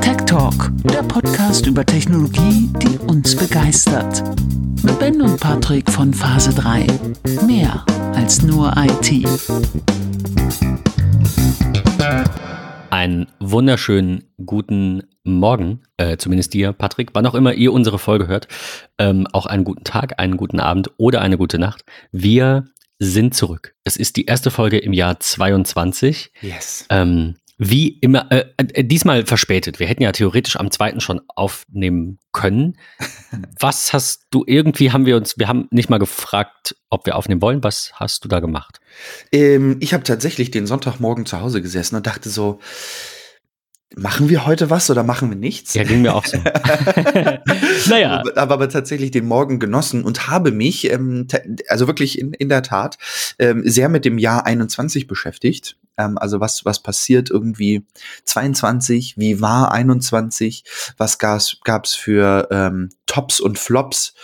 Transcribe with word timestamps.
Tech 0.00 0.16
Talk, 0.26 0.70
der 0.84 1.02
Podcast 1.02 1.66
über 1.66 1.84
Technologie, 1.86 2.70
die 2.82 2.98
uns 2.98 3.34
begeistert. 3.36 4.22
Mit 4.82 4.98
Ben 4.98 5.22
und 5.22 5.40
Patrick 5.40 5.90
von 5.90 6.12
Phase 6.12 6.52
3. 6.54 6.86
Mehr 7.46 7.84
als 8.14 8.42
nur 8.42 8.74
IT. 8.76 9.26
Einen 12.90 13.26
wunderschönen 13.40 14.24
guten 14.44 15.02
Morgen, 15.24 15.80
äh, 15.96 16.16
zumindest 16.18 16.54
dir, 16.54 16.72
Patrick, 16.72 17.10
wann 17.14 17.26
auch 17.26 17.34
immer 17.34 17.54
ihr 17.54 17.72
unsere 17.72 17.98
Folge 17.98 18.28
hört. 18.28 18.48
Ähm, 18.98 19.26
auch 19.32 19.46
einen 19.46 19.64
guten 19.64 19.84
Tag, 19.84 20.20
einen 20.20 20.36
guten 20.36 20.60
Abend 20.60 20.90
oder 20.98 21.20
eine 21.20 21.36
gute 21.36 21.58
Nacht. 21.58 21.84
Wir 22.12 22.66
sind 22.98 23.34
zurück. 23.34 23.74
Es 23.84 23.96
ist 23.96 24.16
die 24.16 24.26
erste 24.26 24.50
Folge 24.50 24.78
im 24.78 24.92
Jahr 24.92 25.20
22. 25.20 26.32
Yes. 26.40 26.86
Ähm, 26.88 27.36
wie 27.58 27.88
immer, 27.88 28.30
äh, 28.30 28.44
äh, 28.58 28.84
diesmal 28.84 29.24
verspätet. 29.24 29.78
Wir 29.78 29.86
hätten 29.86 30.02
ja 30.02 30.12
theoretisch 30.12 30.56
am 30.56 30.70
zweiten 30.70 31.00
schon 31.00 31.22
aufnehmen 31.34 32.18
können. 32.32 32.76
Was 33.58 33.92
hast 33.92 34.26
du 34.30 34.44
irgendwie, 34.46 34.92
haben 34.92 35.06
wir 35.06 35.16
uns, 35.16 35.38
wir 35.38 35.48
haben 35.48 35.66
nicht 35.70 35.88
mal 35.88 35.98
gefragt, 35.98 36.76
ob 36.90 37.06
wir 37.06 37.16
aufnehmen 37.16 37.40
wollen. 37.40 37.64
Was 37.64 37.92
hast 37.94 38.24
du 38.24 38.28
da 38.28 38.40
gemacht? 38.40 38.80
Ähm, 39.32 39.78
ich 39.80 39.94
habe 39.94 40.04
tatsächlich 40.04 40.50
den 40.50 40.66
Sonntagmorgen 40.66 41.24
zu 41.24 41.40
Hause 41.40 41.62
gesessen 41.62 41.96
und 41.96 42.06
dachte 42.06 42.28
so, 42.28 42.60
machen 43.96 44.28
wir 44.28 44.46
heute 44.46 44.68
was 44.68 44.90
oder 44.90 45.02
machen 45.02 45.30
wir 45.30 45.36
nichts? 45.36 45.72
Ja, 45.74 45.82
ging 45.82 46.02
mir 46.02 46.14
auch 46.14 46.26
so. 46.26 46.36
naja. 47.88 48.20
Aber, 48.20 48.52
aber 48.54 48.68
tatsächlich 48.68 49.10
den 49.10 49.26
Morgen 49.26 49.58
genossen 49.58 50.04
und 50.04 50.28
habe 50.28 50.52
mich, 50.52 50.90
ähm, 50.92 51.26
also 51.68 51.86
wirklich 51.86 52.18
in, 52.18 52.34
in 52.34 52.50
der 52.50 52.62
Tat, 52.62 52.98
ähm, 53.38 53.62
sehr 53.64 53.88
mit 53.88 54.04
dem 54.04 54.18
Jahr 54.18 54.44
21 54.44 55.06
beschäftigt. 55.06 55.78
Ähm, 55.96 56.18
also 56.18 56.40
was, 56.40 56.66
was 56.66 56.82
passiert 56.82 57.30
irgendwie 57.30 57.86
22, 58.24 59.14
wie 59.16 59.40
war 59.40 59.72
21, 59.72 60.64
was 60.98 61.18
gab 61.18 61.84
es 61.84 61.94
für 61.94 62.48
ähm, 62.50 62.90
Tops 63.06 63.40
und 63.40 63.58
Flops. 63.58 64.14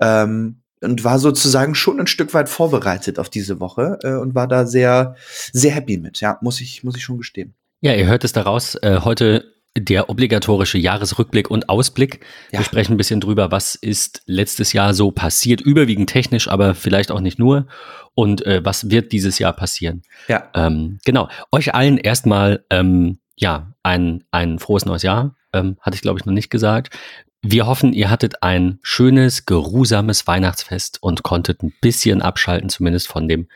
Ähm, 0.00 0.56
und 0.82 1.04
war 1.04 1.18
sozusagen 1.18 1.74
schon 1.74 2.00
ein 2.00 2.06
Stück 2.06 2.32
weit 2.32 2.48
vorbereitet 2.48 3.18
auf 3.18 3.28
diese 3.28 3.60
Woche 3.60 3.98
äh, 4.02 4.14
und 4.14 4.34
war 4.34 4.48
da 4.48 4.66
sehr, 4.66 5.14
sehr 5.52 5.72
happy 5.72 5.98
mit. 5.98 6.22
Ja, 6.22 6.38
muss 6.40 6.62
ich, 6.62 6.82
muss 6.82 6.96
ich 6.96 7.04
schon 7.04 7.18
gestehen. 7.18 7.54
Ja, 7.80 7.94
ihr 7.94 8.06
hört 8.06 8.24
es 8.24 8.32
daraus. 8.32 8.74
Äh, 8.76 9.00
heute 9.04 9.54
der 9.76 10.10
obligatorische 10.10 10.78
Jahresrückblick 10.78 11.50
und 11.50 11.68
Ausblick. 11.68 12.20
Ja. 12.50 12.58
Wir 12.58 12.64
sprechen 12.64 12.94
ein 12.94 12.96
bisschen 12.96 13.20
drüber, 13.20 13.50
was 13.50 13.74
ist 13.74 14.22
letztes 14.26 14.72
Jahr 14.72 14.94
so 14.94 15.10
passiert, 15.12 15.60
überwiegend 15.60 16.10
technisch, 16.10 16.48
aber 16.48 16.74
vielleicht 16.74 17.10
auch 17.10 17.20
nicht 17.20 17.38
nur. 17.38 17.66
Und 18.14 18.44
äh, 18.44 18.60
was 18.64 18.90
wird 18.90 19.12
dieses 19.12 19.38
Jahr 19.38 19.54
passieren? 19.54 20.02
Ja. 20.28 20.50
Ähm, 20.54 20.98
genau. 21.04 21.28
Euch 21.52 21.74
allen 21.74 21.96
erstmal, 21.96 22.64
ähm, 22.68 23.18
ja, 23.36 23.72
ein, 23.82 24.24
ein 24.30 24.58
frohes 24.58 24.84
neues 24.84 25.02
Jahr. 25.02 25.36
Ähm, 25.52 25.78
hatte 25.80 25.94
ich, 25.94 26.02
glaube 26.02 26.18
ich, 26.18 26.26
noch 26.26 26.34
nicht 26.34 26.50
gesagt. 26.50 26.96
Wir 27.40 27.66
hoffen, 27.66 27.94
ihr 27.94 28.10
hattet 28.10 28.42
ein 28.42 28.78
schönes, 28.82 29.46
geruhsames 29.46 30.26
Weihnachtsfest 30.26 31.02
und 31.02 31.22
konntet 31.22 31.62
ein 31.62 31.72
bisschen 31.80 32.20
abschalten, 32.20 32.68
zumindest 32.68 33.08
von 33.08 33.28
dem 33.28 33.48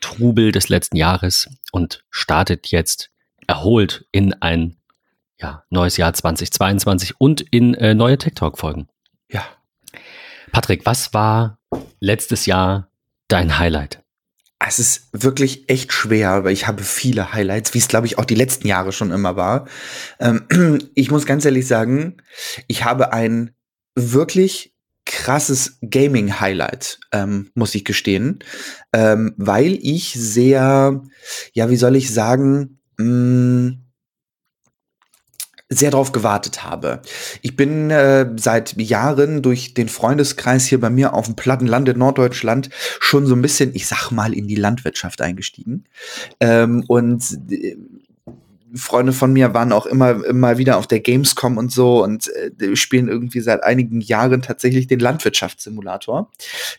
Trubel 0.00 0.52
des 0.52 0.68
letzten 0.68 0.96
Jahres 0.96 1.48
und 1.72 2.04
startet 2.10 2.68
jetzt 2.68 3.11
erholt 3.52 4.06
in 4.12 4.32
ein 4.40 4.76
ja, 5.38 5.62
neues 5.68 5.98
Jahr 5.98 6.14
2022 6.14 7.20
und 7.20 7.42
in 7.42 7.74
äh, 7.74 7.94
neue 7.94 8.16
Tech 8.16 8.32
Talk 8.34 8.58
Folgen. 8.58 8.88
Ja. 9.30 9.44
Patrick, 10.52 10.86
was 10.86 11.12
war 11.12 11.58
letztes 12.00 12.46
Jahr 12.46 12.88
dein 13.28 13.58
Highlight? 13.58 14.02
Es 14.58 14.78
ist 14.78 15.08
wirklich 15.12 15.68
echt 15.68 15.92
schwer, 15.92 16.44
weil 16.44 16.54
ich 16.54 16.66
habe 16.66 16.82
viele 16.82 17.34
Highlights, 17.34 17.74
wie 17.74 17.78
es 17.78 17.88
glaube 17.88 18.06
ich 18.06 18.16
auch 18.16 18.24
die 18.24 18.36
letzten 18.36 18.68
Jahre 18.68 18.90
schon 18.90 19.10
immer 19.10 19.36
war. 19.36 19.68
Ähm, 20.18 20.88
ich 20.94 21.10
muss 21.10 21.26
ganz 21.26 21.44
ehrlich 21.44 21.66
sagen, 21.66 22.22
ich 22.68 22.84
habe 22.84 23.12
ein 23.12 23.54
wirklich 23.94 24.74
krasses 25.04 25.78
Gaming-Highlight, 25.82 27.00
ähm, 27.12 27.50
muss 27.54 27.74
ich 27.74 27.84
gestehen, 27.84 28.38
ähm, 28.94 29.34
weil 29.36 29.78
ich 29.82 30.14
sehr, 30.14 31.02
ja, 31.52 31.68
wie 31.68 31.76
soll 31.76 31.96
ich 31.96 32.14
sagen, 32.14 32.78
mh, 33.02 33.70
mm, 33.70 33.82
sehr 35.74 35.90
darauf 35.90 36.12
gewartet 36.12 36.64
habe. 36.64 37.00
Ich 37.40 37.56
bin 37.56 37.90
äh, 37.90 38.28
seit 38.36 38.76
Jahren 38.80 39.42
durch 39.42 39.74
den 39.74 39.88
Freundeskreis 39.88 40.66
hier 40.66 40.80
bei 40.80 40.90
mir 40.90 41.14
auf 41.14 41.26
dem 41.26 41.36
Plattenland 41.36 41.88
in 41.88 41.98
Norddeutschland 41.98 42.70
schon 43.00 43.26
so 43.26 43.34
ein 43.34 43.42
bisschen, 43.42 43.74
ich 43.74 43.86
sag 43.86 44.10
mal, 44.10 44.34
in 44.34 44.48
die 44.48 44.54
Landwirtschaft 44.54 45.20
eingestiegen. 45.22 45.84
Ähm, 46.40 46.84
und 46.88 47.22
äh, 47.50 47.76
Freunde 48.74 49.12
von 49.12 49.32
mir 49.32 49.52
waren 49.52 49.72
auch 49.72 49.86
immer, 49.86 50.24
immer 50.24 50.56
wieder 50.56 50.78
auf 50.78 50.86
der 50.86 51.00
Gamescom 51.00 51.58
und 51.58 51.70
so 51.70 52.02
und 52.02 52.30
äh, 52.60 52.74
spielen 52.74 53.08
irgendwie 53.08 53.40
seit 53.40 53.62
einigen 53.62 54.00
Jahren 54.00 54.42
tatsächlich 54.42 54.86
den 54.86 55.00
Landwirtschaftssimulator, 55.00 56.30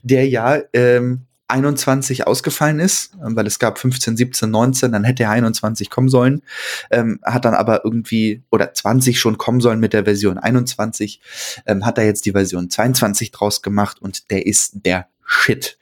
der 0.01 0.27
ja 0.27 0.59
ähm, 0.73 1.21
21 1.47 2.25
ausgefallen 2.25 2.79
ist, 2.79 3.11
weil 3.19 3.45
es 3.47 3.59
gab 3.59 3.77
15, 3.77 4.17
17, 4.17 4.49
19, 4.49 4.91
dann 4.91 5.03
hätte 5.03 5.23
er 5.23 5.31
21 5.31 5.89
kommen 5.89 6.09
sollen, 6.09 6.41
ähm, 6.89 7.19
hat 7.23 7.45
dann 7.45 7.53
aber 7.53 7.83
irgendwie, 7.83 8.43
oder 8.49 8.73
20 8.73 9.19
schon 9.19 9.37
kommen 9.37 9.61
sollen 9.61 9.79
mit 9.79 9.93
der 9.93 10.05
Version 10.05 10.37
21, 10.37 11.21
ähm, 11.65 11.85
hat 11.85 11.97
er 11.97 12.05
jetzt 12.05 12.25
die 12.25 12.31
Version 12.31 12.69
22 12.69 13.31
draus 13.31 13.61
gemacht 13.61 14.01
und 14.01 14.31
der 14.31 14.45
ist 14.45 14.85
der 14.85 15.07
Shit. 15.25 15.77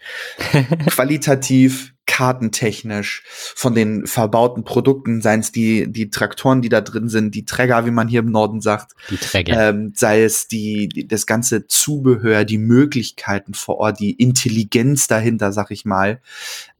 Qualitativ, 0.87 1.93
kartentechnisch, 2.11 3.23
von 3.55 3.73
den 3.73 4.05
verbauten 4.05 4.65
Produkten, 4.65 5.21
seien 5.21 5.39
es 5.39 5.53
die, 5.53 5.89
die 5.89 6.09
Traktoren, 6.09 6.61
die 6.61 6.67
da 6.67 6.81
drin 6.81 7.07
sind, 7.07 7.33
die 7.35 7.45
Träger, 7.45 7.85
wie 7.85 7.91
man 7.91 8.09
hier 8.09 8.19
im 8.19 8.31
Norden 8.31 8.59
sagt, 8.59 8.95
die 9.09 9.15
Träger. 9.15 9.69
Ähm, 9.69 9.93
sei 9.95 10.23
es 10.23 10.49
die, 10.49 10.89
die, 10.89 11.07
das 11.07 11.25
ganze 11.25 11.67
Zubehör, 11.67 12.43
die 12.43 12.57
Möglichkeiten 12.57 13.53
vor 13.53 13.77
Ort, 13.77 14.01
die 14.01 14.11
Intelligenz 14.11 15.07
dahinter, 15.07 15.53
sag 15.53 15.71
ich 15.71 15.85
mal. 15.85 16.19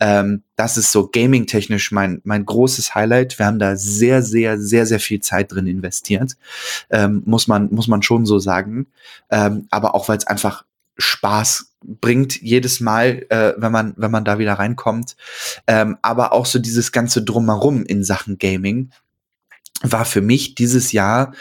Ähm, 0.02 0.44
das 0.58 0.76
ist 0.76 0.92
so 0.92 1.08
gaming-technisch 1.08 1.94
mein, 1.94 2.20
mein 2.26 2.46
großes 2.46 2.94
Highlight. 2.94 3.40
Wir 3.40 3.46
haben 3.46 3.58
da 3.58 3.78
sehr, 3.78 4.24
sehr, 4.24 4.60
sehr, 4.60 4.86
sehr 4.86 5.00
viel 5.00 5.22
Zeit 5.22 5.54
drin 5.54 5.66
investiert. 5.66 6.34
Ähm, 6.90 7.24
muss 7.26 7.48
man, 7.48 7.70
muss 7.72 7.88
man 7.88 8.04
schon 8.04 8.26
so 8.26 8.38
sagen. 8.38 8.88
Ähm, 9.30 9.68
aber 9.72 9.96
auch 9.96 10.10
weil 10.10 10.18
es 10.18 10.28
einfach 10.28 10.66
Spaß 11.02 11.74
bringt 11.84 12.42
jedes 12.42 12.80
Mal, 12.80 13.26
äh, 13.30 13.54
wenn 13.58 13.72
man 13.72 13.94
wenn 13.98 14.12
man 14.12 14.26
da 14.26 14.40
wieder 14.40 14.54
reinkommt. 14.54 15.16
Ähm, 15.68 15.98
aber 16.02 16.34
auch 16.34 16.46
so 16.46 16.60
dieses 16.60 16.92
ganze 16.92 17.24
drumherum 17.24 17.84
in 17.84 18.04
Sachen 18.04 18.38
Gaming 18.38 18.92
war 19.82 20.06
für 20.06 20.22
mich 20.22 20.56
dieses 20.56 20.92
Jahr 20.92 21.34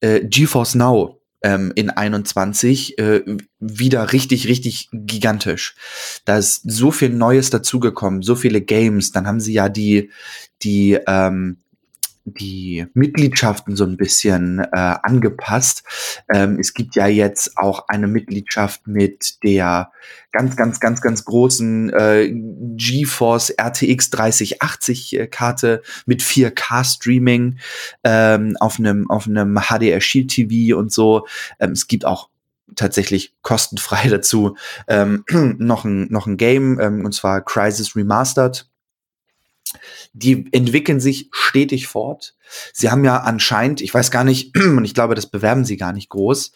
äh, 0.00 0.20
GeForce 0.24 0.76
Now 0.76 1.20
ähm, 1.42 1.72
in 1.74 1.90
21 1.90 2.98
äh, 2.98 3.24
wieder 3.58 4.12
richtig 4.12 4.48
richtig 4.48 4.88
gigantisch. 4.92 5.74
Da 6.24 6.38
ist 6.38 6.62
so 6.64 6.90
viel 6.90 7.10
Neues 7.10 7.50
dazugekommen, 7.50 8.22
so 8.22 8.36
viele 8.36 8.60
Games. 8.60 9.12
Dann 9.12 9.26
haben 9.26 9.40
sie 9.40 9.52
ja 9.52 9.68
die 9.68 10.10
die 10.62 10.98
ähm, 11.06 11.58
die 12.34 12.86
Mitgliedschaften 12.94 13.76
so 13.76 13.84
ein 13.84 13.96
bisschen 13.96 14.60
äh, 14.60 14.94
angepasst. 15.02 15.82
Ähm, 16.32 16.58
es 16.58 16.74
gibt 16.74 16.96
ja 16.96 17.06
jetzt 17.06 17.56
auch 17.56 17.88
eine 17.88 18.06
Mitgliedschaft 18.06 18.86
mit 18.86 19.42
der 19.42 19.90
ganz, 20.32 20.56
ganz, 20.56 20.80
ganz, 20.80 21.00
ganz 21.00 21.24
großen 21.24 21.90
äh, 21.90 22.32
GeForce 22.76 23.54
RTX 23.58 24.10
3080 24.10 25.18
äh, 25.18 25.26
Karte 25.26 25.82
mit 26.06 26.22
4K 26.22 26.84
Streaming 26.84 27.58
ähm, 28.04 28.56
auf 28.60 28.78
einem 28.78 29.10
auf 29.10 29.26
einem 29.26 29.58
HDR 29.58 30.00
Shield 30.00 30.30
TV 30.30 30.78
und 30.78 30.92
so. 30.92 31.26
Ähm, 31.58 31.72
es 31.72 31.88
gibt 31.88 32.04
auch 32.04 32.28
tatsächlich 32.76 33.34
kostenfrei 33.42 34.08
dazu 34.10 34.56
ähm, 34.86 35.24
noch 35.58 35.84
ein 35.84 36.08
noch 36.10 36.26
ein 36.26 36.36
Game 36.36 36.78
ähm, 36.80 37.04
und 37.04 37.12
zwar 37.12 37.42
Crisis 37.42 37.96
Remastered 37.96 38.68
die 40.12 40.46
entwickeln 40.52 41.00
sich 41.00 41.28
stetig 41.32 41.86
fort. 41.86 42.34
Sie 42.72 42.90
haben 42.90 43.04
ja 43.04 43.18
anscheinend, 43.18 43.80
ich 43.80 43.92
weiß 43.92 44.10
gar 44.10 44.24
nicht, 44.24 44.56
und 44.56 44.84
ich 44.84 44.94
glaube, 44.94 45.14
das 45.14 45.26
bewerben 45.26 45.64
sie 45.64 45.76
gar 45.76 45.92
nicht 45.92 46.08
groß, 46.08 46.52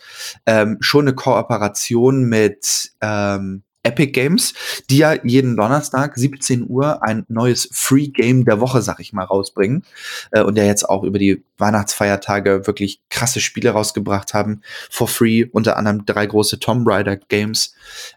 ähm, 0.47 0.79
schon 0.81 1.07
eine 1.07 1.15
Kooperation 1.15 2.25
mit 2.25 2.93
ähm, 3.01 3.63
Epic 3.83 4.13
Games, 4.13 4.55
die 4.91 4.99
ja 4.99 5.15
jeden 5.25 5.57
Donnerstag 5.57 6.17
17 6.17 6.67
Uhr 6.69 7.03
ein 7.03 7.25
neues 7.29 7.69
Free 7.73 8.09
Game 8.09 8.45
der 8.45 8.61
Woche, 8.61 8.83
sag 8.83 9.01
ich 9.01 9.13
mal, 9.13 9.25
rausbringen. 9.25 9.85
Äh, 10.31 10.43
und 10.43 10.57
der 10.57 10.67
jetzt 10.67 10.89
auch 10.89 11.03
über 11.03 11.19
die 11.19 11.43
Weihnachtsfeiertage 11.59 12.67
wirklich 12.67 13.01
krasse 13.09 13.41
Spiele 13.41 13.71
rausgebracht 13.71 14.35
haben. 14.35 14.63
For 14.91 15.09
free, 15.09 15.45
unter 15.51 15.77
anderem 15.77 16.05
drei 16.07 16.27
große 16.27 16.59
Tomb 16.59 16.87
Raider 16.89 17.17
Games. 17.17 17.75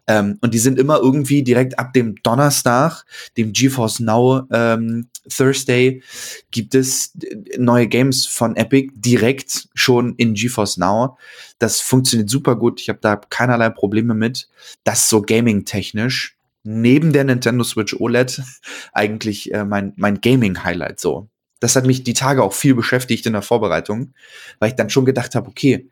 Ähm, 0.07 0.37
und 0.41 0.53
die 0.53 0.59
sind 0.59 0.79
immer 0.79 0.99
irgendwie 0.99 1.43
direkt 1.43 1.79
ab 1.79 1.93
dem 1.93 2.15
Donnerstag, 2.21 3.03
dem 3.37 3.53
GeForce 3.53 3.99
Now 4.01 4.43
ähm, 4.51 5.07
Thursday, 5.29 6.01
gibt 6.51 6.75
es 6.75 7.13
neue 7.57 7.87
Games 7.87 8.25
von 8.25 8.55
Epic 8.55 8.91
direkt 8.95 9.69
schon 9.73 10.15
in 10.15 10.33
GeForce 10.33 10.77
Now. 10.77 11.17
Das 11.59 11.81
funktioniert 11.81 12.29
super 12.29 12.55
gut. 12.55 12.81
Ich 12.81 12.89
habe 12.89 12.99
da 13.01 13.15
keinerlei 13.15 13.69
Probleme 13.69 14.13
mit. 14.13 14.47
Das 14.83 15.09
so 15.09 15.21
gaming-technisch 15.21 16.35
neben 16.63 17.13
der 17.13 17.23
Nintendo 17.23 17.63
Switch 17.63 17.93
OLED 17.93 18.41
eigentlich 18.93 19.53
äh, 19.53 19.63
mein, 19.63 19.93
mein 19.95 20.19
Gaming-Highlight 20.19 20.99
so. 20.99 21.29
das 21.59 21.75
hat 21.75 21.85
mich 21.85 22.03
die 22.03 22.13
Tage 22.13 22.43
auch 22.43 22.53
viel 22.53 22.75
beschäftigt 22.75 23.25
in 23.25 23.33
der 23.33 23.41
Vorbereitung, 23.41 24.13
weil 24.59 24.69
ich 24.69 24.75
dann 24.75 24.89
schon 24.89 25.05
gedacht 25.05 25.35
habe, 25.35 25.47
okay, 25.47 25.89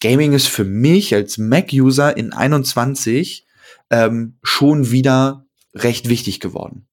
Gaming 0.00 0.32
ist 0.32 0.48
für 0.48 0.64
mich 0.64 1.14
als 1.14 1.38
Mac-User 1.38 2.16
in 2.16 2.32
21 2.32 3.46
ähm, 3.90 4.36
schon 4.42 4.90
wieder 4.90 5.46
recht 5.74 6.08
wichtig 6.08 6.40
geworden. 6.40 6.86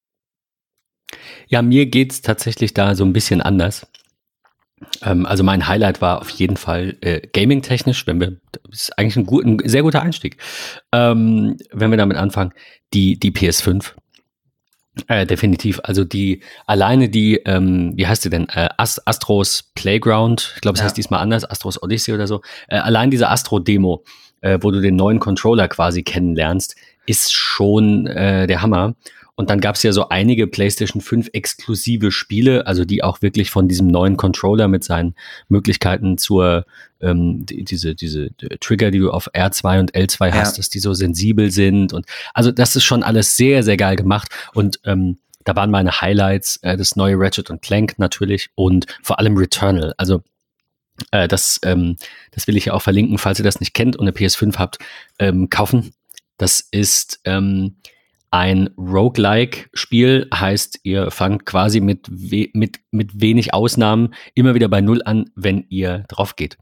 Ja, 1.50 1.64
mir 1.64 1.88
geht's 1.88 2.22
tatsächlich 2.22 2.74
da 2.74 2.96
so 2.96 3.04
ein 3.04 3.12
bisschen 3.12 3.42
anders. 3.42 3.88
Ähm, 5.02 5.26
also 5.26 5.44
mein 5.44 5.68
Highlight 5.68 6.00
war 6.00 6.22
auf 6.22 6.30
jeden 6.30 6.58
Fall 6.58 6.96
äh, 7.02 7.22
gaming-technisch, 7.34 8.06
wenn 8.08 8.20
wir, 8.20 8.38
das 8.52 8.82
ist 8.82 8.98
eigentlich 8.98 9.18
ein, 9.18 9.26
gut, 9.26 9.46
ein 9.46 9.60
sehr 9.66 9.82
guter 9.82 10.02
Einstieg, 10.02 10.38
ähm, 10.94 11.58
wenn 11.72 11.90
wir 11.90 11.98
damit 11.98 12.18
anfangen, 12.18 12.54
die, 12.94 13.20
die 13.20 13.32
PS5. 13.32 13.94
Äh, 15.08 15.26
definitiv. 15.26 15.80
Also 15.84 16.04
die 16.04 16.42
alleine 16.68 17.10
die, 17.10 17.38
ähm, 17.46 17.94
wie 17.96 18.06
heißt 18.06 18.22
sie 18.22 18.30
denn? 18.30 18.48
Äh, 18.50 18.70
Ast 18.78 19.08
Astros 19.08 19.72
Playground. 19.74 20.54
Ich 20.56 20.62
glaube, 20.62 20.76
es 20.76 20.80
ja. 20.80 20.86
heißt 20.86 20.98
diesmal 20.98 21.22
anders, 21.22 21.50
Astros 21.50 21.82
Odyssey 21.82 22.14
oder 22.14 22.28
so. 22.28 22.42
Äh, 22.68 22.78
allein 22.78 23.10
diese 23.10 23.30
Astro-Demo, 23.30 24.04
äh, 24.42 24.60
wo 24.62 24.72
du 24.72 24.82
den 24.82 24.96
neuen 24.96 25.20
Controller 25.20 25.68
quasi 25.68 26.04
kennenlernst, 26.04 26.76
ist 27.06 27.34
schon 27.34 28.08
äh, 28.08 28.46
der 28.46 28.62
Hammer. 28.62 28.96
Und 29.40 29.50
dann 29.50 29.62
gab 29.62 29.76
es 29.76 29.84
ja 29.84 29.94
so 29.94 30.10
einige 30.10 30.48
PlayStation 30.48 31.02
5 31.02 31.30
exklusive 31.32 32.12
Spiele, 32.12 32.68
also 32.68 32.84
die 32.84 33.06
auch 33.06 33.22
wirklich 33.22 33.52
von 33.52 33.70
diesem 33.70 33.88
neuen 33.88 34.18
Controller 34.18 34.68
mit 34.68 34.84
seinen 34.84 35.16
Möglichkeiten 35.48 36.18
zur 36.18 36.66
ähm, 37.00 37.46
die, 37.46 37.64
diese 37.64 37.96
diese 37.96 38.32
Trigger, 38.60 38.92
die 38.92 39.00
du 39.00 39.12
auf 39.12 39.34
R2 39.34 39.80
und 39.80 39.96
L2 39.96 40.28
ja. 40.28 40.34
hast, 40.34 40.58
dass 40.58 40.70
die 40.70 40.80
so 40.80 40.94
sensibel 40.94 41.52
sind 41.52 41.94
und 41.94 42.06
also 42.34 42.52
das 42.52 42.76
ist 42.76 42.84
schon 42.84 43.02
alles 43.02 43.38
sehr 43.38 43.64
sehr 43.64 43.78
geil 43.78 43.96
gemacht 43.96 44.30
und 44.56 44.82
ähm, 44.84 45.20
da 45.46 45.56
waren 45.56 45.72
meine 45.72 46.02
Highlights 46.02 46.58
äh, 46.64 46.76
das 46.76 46.98
neue 46.98 47.16
Ratchet 47.18 47.50
und 47.50 47.62
Clank 47.62 47.98
natürlich 47.98 48.50
und 48.56 48.88
vor 49.02 49.20
allem 49.20 49.38
Returnal. 49.38 49.94
Also 49.96 50.22
äh, 51.12 51.30
das 51.30 51.62
ähm, 51.64 51.96
das 52.32 52.46
will 52.48 52.58
ich 52.58 52.66
ja 52.66 52.74
auch 52.74 52.82
verlinken, 52.82 53.18
falls 53.18 53.40
ihr 53.40 53.46
das 53.46 53.62
nicht 53.62 53.74
kennt 53.74 53.96
und 53.96 54.06
eine 54.06 54.12
PS5 54.12 54.58
habt, 54.58 54.80
ähm, 55.18 55.50
kaufen. 55.50 55.94
Das 56.36 56.60
ist 56.60 57.22
ähm, 57.24 57.78
ein 58.32 58.70
Roguelike-Spiel 58.78 60.28
heißt, 60.34 60.82
ihr 60.84 61.12
fangt 61.12 61.46
quasi 61.46 61.82
mit, 61.82 62.08
we 62.10 62.50
mit, 62.54 62.80
mit 62.92 63.22
wenig 63.22 63.54
Ausnahmen 63.54 64.14
immer 64.36 64.54
wieder 64.54 64.68
bei 64.68 64.82
Null 64.82 65.02
an, 65.04 65.32
wenn 65.36 65.66
ihr 65.70 66.06
drauf 66.10 66.36
geht. 66.36 66.58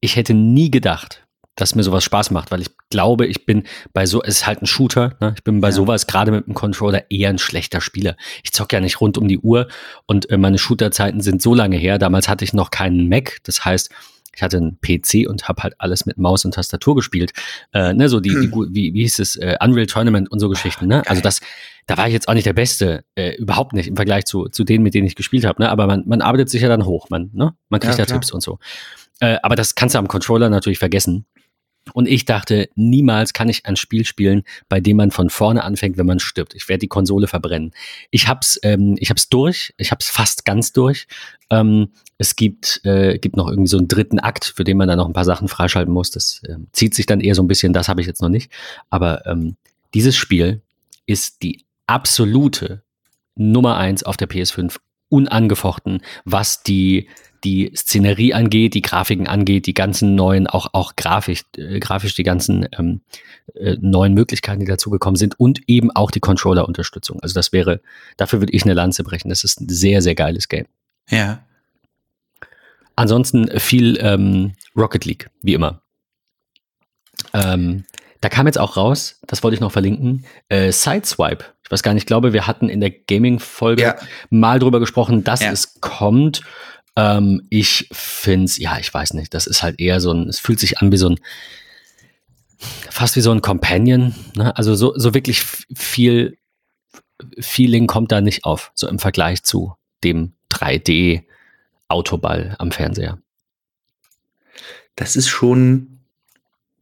Ich 0.00 0.16
hätte 0.16 0.34
nie 0.34 0.70
gedacht, 0.70 1.26
dass 1.54 1.74
mir 1.74 1.82
sowas 1.82 2.04
Spaß 2.04 2.30
macht, 2.32 2.50
weil 2.50 2.60
ich 2.60 2.70
glaube, 2.90 3.26
ich 3.26 3.46
bin 3.46 3.64
bei 3.92 4.06
so, 4.06 4.22
es 4.22 4.38
ist 4.38 4.46
halt 4.46 4.62
ein 4.62 4.66
Shooter, 4.66 5.16
ne? 5.20 5.34
ich 5.36 5.42
bin 5.42 5.60
bei 5.60 5.68
ja. 5.68 5.72
sowas 5.72 6.06
gerade 6.06 6.30
mit 6.30 6.46
dem 6.46 6.54
Controller 6.54 7.10
eher 7.10 7.30
ein 7.30 7.38
schlechter 7.38 7.80
Spieler. 7.80 8.16
Ich 8.44 8.52
zock 8.52 8.72
ja 8.72 8.80
nicht 8.80 9.00
rund 9.00 9.16
um 9.16 9.26
die 9.26 9.38
Uhr 9.38 9.68
und 10.06 10.28
äh, 10.30 10.36
meine 10.36 10.58
Shooter-Zeiten 10.58 11.22
sind 11.22 11.40
so 11.40 11.54
lange 11.54 11.76
her. 11.76 11.98
Damals 11.98 12.28
hatte 12.28 12.44
ich 12.44 12.52
noch 12.52 12.70
keinen 12.70 13.08
Mac, 13.08 13.38
das 13.44 13.64
heißt, 13.64 13.90
ich 14.36 14.42
hatte 14.42 14.58
einen 14.58 14.78
PC 14.80 15.28
und 15.28 15.48
habe 15.48 15.62
halt 15.62 15.74
alles 15.78 16.04
mit 16.04 16.18
Maus 16.18 16.44
und 16.44 16.52
Tastatur 16.52 16.94
gespielt. 16.94 17.32
Äh, 17.72 17.94
ne, 17.94 18.08
so 18.08 18.20
die, 18.20 18.28
die 18.28 18.52
hm. 18.52 18.68
wie, 18.70 18.92
wie 18.92 19.02
hieß 19.02 19.18
es, 19.18 19.36
äh, 19.36 19.56
Unreal 19.62 19.86
Tournament 19.86 20.30
und 20.30 20.40
so 20.40 20.48
Geschichten. 20.50 20.86
Ne? 20.86 21.02
Also 21.06 21.22
das, 21.22 21.40
da 21.86 21.96
war 21.96 22.06
ich 22.06 22.12
jetzt 22.12 22.28
auch 22.28 22.34
nicht 22.34 22.46
der 22.46 22.52
Beste, 22.52 23.04
äh, 23.14 23.34
überhaupt 23.36 23.72
nicht 23.72 23.88
im 23.88 23.96
Vergleich 23.96 24.26
zu, 24.26 24.48
zu 24.48 24.64
denen, 24.64 24.84
mit 24.84 24.94
denen 24.94 25.06
ich 25.06 25.16
gespielt 25.16 25.46
habe. 25.46 25.62
Ne? 25.62 25.70
Aber 25.70 25.86
man, 25.86 26.04
man 26.06 26.20
arbeitet 26.20 26.50
sich 26.50 26.60
ja 26.60 26.68
dann 26.68 26.84
hoch, 26.84 27.08
man, 27.08 27.30
ne? 27.32 27.54
man 27.70 27.80
kriegt 27.80 27.98
ja, 27.98 28.04
da 28.04 28.12
Tipps 28.12 28.30
und 28.30 28.42
so. 28.42 28.58
Äh, 29.20 29.38
aber 29.42 29.56
das 29.56 29.74
kannst 29.74 29.94
du 29.94 29.98
am 29.98 30.08
Controller 30.08 30.50
natürlich 30.50 30.78
vergessen. 30.78 31.24
Und 31.92 32.08
ich 32.08 32.24
dachte, 32.24 32.68
niemals 32.74 33.32
kann 33.32 33.48
ich 33.48 33.64
ein 33.66 33.76
Spiel 33.76 34.04
spielen, 34.04 34.42
bei 34.68 34.80
dem 34.80 34.96
man 34.96 35.10
von 35.10 35.30
vorne 35.30 35.62
anfängt, 35.64 35.96
wenn 35.96 36.06
man 36.06 36.18
stirbt. 36.18 36.54
Ich 36.54 36.68
werde 36.68 36.80
die 36.80 36.88
Konsole 36.88 37.28
verbrennen. 37.28 37.72
Ich 38.10 38.28
hab's, 38.28 38.58
ähm, 38.62 38.96
ich 38.98 39.10
hab's 39.10 39.28
durch. 39.28 39.72
Ich 39.76 39.92
hab's 39.92 40.08
fast 40.08 40.44
ganz 40.44 40.72
durch. 40.72 41.06
Ähm, 41.50 41.88
es 42.18 42.34
gibt, 42.34 42.80
äh, 42.84 43.18
gibt 43.18 43.36
noch 43.36 43.48
irgendwie 43.48 43.68
so 43.68 43.78
einen 43.78 43.88
dritten 43.88 44.18
Akt, 44.18 44.44
für 44.56 44.64
den 44.64 44.76
man 44.76 44.88
dann 44.88 44.98
noch 44.98 45.06
ein 45.06 45.12
paar 45.12 45.24
Sachen 45.24 45.48
freischalten 45.48 45.92
muss. 45.92 46.10
Das 46.10 46.42
äh, 46.44 46.56
zieht 46.72 46.94
sich 46.94 47.06
dann 47.06 47.20
eher 47.20 47.34
so 47.34 47.42
ein 47.42 47.48
bisschen. 47.48 47.72
Das 47.72 47.88
habe 47.88 48.00
ich 48.00 48.06
jetzt 48.06 48.22
noch 48.22 48.30
nicht. 48.30 48.50
Aber 48.90 49.24
ähm, 49.26 49.56
dieses 49.94 50.16
Spiel 50.16 50.62
ist 51.06 51.42
die 51.42 51.64
absolute 51.86 52.82
Nummer 53.36 53.76
eins 53.76 54.02
auf 54.02 54.16
der 54.16 54.28
PS5 54.28 54.76
unangefochten, 55.08 56.02
was 56.24 56.62
die 56.62 57.08
die 57.44 57.70
Szenerie 57.76 58.34
angeht, 58.34 58.74
die 58.74 58.82
Grafiken 58.82 59.28
angeht, 59.28 59.66
die 59.66 59.74
ganzen 59.74 60.14
neuen, 60.16 60.46
auch, 60.46 60.68
auch 60.72 60.96
grafisch, 60.96 61.44
äh, 61.56 61.78
grafisch 61.78 62.14
die 62.14 62.24
ganzen 62.24 62.66
ähm, 62.76 63.02
äh, 63.54 63.76
neuen 63.80 64.14
Möglichkeiten, 64.14 64.60
die 64.60 64.66
dazugekommen 64.66 65.16
sind 65.16 65.38
und 65.38 65.60
eben 65.68 65.90
auch 65.92 66.10
die 66.10 66.18
Controller-Unterstützung. 66.20 67.20
Also 67.20 67.34
das 67.34 67.52
wäre, 67.52 67.80
dafür 68.16 68.40
würde 68.40 68.52
ich 68.52 68.64
eine 68.64 68.74
Lanze 68.74 69.04
brechen. 69.04 69.28
Das 69.28 69.44
ist 69.44 69.60
ein 69.60 69.68
sehr, 69.68 70.02
sehr 70.02 70.16
geiles 70.16 70.48
Game. 70.48 70.66
Ja. 71.08 71.44
Ansonsten 72.96 73.48
viel 73.60 73.98
ähm, 74.00 74.54
Rocket 74.74 75.04
League, 75.04 75.30
wie 75.42 75.54
immer. 75.54 75.82
Ähm, 77.32 77.84
da 78.20 78.28
kam 78.28 78.46
jetzt 78.46 78.58
auch 78.58 78.76
raus, 78.76 79.20
das 79.26 79.42
wollte 79.42 79.54
ich 79.54 79.60
noch 79.60 79.72
verlinken, 79.72 80.24
äh, 80.48 80.72
Sideswipe. 80.72 81.44
Ich 81.64 81.70
weiß 81.70 81.82
gar 81.82 81.94
nicht, 81.94 82.02
ich 82.02 82.06
glaube, 82.06 82.32
wir 82.32 82.46
hatten 82.46 82.68
in 82.68 82.80
der 82.80 82.90
Gaming-Folge 82.90 83.82
ja. 83.82 83.96
mal 84.30 84.58
drüber 84.58 84.80
gesprochen, 84.80 85.24
dass 85.24 85.42
ja. 85.42 85.50
es 85.50 85.80
kommt. 85.80 86.42
Ähm, 86.96 87.46
ich 87.50 87.88
finde 87.92 88.46
es, 88.46 88.58
ja, 88.58 88.78
ich 88.78 88.92
weiß 88.92 89.14
nicht, 89.14 89.34
das 89.34 89.46
ist 89.46 89.62
halt 89.62 89.80
eher 89.80 90.00
so 90.00 90.12
ein, 90.12 90.28
es 90.28 90.38
fühlt 90.38 90.60
sich 90.60 90.78
an 90.78 90.92
wie 90.92 90.96
so 90.96 91.10
ein, 91.10 91.20
fast 92.90 93.16
wie 93.16 93.20
so 93.20 93.32
ein 93.32 93.42
Companion. 93.42 94.14
Ne? 94.34 94.56
Also 94.56 94.74
so, 94.74 94.94
so 94.96 95.14
wirklich 95.14 95.42
viel 95.42 96.38
Feeling 97.38 97.86
kommt 97.86 98.12
da 98.12 98.20
nicht 98.20 98.44
auf, 98.44 98.72
so 98.74 98.88
im 98.88 98.98
Vergleich 98.98 99.42
zu 99.42 99.74
dem 100.04 100.34
3D-Autoball 100.52 102.56
am 102.58 102.72
Fernseher. 102.72 103.18
Das 104.94 105.16
ist 105.16 105.28
schon. 105.28 106.00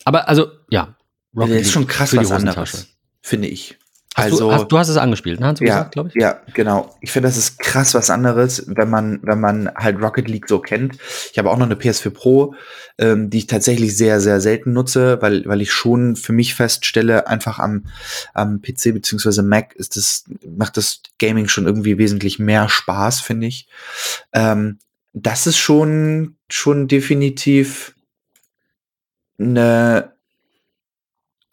Aber 0.04 0.28
also, 0.28 0.48
ja. 0.70 0.96
Rocket 1.36 1.56
das 1.56 1.62
ist 1.62 1.72
schon 1.72 1.86
krass 1.86 2.16
was 2.16 2.31
anderes, 2.31 2.88
finde 3.20 3.48
ich. 3.48 3.78
Hast 4.14 4.26
also, 4.26 4.48
du, 4.48 4.52
hast, 4.52 4.69
du 4.69 4.78
hast 4.78 4.88
es 4.88 4.96
angespielt, 4.96 5.40
ne? 5.40 5.46
Hast 5.46 5.60
du 5.60 5.64
ja, 5.64 5.75
gesagt, 5.75 5.92
glaube 5.92 6.08
ich? 6.10 6.14
Ja, 6.14 6.40
genau. 6.52 6.94
Ich 7.00 7.10
finde, 7.10 7.26
das 7.26 7.36
ist 7.36 7.58
krass 7.58 7.94
was 7.94 8.10
anderes, 8.10 8.62
wenn 8.69 8.88
man, 8.88 9.19
wenn 9.22 9.40
man 9.40 9.69
halt 9.75 10.00
Rocket 10.00 10.28
League 10.28 10.48
so 10.48 10.60
kennt. 10.60 10.98
Ich 11.32 11.36
habe 11.36 11.50
auch 11.50 11.56
noch 11.56 11.66
eine 11.66 11.75
PS4 11.75 12.10
Pro, 12.10 12.54
ähm, 12.96 13.28
die 13.28 13.38
ich 13.38 13.48
tatsächlich 13.48 13.96
sehr, 13.96 14.20
sehr 14.20 14.40
selten 14.40 14.72
nutze, 14.72 15.20
weil, 15.20 15.44
weil 15.46 15.60
ich 15.60 15.72
schon 15.72 16.14
für 16.14 16.32
mich 16.32 16.54
feststelle, 16.54 17.26
einfach 17.26 17.58
am, 17.58 17.86
am 18.34 18.62
PC 18.62 18.94
beziehungsweise 18.94 19.42
Mac 19.42 19.75
ist 19.75 19.96
das, 19.96 20.26
macht 20.46 20.76
das 20.76 21.00
Gaming 21.19 21.48
schon 21.48 21.66
irgendwie 21.66 21.98
wesentlich 21.98 22.38
mehr 22.38 22.69
Spaß, 22.69 23.20
finde 23.20 23.48
ich. 23.48 23.66
Ähm, 24.32 24.78
das 25.12 25.48
ist 25.48 25.58
schon, 25.58 26.36
schon 26.48 26.86
definitiv 26.86 27.96
eine, 29.41 30.13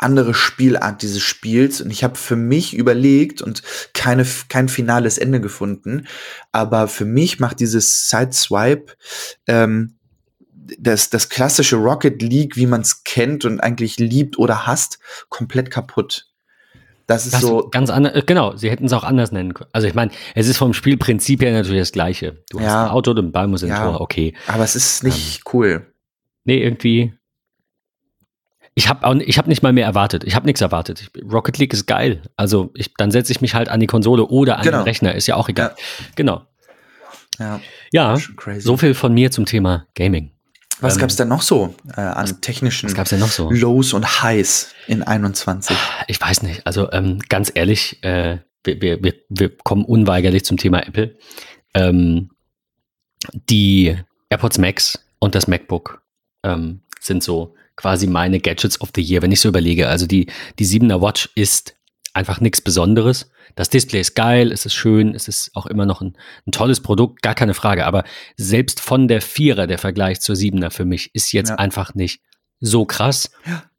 andere 0.01 0.33
Spielart 0.33 1.01
dieses 1.01 1.21
Spiels 1.21 1.81
und 1.81 1.91
ich 1.91 2.03
habe 2.03 2.15
für 2.15 2.35
mich 2.35 2.73
überlegt 2.73 3.41
und 3.41 3.61
keine 3.93 4.25
kein 4.49 4.67
finales 4.69 5.17
Ende 5.17 5.41
gefunden, 5.41 6.07
aber 6.51 6.87
für 6.87 7.05
mich 7.05 7.39
macht 7.39 7.59
dieses 7.59 8.09
Sideswipe 8.09 8.93
ähm, 9.47 9.97
das, 10.77 11.09
das 11.09 11.29
klassische 11.29 11.75
Rocket 11.75 12.21
League, 12.21 12.55
wie 12.55 12.67
man 12.67 12.81
es 12.81 13.03
kennt 13.03 13.45
und 13.45 13.59
eigentlich 13.59 13.97
liebt 13.99 14.37
oder 14.37 14.67
hasst, 14.67 14.99
komplett 15.29 15.69
kaputt. 15.69 16.27
Das 17.07 17.25
ist 17.25 17.33
das 17.33 17.41
so. 17.41 17.67
Ganz 17.69 17.89
anders, 17.89 18.15
äh, 18.15 18.23
genau, 18.25 18.55
sie 18.55 18.69
hätten 18.69 18.85
es 18.85 18.93
auch 18.93 19.03
anders 19.03 19.31
nennen 19.31 19.53
können. 19.53 19.69
Also 19.73 19.87
ich 19.87 19.93
meine, 19.93 20.11
es 20.33 20.47
ist 20.47 20.57
vom 20.57 20.73
Spielprinzip 20.73 21.41
her 21.41 21.51
natürlich 21.51 21.81
das 21.81 21.91
gleiche. 21.91 22.43
Du 22.49 22.59
ja, 22.59 22.65
hast 22.65 22.75
ein 22.75 22.89
Auto, 22.91 23.13
den 23.13 23.31
Ball 23.31 23.47
muss 23.47 23.63
in 23.63 23.69
ja, 23.69 23.83
Tor, 23.83 24.01
okay. 24.01 24.33
Aber 24.47 24.63
es 24.63 24.75
ist 24.75 25.03
nicht 25.03 25.39
ähm, 25.39 25.43
cool. 25.53 25.93
Nee, 26.45 26.63
irgendwie 26.63 27.13
ich 28.73 28.87
habe 28.87 29.23
ich 29.23 29.37
hab 29.37 29.47
nicht 29.47 29.63
mal 29.63 29.73
mehr 29.73 29.85
erwartet. 29.85 30.23
Ich 30.23 30.35
habe 30.35 30.45
nichts 30.45 30.61
erwartet. 30.61 31.11
Rocket 31.29 31.57
League 31.57 31.73
ist 31.73 31.87
geil. 31.87 32.21
Also 32.37 32.71
ich, 32.73 32.93
dann 32.95 33.11
setze 33.11 33.31
ich 33.31 33.41
mich 33.41 33.53
halt 33.53 33.69
an 33.69 33.79
die 33.79 33.87
Konsole 33.87 34.25
oder 34.25 34.57
an 34.57 34.63
genau. 34.63 34.79
den 34.79 34.83
Rechner. 34.83 35.13
Ist 35.13 35.27
ja 35.27 35.35
auch 35.35 35.49
egal. 35.49 35.75
Ja. 35.77 36.05
Genau. 36.15 36.41
Ja, 37.39 37.59
ja 37.91 38.17
so 38.59 38.77
viel 38.77 38.93
von 38.93 39.13
mir 39.13 39.31
zum 39.31 39.45
Thema 39.45 39.87
Gaming. 39.95 40.31
Was 40.79 40.95
ähm, 40.95 41.01
gab 41.01 41.09
es 41.09 41.15
denn 41.15 41.27
noch 41.27 41.41
so 41.41 41.75
äh, 41.95 42.01
an 42.01 42.23
was, 42.23 42.41
technischen 42.41 42.87
was 42.87 42.95
gab's 42.95 43.09
denn 43.11 43.19
noch 43.19 43.29
so? 43.29 43.51
Lows 43.51 43.93
und 43.93 44.23
Highs 44.23 44.73
in 44.87 45.03
21? 45.03 45.75
Ich 46.07 46.19
weiß 46.19 46.43
nicht. 46.43 46.65
Also 46.65 46.91
ähm, 46.91 47.19
ganz 47.29 47.51
ehrlich, 47.53 48.01
äh, 48.03 48.39
wir, 48.63 48.81
wir, 48.81 49.03
wir, 49.03 49.13
wir 49.29 49.57
kommen 49.57 49.85
unweigerlich 49.85 50.45
zum 50.45 50.57
Thema 50.57 50.85
Apple. 50.85 51.17
Ähm, 51.73 52.31
die 53.33 53.95
AirPods 54.29 54.57
Max 54.57 54.99
und 55.19 55.35
das 55.35 55.47
MacBook 55.47 56.01
ähm, 56.43 56.81
sind 56.99 57.23
so 57.23 57.55
quasi 57.81 58.05
meine 58.05 58.39
Gadgets 58.39 58.79
of 58.79 58.91
the 58.95 59.01
Year, 59.01 59.21
wenn 59.21 59.31
ich 59.31 59.41
so 59.41 59.49
überlege. 59.49 59.89
Also 59.89 60.05
die, 60.05 60.27
die 60.59 60.65
7er 60.65 61.01
Watch 61.01 61.29
ist 61.35 61.75
einfach 62.13 62.39
nichts 62.39 62.61
Besonderes. 62.61 63.31
Das 63.55 63.69
Display 63.69 64.01
ist 64.01 64.15
geil, 64.15 64.51
es 64.51 64.65
ist 64.65 64.75
schön, 64.75 65.15
es 65.15 65.27
ist 65.27 65.51
auch 65.55 65.65
immer 65.65 65.85
noch 65.85 66.01
ein, 66.01 66.15
ein, 66.45 66.51
tolles 66.51 66.81
Produkt, 66.81 67.21
gar 67.21 67.33
keine 67.33 67.53
Frage. 67.53 67.85
Aber 67.85 68.03
selbst 68.37 68.79
von 68.79 69.07
der 69.07 69.21
4er, 69.21 69.65
der 69.65 69.79
Vergleich 69.79 70.21
zur 70.21 70.35
7er 70.35 70.69
für 70.69 70.85
mich, 70.85 71.09
ist 71.15 71.31
jetzt 71.31 71.49
ja. 71.49 71.55
einfach 71.55 71.95
nicht 71.95 72.21
so 72.59 72.85
krass. 72.85 73.31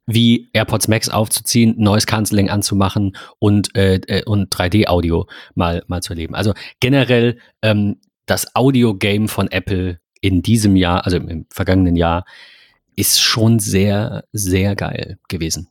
Wie 0.05 0.49
AirPods 0.51 0.89
Max 0.89 1.07
aufzuziehen, 1.07 1.75
Noise 1.77 2.05
Cancelling 2.05 2.49
anzumachen 2.49 3.15
und, 3.39 3.73
äh, 3.77 4.01
äh 4.07 4.25
und 4.25 4.53
3D-Audio 4.53 5.27
mal, 5.55 5.81
mal 5.87 6.01
zu 6.01 6.11
erleben. 6.11 6.35
Also 6.35 6.53
generell 6.81 7.37
ähm, 7.61 8.01
das 8.25 8.53
Audio-Game 8.53 9.29
von 9.29 9.49
Apple 9.49 10.01
in 10.19 10.41
diesem 10.41 10.75
Jahr, 10.75 11.05
also 11.05 11.15
im 11.15 11.45
vergangenen 11.49 11.95
Jahr, 11.95 12.25
ist 12.95 13.21
schon 13.21 13.59
sehr, 13.59 14.23
sehr 14.31 14.75
geil 14.75 15.17
gewesen. 15.27 15.69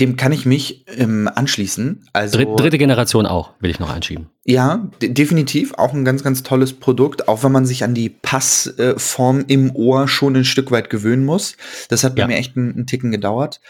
Dem 0.00 0.16
kann 0.16 0.32
ich 0.32 0.44
mich 0.44 0.84
ähm, 0.98 1.30
anschließen. 1.32 2.06
Also, 2.12 2.36
Dritt, 2.36 2.48
dritte 2.58 2.78
Generation 2.78 3.26
auch, 3.26 3.52
will 3.60 3.70
ich 3.70 3.78
noch 3.78 3.90
einschieben. 3.90 4.28
Ja, 4.44 4.90
definitiv. 5.00 5.74
Auch 5.74 5.94
ein 5.94 6.04
ganz, 6.04 6.22
ganz 6.22 6.42
tolles 6.42 6.72
Produkt, 6.72 7.28
auch 7.28 7.44
wenn 7.44 7.52
man 7.52 7.64
sich 7.64 7.84
an 7.84 7.94
die 7.94 8.08
Passform 8.08 9.40
äh, 9.40 9.44
im 9.52 9.74
Ohr 9.74 10.08
schon 10.08 10.36
ein 10.36 10.44
Stück 10.44 10.70
weit 10.70 10.90
gewöhnen 10.90 11.24
muss. 11.24 11.56
Das 11.88 12.04
hat 12.04 12.16
bei 12.16 12.22
ja. 12.22 12.26
mir 12.26 12.36
echt 12.36 12.56
einen, 12.56 12.74
einen 12.74 12.86
Ticken 12.86 13.10
gedauert. 13.10 13.60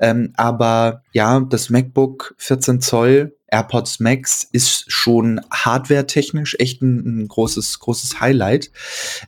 Ähm, 0.00 0.32
aber 0.36 1.02
ja, 1.12 1.40
das 1.40 1.70
MacBook 1.70 2.34
14 2.38 2.80
Zoll 2.80 3.36
AirPods 3.54 4.00
Max 4.00 4.48
ist 4.50 4.90
schon 4.90 5.40
hardware-technisch 5.48 6.56
echt 6.58 6.82
ein, 6.82 7.20
ein, 7.22 7.28
großes, 7.28 7.78
großes 7.78 8.20
Highlight. 8.20 8.72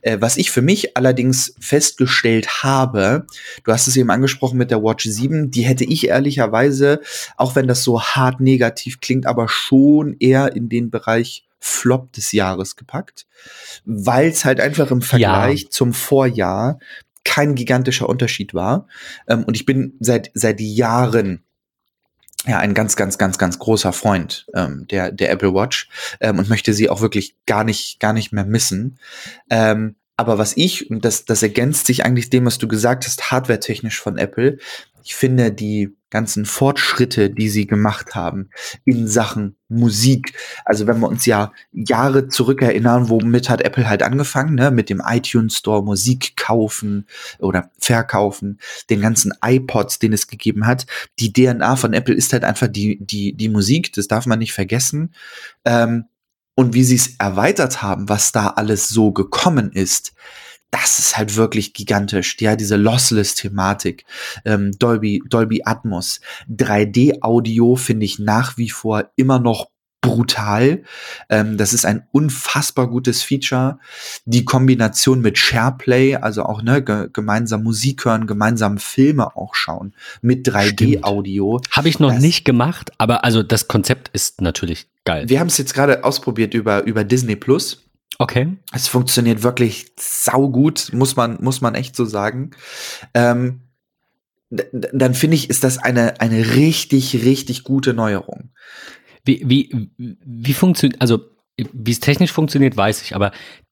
Äh, 0.01 0.17
was 0.19 0.35
ich 0.35 0.51
für 0.51 0.61
mich 0.61 0.97
allerdings 0.97 1.55
festgestellt 1.61 2.61
habe, 2.61 3.25
du 3.63 3.71
hast 3.71 3.87
es 3.87 3.95
eben 3.95 4.11
angesprochen 4.11 4.57
mit 4.57 4.69
der 4.69 4.83
Watch 4.83 5.05
7, 5.05 5.49
die 5.49 5.61
hätte 5.61 5.85
ich 5.85 6.09
ehrlicherweise, 6.09 6.99
auch 7.37 7.55
wenn 7.55 7.69
das 7.69 7.83
so 7.83 8.01
hart 8.01 8.41
negativ 8.41 8.99
klingt, 8.99 9.25
aber 9.25 9.47
schon 9.47 10.17
eher 10.19 10.53
in 10.57 10.67
den 10.67 10.91
Bereich 10.91 11.45
Flop 11.59 12.11
des 12.11 12.33
Jahres 12.33 12.75
gepackt, 12.75 13.27
weil 13.85 14.27
es 14.27 14.43
halt 14.43 14.59
einfach 14.59 14.91
im 14.91 15.01
Vergleich 15.01 15.63
ja. 15.63 15.69
zum 15.69 15.93
Vorjahr 15.93 16.79
kein 17.23 17.55
gigantischer 17.55 18.09
Unterschied 18.09 18.53
war. 18.53 18.87
Ähm, 19.27 19.45
und 19.45 19.55
ich 19.55 19.65
bin 19.65 19.93
seit, 20.01 20.31
seit 20.33 20.59
Jahren 20.59 21.43
ja 22.45 22.59
ein 22.59 22.73
ganz, 22.73 22.95
ganz, 22.95 23.17
ganz, 23.17 23.37
ganz 23.37 23.59
großer 23.59 23.93
Freund 23.93 24.45
ähm, 24.53 24.87
der, 24.89 25.11
der 25.11 25.31
Apple 25.31 25.53
Watch 25.53 25.89
ähm, 26.19 26.39
und 26.39 26.49
möchte 26.49 26.73
sie 26.73 26.89
auch 26.89 27.01
wirklich 27.01 27.35
gar 27.45 27.63
nicht, 27.63 27.99
gar 27.99 28.13
nicht 28.13 28.31
mehr 28.31 28.45
missen. 28.45 28.99
Ähm, 29.49 29.95
aber 30.15 30.37
was 30.37 30.55
ich, 30.57 30.89
und 30.89 31.05
das, 31.05 31.25
das 31.25 31.43
ergänzt 31.43 31.87
sich 31.87 32.05
eigentlich 32.05 32.29
dem, 32.29 32.45
was 32.45 32.57
du 32.57 32.67
gesagt 32.67 33.05
hast, 33.05 33.31
hardware-technisch 33.31 33.99
von 33.99 34.17
Apple, 34.17 34.57
ich 35.03 35.15
finde 35.15 35.51
die 35.51 35.95
ganzen 36.09 36.45
Fortschritte, 36.45 37.29
die 37.29 37.49
sie 37.49 37.67
gemacht 37.67 38.15
haben 38.15 38.49
in 38.85 39.07
Sachen 39.07 39.57
Musik. 39.67 40.33
Also 40.63 40.87
wenn 40.87 40.99
wir 40.99 41.07
uns 41.07 41.25
ja 41.25 41.51
Jahre 41.73 42.29
zurückerinnern, 42.29 43.09
womit 43.09 43.49
hat 43.49 43.61
Apple 43.61 43.89
halt 43.89 44.03
angefangen, 44.03 44.55
ne? 44.55 44.71
mit 44.71 44.89
dem 44.89 45.01
iTunes 45.05 45.57
Store 45.57 45.83
Musik 45.83 46.37
kaufen 46.37 47.05
oder 47.39 47.71
verkaufen, 47.77 48.59
den 48.89 49.01
ganzen 49.01 49.33
iPods, 49.43 49.99
den 49.99 50.13
es 50.13 50.27
gegeben 50.27 50.65
hat. 50.65 50.85
Die 51.19 51.33
DNA 51.33 51.75
von 51.75 51.93
Apple 51.93 52.15
ist 52.15 52.31
halt 52.31 52.45
einfach 52.45 52.67
die, 52.67 52.99
die, 53.05 53.33
die 53.33 53.49
Musik, 53.49 53.91
das 53.93 54.07
darf 54.07 54.25
man 54.25 54.39
nicht 54.39 54.53
vergessen. 54.53 55.13
Ähm, 55.65 56.05
und 56.55 56.73
wie 56.73 56.83
sie 56.83 56.95
es 56.95 57.15
erweitert 57.19 57.83
haben, 57.83 58.09
was 58.09 58.31
da 58.31 58.47
alles 58.47 58.89
so 58.89 59.11
gekommen 59.11 59.71
ist, 59.71 60.13
das 60.71 60.99
ist 60.99 61.17
halt 61.17 61.35
wirklich 61.35 61.73
gigantisch. 61.73 62.37
Ja, 62.39 62.55
diese 62.55 62.75
Lossless-Thematik, 62.75 64.05
ähm, 64.45 64.71
Dolby, 64.77 65.23
Dolby 65.27 65.61
Atmos, 65.65 66.19
3D-Audio 66.49 67.75
finde 67.75 68.05
ich 68.05 68.19
nach 68.19 68.57
wie 68.57 68.69
vor 68.69 69.11
immer 69.15 69.39
noch 69.39 69.67
brutal. 70.01 70.83
Ähm, 71.29 71.57
das 71.57 71.73
ist 71.73 71.85
ein 71.85 72.07
unfassbar 72.11 72.87
gutes 72.87 73.23
Feature. 73.23 73.79
Die 74.25 74.45
Kombination 74.45 75.21
mit 75.21 75.37
SharePlay, 75.37 76.15
also 76.15 76.43
auch 76.43 76.61
ne, 76.61 76.83
ge 76.83 77.09
gemeinsam 77.11 77.63
Musik 77.63 78.05
hören, 78.05 78.27
gemeinsam 78.27 78.77
Filme 78.77 79.35
auch 79.35 79.55
schauen 79.55 79.93
mit 80.21 80.47
3D-Audio. 80.47 81.61
Habe 81.71 81.89
ich 81.89 81.99
noch 81.99 82.11
das, 82.11 82.21
nicht 82.21 82.45
gemacht, 82.45 82.91
aber 82.97 83.23
also 83.23 83.43
das 83.43 83.67
Konzept 83.67 84.09
ist 84.13 84.41
natürlich 84.41 84.87
geil. 85.03 85.27
Wir 85.27 85.39
haben 85.39 85.47
es 85.47 85.57
jetzt 85.57 85.73
gerade 85.73 86.03
ausprobiert 86.03 86.53
über, 86.53 86.83
über 86.83 87.03
Disney 87.03 87.35
Plus. 87.35 87.86
Okay. 88.19 88.57
Es 88.73 88.87
funktioniert 88.87 89.43
wirklich 89.43 89.91
saugut, 89.99 90.91
muss 90.93 91.15
man, 91.15 91.37
muss 91.41 91.61
man 91.61 91.75
echt 91.75 91.95
so 91.95 92.05
sagen. 92.05 92.51
Ähm, 93.13 93.61
dann 94.49 95.13
finde 95.13 95.35
ich, 95.35 95.49
ist 95.49 95.63
das 95.63 95.77
eine, 95.77 96.19
eine 96.21 96.55
richtig, 96.55 97.25
richtig 97.25 97.63
gute 97.63 97.93
Neuerung. 97.93 98.51
Wie, 99.25 99.43
wie, 99.45 99.91
wie 99.97 100.53
funktioniert, 100.53 101.01
also 101.01 101.19
wie 101.57 101.91
es 101.91 101.99
technisch 101.99 102.31
funktioniert, 102.31 102.77
weiß 102.77 103.01
ich, 103.01 103.15
aber 103.15 103.31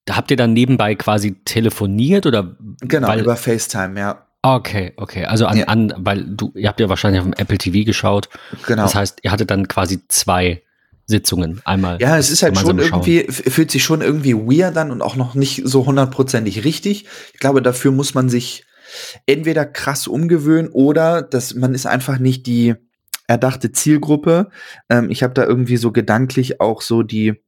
habt 0.10 0.32
ihr 0.32 0.38
dann 0.38 0.54
nebenbei 0.54 0.96
quasi 0.96 1.36
telefoniert 1.46 2.26
oder? 2.26 2.58
Genau, 2.82 3.08
weil, 3.08 3.22
über 3.22 3.36
FaceTime, 3.36 4.00
ja. 4.00 4.26
Okay, 4.42 4.94
okay. 4.98 5.26
Also 5.26 5.48
an, 5.48 5.58
ja. 5.58 5.66
an, 5.66 5.94
weil 5.98 6.24
du, 6.24 6.52
ihr 6.56 6.68
habt 6.68 6.80
ja 6.80 6.90
wahrscheinlich 6.90 7.20
auf 7.20 7.26
dem 7.26 7.34
Apple 7.34 7.58
TV 7.58 7.86
geschaut. 7.86 8.30
Genau. 8.68 8.84
Das 8.84 8.94
heißt, 8.94 9.20
ihr 9.24 9.32
hattet 9.32 9.50
dann 9.50 9.68
quasi 9.68 10.08
zwei 10.08 10.62
Sitzungen 11.08 11.62
einmal. 11.66 12.00
Ja, 12.02 12.18
es 12.18 12.32
ist 12.32 12.42
halt 12.42 12.58
schon 12.58 12.80
irgendwie, 12.80 13.26
fühlt 13.30 13.70
sich 13.70 13.84
schon 13.84 14.02
irgendwie 14.02 14.34
weird 14.34 14.76
an 14.78 14.92
und 14.92 15.02
auch 15.02 15.16
noch 15.16 15.36
nicht 15.36 15.62
so 15.64 15.86
hundertprozentig 15.86 16.64
richtig. 16.64 17.06
Ich 17.34 17.40
glaube, 17.40 17.62
dafür 17.62 17.92
muss 17.92 18.14
man 18.14 18.30
sich 18.30 18.66
entweder 19.26 19.66
krass 19.66 20.08
umgewöhnen 20.08 20.70
oder 20.72 21.22
dass 21.22 21.54
man 21.54 21.74
ist 21.74 21.86
einfach 21.86 22.18
nicht 22.18 22.48
die 22.48 22.76
erdachte 23.28 23.72
Zielgruppe. 23.72 24.50
Ähm, 24.90 25.10
ich 25.10 25.24
habe 25.24 25.34
da 25.34 25.44
irgendwie 25.44 25.78
so 25.78 25.92
gedanklich 25.92 26.60
auch 26.62 26.82
so 26.82 27.04
die 27.04 27.42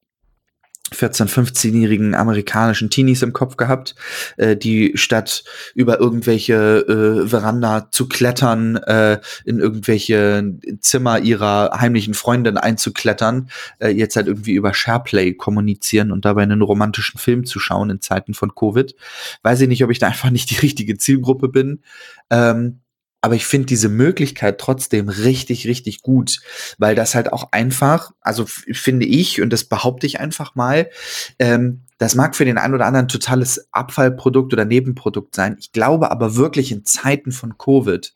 14-, 0.93 1.27
15-jährigen 1.27 2.15
amerikanischen 2.15 2.89
Teenies 2.89 3.21
im 3.21 3.33
Kopf 3.33 3.57
gehabt, 3.57 3.95
äh, 4.37 4.55
die 4.55 4.93
statt 4.95 5.43
über 5.75 5.99
irgendwelche 5.99 7.23
äh, 7.25 7.27
Veranda 7.27 7.89
zu 7.91 8.07
klettern, 8.07 8.77
äh, 8.77 9.19
in 9.45 9.59
irgendwelche 9.59 10.57
Zimmer 10.79 11.19
ihrer 11.19 11.71
heimlichen 11.79 12.13
Freundin 12.13 12.57
einzuklettern, 12.57 13.49
äh, 13.79 13.89
jetzt 13.89 14.15
halt 14.15 14.27
irgendwie 14.27 14.53
über 14.53 14.73
SharePlay 14.73 15.33
kommunizieren 15.33 16.11
und 16.11 16.25
dabei 16.25 16.43
einen 16.43 16.61
romantischen 16.61 17.19
Film 17.19 17.45
zu 17.45 17.59
schauen 17.59 17.89
in 17.89 18.01
Zeiten 18.01 18.33
von 18.33 18.55
Covid. 18.55 18.95
Weiß 19.43 19.61
ich 19.61 19.67
nicht, 19.67 19.83
ob 19.83 19.91
ich 19.91 19.99
da 19.99 20.07
einfach 20.07 20.29
nicht 20.29 20.51
die 20.51 20.57
richtige 20.57 20.97
Zielgruppe 20.97 21.49
bin. 21.49 21.81
Ähm, 22.29 22.79
aber 23.21 23.35
ich 23.35 23.45
finde 23.45 23.67
diese 23.67 23.89
Möglichkeit 23.89 24.59
trotzdem 24.59 25.09
richtig, 25.09 25.67
richtig 25.67 26.01
gut, 26.01 26.39
weil 26.77 26.95
das 26.95 27.15
halt 27.15 27.33
auch 27.33 27.51
einfach, 27.51 28.11
also 28.21 28.45
finde 28.45 29.05
ich, 29.05 29.41
und 29.41 29.51
das 29.51 29.63
behaupte 29.63 30.05
ich 30.05 30.19
einfach 30.19 30.55
mal, 30.55 30.89
ähm, 31.39 31.83
das 31.97 32.13
mag 32.13 32.35
für 32.35 32.45
den 32.45 32.59
einen 32.59 32.75
oder 32.75 32.85
anderen 32.85 33.07
totales 33.07 33.69
Abfallprodukt 33.71 34.53
oder 34.53 34.65
Nebenprodukt 34.65 35.33
sein. 35.33 35.57
Ich 35.59 35.71
glaube 35.71 36.11
aber 36.11 36.35
wirklich 36.35 36.71
in 36.71 36.85
Zeiten 36.85 37.31
von 37.31 37.57
Covid 37.57 38.13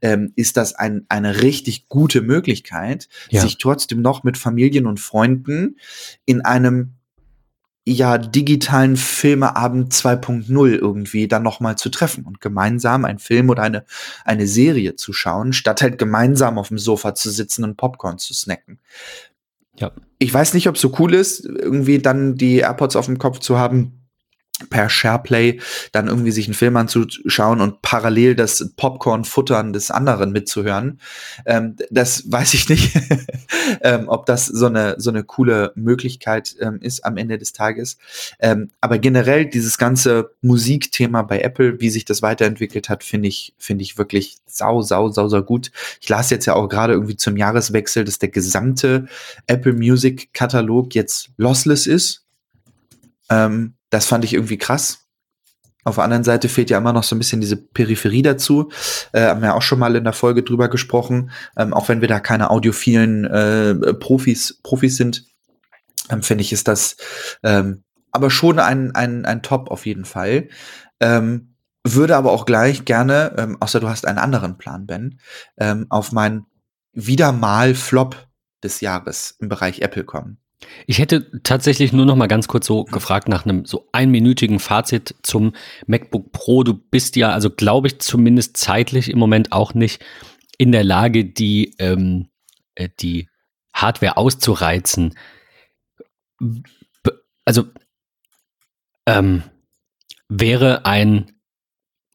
ähm, 0.00 0.32
ist 0.34 0.56
das 0.56 0.74
ein, 0.74 1.04
eine 1.10 1.42
richtig 1.42 1.88
gute 1.88 2.22
Möglichkeit, 2.22 3.08
ja. 3.28 3.42
sich 3.42 3.58
trotzdem 3.58 4.00
noch 4.00 4.24
mit 4.24 4.38
Familien 4.38 4.86
und 4.86 4.98
Freunden 4.98 5.76
in 6.24 6.40
einem 6.40 6.97
ja 7.92 8.18
digitalen 8.18 8.96
Filmeabend 8.96 9.92
2.0 9.92 10.68
irgendwie 10.68 11.28
dann 11.28 11.42
noch 11.42 11.60
mal 11.60 11.76
zu 11.76 11.88
treffen 11.88 12.24
und 12.24 12.40
gemeinsam 12.40 13.04
einen 13.04 13.18
Film 13.18 13.50
oder 13.50 13.62
eine 13.62 13.84
eine 14.24 14.46
Serie 14.46 14.96
zu 14.96 15.12
schauen, 15.12 15.52
statt 15.52 15.82
halt 15.82 15.98
gemeinsam 15.98 16.58
auf 16.58 16.68
dem 16.68 16.78
Sofa 16.78 17.14
zu 17.14 17.30
sitzen 17.30 17.64
und 17.64 17.76
Popcorn 17.76 18.18
zu 18.18 18.34
snacken. 18.34 18.78
Ja. 19.76 19.92
Ich 20.18 20.32
weiß 20.32 20.54
nicht, 20.54 20.68
ob 20.68 20.74
es 20.74 20.80
so 20.80 20.94
cool 20.98 21.14
ist, 21.14 21.44
irgendwie 21.44 21.98
dann 21.98 22.34
die 22.34 22.58
AirPods 22.58 22.96
auf 22.96 23.06
dem 23.06 23.18
Kopf 23.18 23.38
zu 23.38 23.58
haben 23.58 23.97
per 24.70 24.88
SharePlay 24.88 25.60
dann 25.92 26.08
irgendwie 26.08 26.30
sich 26.30 26.46
einen 26.46 26.54
Film 26.54 26.76
anzuschauen 26.76 27.60
und 27.60 27.82
parallel 27.82 28.34
das 28.34 28.70
Popcorn-Futtern 28.76 29.72
des 29.72 29.90
anderen 29.90 30.32
mitzuhören. 30.32 31.00
Ähm, 31.46 31.76
das 31.90 32.30
weiß 32.30 32.54
ich 32.54 32.68
nicht, 32.68 32.98
ähm, 33.82 34.04
ob 34.08 34.26
das 34.26 34.46
so 34.46 34.66
eine, 34.66 34.96
so 34.98 35.10
eine 35.10 35.24
coole 35.24 35.72
Möglichkeit 35.74 36.56
ähm, 36.60 36.80
ist 36.80 37.04
am 37.04 37.16
Ende 37.16 37.38
des 37.38 37.52
Tages. 37.52 37.98
Ähm, 38.40 38.70
aber 38.80 38.98
generell 38.98 39.46
dieses 39.46 39.78
ganze 39.78 40.30
Musikthema 40.42 41.22
bei 41.22 41.40
Apple, 41.40 41.80
wie 41.80 41.90
sich 41.90 42.04
das 42.04 42.22
weiterentwickelt 42.22 42.88
hat, 42.88 43.04
finde 43.04 43.28
ich, 43.28 43.54
finde 43.58 43.82
ich 43.82 43.98
wirklich 43.98 44.38
sau, 44.46 44.82
sau, 44.82 45.10
sau, 45.10 45.28
sau 45.28 45.42
gut. 45.42 45.70
Ich 46.00 46.08
las 46.08 46.30
jetzt 46.30 46.46
ja 46.46 46.54
auch 46.54 46.68
gerade 46.68 46.94
irgendwie 46.94 47.16
zum 47.16 47.36
Jahreswechsel, 47.36 48.04
dass 48.04 48.18
der 48.18 48.30
gesamte 48.30 49.06
Apple 49.46 49.72
Music 49.72 50.32
Katalog 50.32 50.94
jetzt 50.94 51.30
lossless 51.36 51.86
ist. 51.86 52.24
Ähm, 53.30 53.74
das 53.90 54.06
fand 54.06 54.24
ich 54.24 54.34
irgendwie 54.34 54.58
krass. 54.58 55.08
Auf 55.84 55.94
der 55.94 56.04
anderen 56.04 56.24
Seite 56.24 56.48
fehlt 56.48 56.70
ja 56.70 56.78
immer 56.78 56.92
noch 56.92 57.04
so 57.04 57.14
ein 57.14 57.18
bisschen 57.18 57.40
diese 57.40 57.56
Peripherie 57.56 58.22
dazu. 58.22 58.70
Äh, 59.12 59.22
haben 59.22 59.42
wir 59.42 59.54
auch 59.54 59.62
schon 59.62 59.78
mal 59.78 59.96
in 59.96 60.04
der 60.04 60.12
Folge 60.12 60.42
drüber 60.42 60.68
gesprochen. 60.68 61.30
Ähm, 61.56 61.72
auch 61.72 61.88
wenn 61.88 62.00
wir 62.00 62.08
da 62.08 62.20
keine 62.20 62.50
audiophilen 62.50 63.24
äh, 63.24 63.94
Profis, 63.94 64.60
Profis 64.62 64.96
sind, 64.96 65.24
ähm, 66.10 66.22
finde 66.22 66.42
ich, 66.42 66.52
ist 66.52 66.68
das 66.68 66.96
ähm, 67.42 67.84
aber 68.10 68.30
schon 68.30 68.58
ein, 68.58 68.94
ein, 68.94 69.24
ein 69.24 69.42
Top 69.42 69.70
auf 69.70 69.86
jeden 69.86 70.04
Fall. 70.04 70.48
Ähm, 71.00 71.54
würde 71.84 72.16
aber 72.16 72.32
auch 72.32 72.44
gleich 72.44 72.84
gerne, 72.84 73.34
ähm, 73.38 73.56
außer 73.60 73.80
du 73.80 73.88
hast 73.88 74.06
einen 74.06 74.18
anderen 74.18 74.58
Plan, 74.58 74.86
Ben, 74.86 75.20
ähm, 75.56 75.86
auf 75.88 76.12
mein 76.12 76.44
wieder 76.92 77.32
mal 77.32 77.74
Flop 77.74 78.28
des 78.62 78.80
Jahres 78.80 79.36
im 79.38 79.48
Bereich 79.48 79.80
Apple 79.80 80.04
kommen. 80.04 80.38
Ich 80.86 80.98
hätte 80.98 81.42
tatsächlich 81.42 81.92
nur 81.92 82.06
noch 82.06 82.16
mal 82.16 82.28
ganz 82.28 82.48
kurz 82.48 82.66
so 82.66 82.84
gefragt 82.84 83.28
nach 83.28 83.44
einem 83.44 83.64
so 83.64 83.88
einminütigen 83.92 84.58
Fazit 84.58 85.14
zum 85.22 85.54
MacBook 85.86 86.32
Pro. 86.32 86.64
Du 86.64 86.74
bist 86.74 87.16
ja, 87.16 87.30
also 87.30 87.50
glaube 87.50 87.88
ich 87.88 88.00
zumindest 88.00 88.56
zeitlich 88.56 89.10
im 89.10 89.18
Moment 89.18 89.52
auch 89.52 89.74
nicht 89.74 90.04
in 90.58 90.72
der 90.72 90.84
Lage, 90.84 91.24
die, 91.24 91.74
ähm, 91.78 92.28
äh, 92.74 92.88
die 93.00 93.28
Hardware 93.72 94.16
auszureizen. 94.16 95.16
Also 97.44 97.64
Ähm, 99.08 99.42
wäre 100.28 100.84
ein 100.84 101.32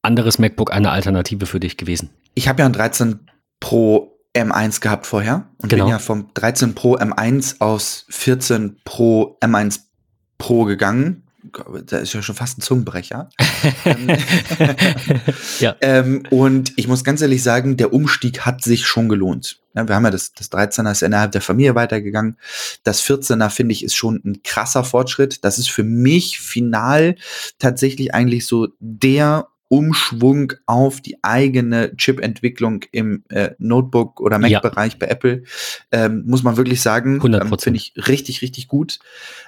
anderes 0.04 0.38
MacBook 0.38 0.72
eine 0.72 0.92
Alternative 0.92 1.48
für 1.48 1.60
dich 1.60 1.76
gewesen? 1.76 2.12
Ich 2.36 2.48
habe 2.48 2.62
ja 2.62 2.68
ein 2.68 2.74
13 2.74 3.32
Pro 3.60 4.13
M1 4.36 4.82
gehabt 4.82 5.06
vorher 5.06 5.48
und 5.58 5.70
Genau. 5.70 5.86
bin 5.86 5.92
ja 5.92 6.00
vom 6.00 6.30
13 6.34 6.74
Pro 6.76 6.98
M1 6.98 7.60
aus 7.60 8.06
14 8.10 8.78
Pro 8.84 9.38
M1 9.42 9.82
Pro 10.38 10.66
gegangen. 10.66 11.24
Da 11.86 11.98
ist 11.98 12.14
ja 12.14 12.22
schon 12.22 12.36
fast 12.36 12.58
ein 12.58 12.62
Zungenbrecher. 12.62 13.30
Ähm, 13.86 14.08
ja. 15.60 15.76
Ähm, 15.82 16.24
und 16.30 16.74
ich 16.78 16.88
muss 16.88 17.04
ganz 17.04 17.22
ehrlich 17.22 17.44
sagen, 17.44 17.78
der 17.78 17.94
Umstieg 17.94 18.42
hat 18.42 18.64
sich 18.64 18.86
schon 18.86 19.08
gelohnt. 19.10 19.60
Ja, 19.76 19.88
wir 19.88 19.96
haben 19.96 20.04
ja 20.06 20.12
das, 20.12 20.34
das 20.34 20.52
13er 20.52 20.92
ist 20.92 21.02
innerhalb 21.02 21.32
der 21.32 21.42
Familie 21.42 21.76
weitergegangen. 21.76 22.38
Das 22.84 23.02
14er 23.04 23.50
finde 23.50 23.74
ich 23.74 23.84
ist 23.84 23.96
schon 23.96 24.22
ein 24.26 24.42
krasser 24.44 24.84
Fortschritt. 24.84 25.44
Das 25.44 25.58
ist 25.58 25.70
für 25.70 25.84
mich 25.84 26.40
final 26.40 27.16
tatsächlich 27.60 28.14
eigentlich 28.14 28.46
so 28.46 28.68
der 28.80 29.48
Umschwung 29.74 30.54
auf 30.68 31.02
die 31.02 31.18
eigene 31.24 31.96
Chip-Entwicklung 31.98 32.86
im 32.92 33.24
äh, 33.30 33.52
Notebook- 33.58 34.20
oder 34.22 34.40
Ja. 34.40 34.60
Mac-Bereich 34.62 35.00
bei 35.00 35.08
Apple. 35.08 35.44
Ähm, 35.92 36.24
muss 36.28 36.44
man 36.44 36.58
wirklich 36.58 36.80
sagen, 36.80 37.20
100%. 37.20 37.42
ähm, 37.42 37.58
finde 37.60 37.78
ich 37.78 37.94
richtig, 38.08 38.44
richtig 38.44 38.68
gut. 38.68 39.00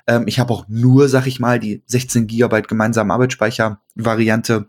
Ähm, 0.08 0.24
ich 0.26 0.40
habe 0.40 0.52
auch 0.52 0.66
nur, 0.68 1.10
sag 1.10 1.28
ich 1.28 1.40
mal, 1.40 1.60
die 1.60 1.84
16 1.86 2.26
Gigabyte 2.26 2.68
gemeinsamen 2.68 3.12
Arbeitsspeicher-Variante 3.12 4.68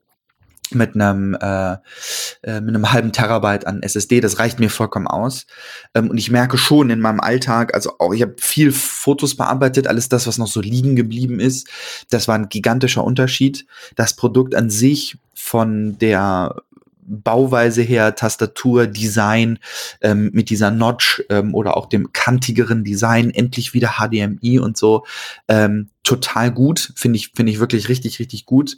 mit 0.72 0.94
einem 0.94 1.34
äh, 1.34 1.76
äh, 2.42 2.60
mit 2.60 2.74
einem 2.74 2.92
halben 2.92 3.12
Terabyte 3.12 3.66
an 3.66 3.82
SSD. 3.82 4.20
Das 4.20 4.38
reicht 4.38 4.58
mir 4.58 4.70
vollkommen 4.70 5.06
aus. 5.06 5.46
Ähm, 5.94 6.10
und 6.10 6.18
ich 6.18 6.30
merke 6.30 6.58
schon 6.58 6.90
in 6.90 7.00
meinem 7.00 7.20
Alltag, 7.20 7.74
also 7.74 7.92
auch 7.98 8.12
ich 8.12 8.22
habe 8.22 8.34
viel 8.38 8.72
Fotos 8.72 9.36
bearbeitet, 9.36 9.86
alles 9.86 10.08
das, 10.08 10.26
was 10.26 10.38
noch 10.38 10.48
so 10.48 10.60
liegen 10.60 10.96
geblieben 10.96 11.40
ist. 11.40 11.68
Das 12.10 12.28
war 12.28 12.34
ein 12.34 12.48
gigantischer 12.48 13.04
Unterschied. 13.04 13.66
Das 13.94 14.14
Produkt 14.14 14.54
an 14.54 14.70
sich 14.70 15.18
von 15.34 15.98
der 15.98 16.56
Bauweise 17.06 17.82
her, 17.82 18.14
Tastatur, 18.14 18.86
Design 18.86 19.58
ähm, 20.00 20.30
mit 20.32 20.50
dieser 20.50 20.70
Notch 20.70 21.22
ähm, 21.30 21.54
oder 21.54 21.76
auch 21.76 21.88
dem 21.88 22.12
kantigeren 22.12 22.84
Design, 22.84 23.30
endlich 23.30 23.74
wieder 23.74 23.94
HDMI 23.98 24.58
und 24.58 24.76
so. 24.76 25.04
Ähm, 25.48 25.90
total 26.02 26.50
gut, 26.50 26.92
finde 26.96 27.16
ich, 27.18 27.32
finde 27.34 27.52
ich 27.52 27.60
wirklich 27.60 27.88
richtig, 27.88 28.18
richtig 28.18 28.44
gut. 28.44 28.76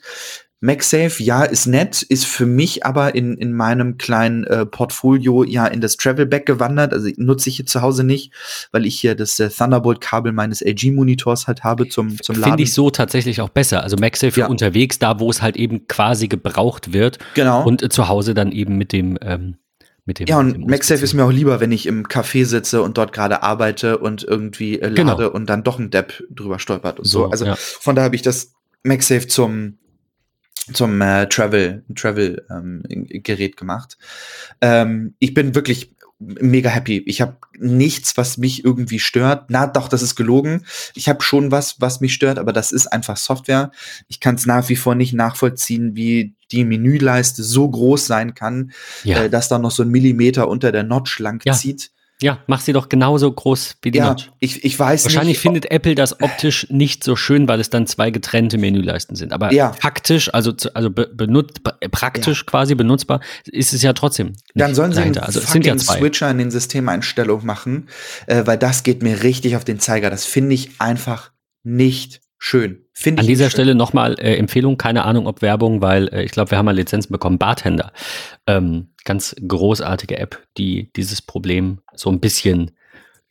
MagSafe, 0.61 1.23
ja, 1.23 1.45
ist 1.45 1.67
nett, 1.67 2.03
ist 2.03 2.27
für 2.27 2.45
mich 2.47 2.85
aber 2.85 3.15
in, 3.15 3.37
in 3.37 3.53
meinem 3.53 3.97
kleinen 3.97 4.43
äh, 4.45 4.67
Portfolio 4.67 5.45
ja 5.45 5.67
in 5.67 5.81
das 5.81 5.97
Travel-Bag 5.97 6.47
gewandert. 6.47 6.93
Also 6.93 7.09
nutze 7.17 7.49
ich 7.49 7.57
hier 7.57 7.67
zu 7.67 7.81
Hause 7.81 8.03
nicht, 8.03 8.33
weil 8.73 8.85
ich 8.85 8.99
hier 8.99 9.15
das 9.15 9.39
äh, 9.39 9.49
Thunderbolt-Kabel 9.51 10.33
meines 10.33 10.61
LG-Monitors 10.61 11.47
halt 11.47 11.63
habe 11.63 11.89
zum, 11.89 12.21
zum 12.21 12.35
Laden. 12.37 12.51
Finde 12.53 12.63
ich 12.65 12.73
so 12.75 12.91
tatsächlich 12.91 13.41
auch 13.41 13.51
besser. 13.51 13.85
Also 13.85 13.97
MagSafe 13.97 14.33
für 14.33 14.41
Ja. 14.41 14.47
unterwegs, 14.49 14.99
da 14.99 15.21
wo 15.21 15.31
es 15.31 15.43
halt 15.43 15.57
eben 15.57 15.87
quasi 15.87 16.27
gebraucht 16.27 16.93
wird 16.93 17.19
Genau. 17.35 17.65
und 17.65 17.83
äh, 17.83 17.89
zu 17.89 18.09
Hause 18.09 18.35
dann 18.35 18.51
eben 18.51 18.77
mit 18.77 18.93
dem 18.93 19.17
ähm, 19.23 19.57
mit 20.07 20.19
dem 20.19 20.27
Ja, 20.27 20.39
und 20.39 20.67
MagSafe 20.67 21.05
ist 21.05 21.13
mir 21.15 21.25
auch 21.25 21.31
lieber, 21.31 21.61
wenn 21.61 21.71
ich 21.71 21.87
im 21.87 22.05
Café 22.07 22.45
sitze 22.47 22.83
und 22.83 22.97
dort 22.99 23.13
gerade 23.13 23.43
arbeite 23.43 23.99
und 23.99 24.25
irgendwie 24.25 24.81
äh, 24.81 24.89
lade 24.89 24.95
Genau. 24.95 25.29
und 25.31 25.47
dann 25.49 25.63
doch 25.63 25.79
ein 25.79 25.91
Depp 25.91 26.25
drüber 26.31 26.59
stolpert 26.59 26.99
und 26.99 27.05
so. 27.05 27.25
So, 27.27 27.31
Also 27.31 27.45
ja. 27.47 27.55
von 27.57 27.95
daher 27.95 28.07
habe 28.07 28.17
ich 28.17 28.23
das 28.23 28.55
MagSafe 28.83 29.29
zum 29.29 29.75
zum 30.73 31.01
äh, 31.01 31.29
Travel 31.29 31.85
Travel 31.95 32.45
ähm, 32.51 32.83
Gerät 32.89 33.57
gemacht. 33.57 33.99
Ähm, 34.61 35.15
ich 35.19 35.35
bin 35.35 35.55
wirklich 35.55 35.95
mega 36.19 36.69
happy. 36.71 37.03
Ich 37.07 37.21
habe 37.21 37.37
nichts, 37.59 38.17
was 38.17 38.39
mich 38.39 38.65
irgendwie 38.65 38.99
stört. 38.99 39.51
Na, 39.51 39.67
doch, 39.67 39.89
das 39.89 40.03
ist 40.03 40.17
gelogen. 40.17 40.65
Ich 40.95 41.09
habe 41.09 41.23
schon 41.23 41.53
was, 41.53 41.81
was 41.81 42.01
mich 42.01 42.13
stört, 42.13 42.39
aber 42.39 42.53
das 42.53 42.73
ist 42.73 42.89
einfach 42.89 43.17
Software. 43.17 43.71
Ich 44.09 44.19
kann 44.19 44.35
es 44.35 44.47
nach 44.47 44.69
wie 44.69 44.77
vor 44.77 44.95
nicht 44.95 45.15
nachvollziehen, 45.15 45.95
wie 45.95 46.35
die 46.51 46.65
Menüleiste 46.65 47.45
so 47.45 47.69
groß 47.69 48.07
sein 48.07 48.35
kann, 48.35 48.73
ja. 49.05 49.25
äh, 49.25 49.31
dass 49.31 49.49
da 49.49 49.59
noch 49.59 49.71
so 49.71 49.83
ein 49.83 49.91
Millimeter 49.91 50.49
unter 50.49 50.73
der 50.73 50.83
Notch 50.83 51.19
lang 51.21 51.41
Ja, 51.45 51.53
zieht. 51.53 51.93
Ja, 52.21 52.43
mach 52.49 52.61
sie 52.61 52.73
doch 52.73 52.89
genauso 52.89 53.31
groß 53.31 53.77
wie 53.83 53.93
die 53.93 53.99
Ja, 53.99 54.09
Notch. 54.09 54.31
ich, 54.41 54.65
ich 54.65 54.79
weiß 54.79 55.05
Wahrscheinlich 55.05 55.37
nicht. 55.37 55.41
findet 55.41 55.71
Apple 55.71 55.95
das 55.95 56.21
optisch 56.21 56.67
nicht 56.69 57.05
so 57.05 57.15
schön, 57.15 57.47
weil 57.47 57.61
es 57.61 57.71
dann 57.71 57.87
zwei 57.87 58.11
getrennte 58.11 58.59
Menüleisten 58.59 59.15
sind. 59.15 59.33
Aber 59.33 59.53
Ja. 59.53 59.73
faktisch, 59.73 60.33
also, 60.35 60.53
also 60.75 60.91
be, 60.91 61.07
benut, 61.15 61.63
be, 61.63 61.75
praktisch 61.91 62.45
quasi 62.45 62.75
benutzbar, 62.75 63.21
ist 63.47 63.73
es 63.73 63.83
ja 63.83 63.93
trotzdem. 63.93 64.33
Dann 64.55 64.75
sollen 64.75 64.93
sie 64.93 65.01
einen. 65.03 65.17
Also 65.19 65.39
ja 65.41 65.47
fucking 65.47 65.79
zwei. 65.79 65.99
Switcher 65.99 66.31
in 66.31 66.39
den 66.39 66.51
Systemeinstellungen 66.51 67.47
machen, 67.47 67.89
äh, 68.27 68.43
weil 68.47 68.59
das 68.59 68.83
geht 68.83 69.03
mir 69.03 69.23
richtig 69.23 69.55
auf 69.57 69.65
den 69.65 69.79
Zeiger. 69.79 70.11
Das 70.11 70.25
finde 70.25 70.55
ich 70.55 70.81
einfach 70.81 71.31
nicht 71.63 72.21
schön. 72.39 72.85
Finde 72.93 73.21
An 73.21 73.25
ich 73.25 73.29
dieser 73.29 73.45
nicht 73.45 73.53
schön. 73.53 73.63
Stelle 73.63 73.75
nochmal 73.75 74.15
äh, 74.19 74.37
Empfehlung, 74.37 74.79
keine 74.79 75.05
Ahnung 75.05 75.27
ob 75.27 75.43
Werbung, 75.43 75.83
weil 75.83 76.09
äh, 76.09 76.23
ich 76.23 76.33
glaube, 76.33 76.51
wir 76.51 76.59
haben 76.59 76.67
mal 76.67 76.75
Lizenzen 76.75 77.13
bekommen. 77.13 77.39
Bartender, 77.39 77.93
ähm, 78.47 78.89
ganz 79.05 79.37
großartige 79.47 80.19
App, 80.19 80.43
die 80.57 80.91
dieses 80.95 81.23
Problem 81.23 81.81
so 81.95 82.11
ein 82.11 82.21
bisschen, 82.21 82.71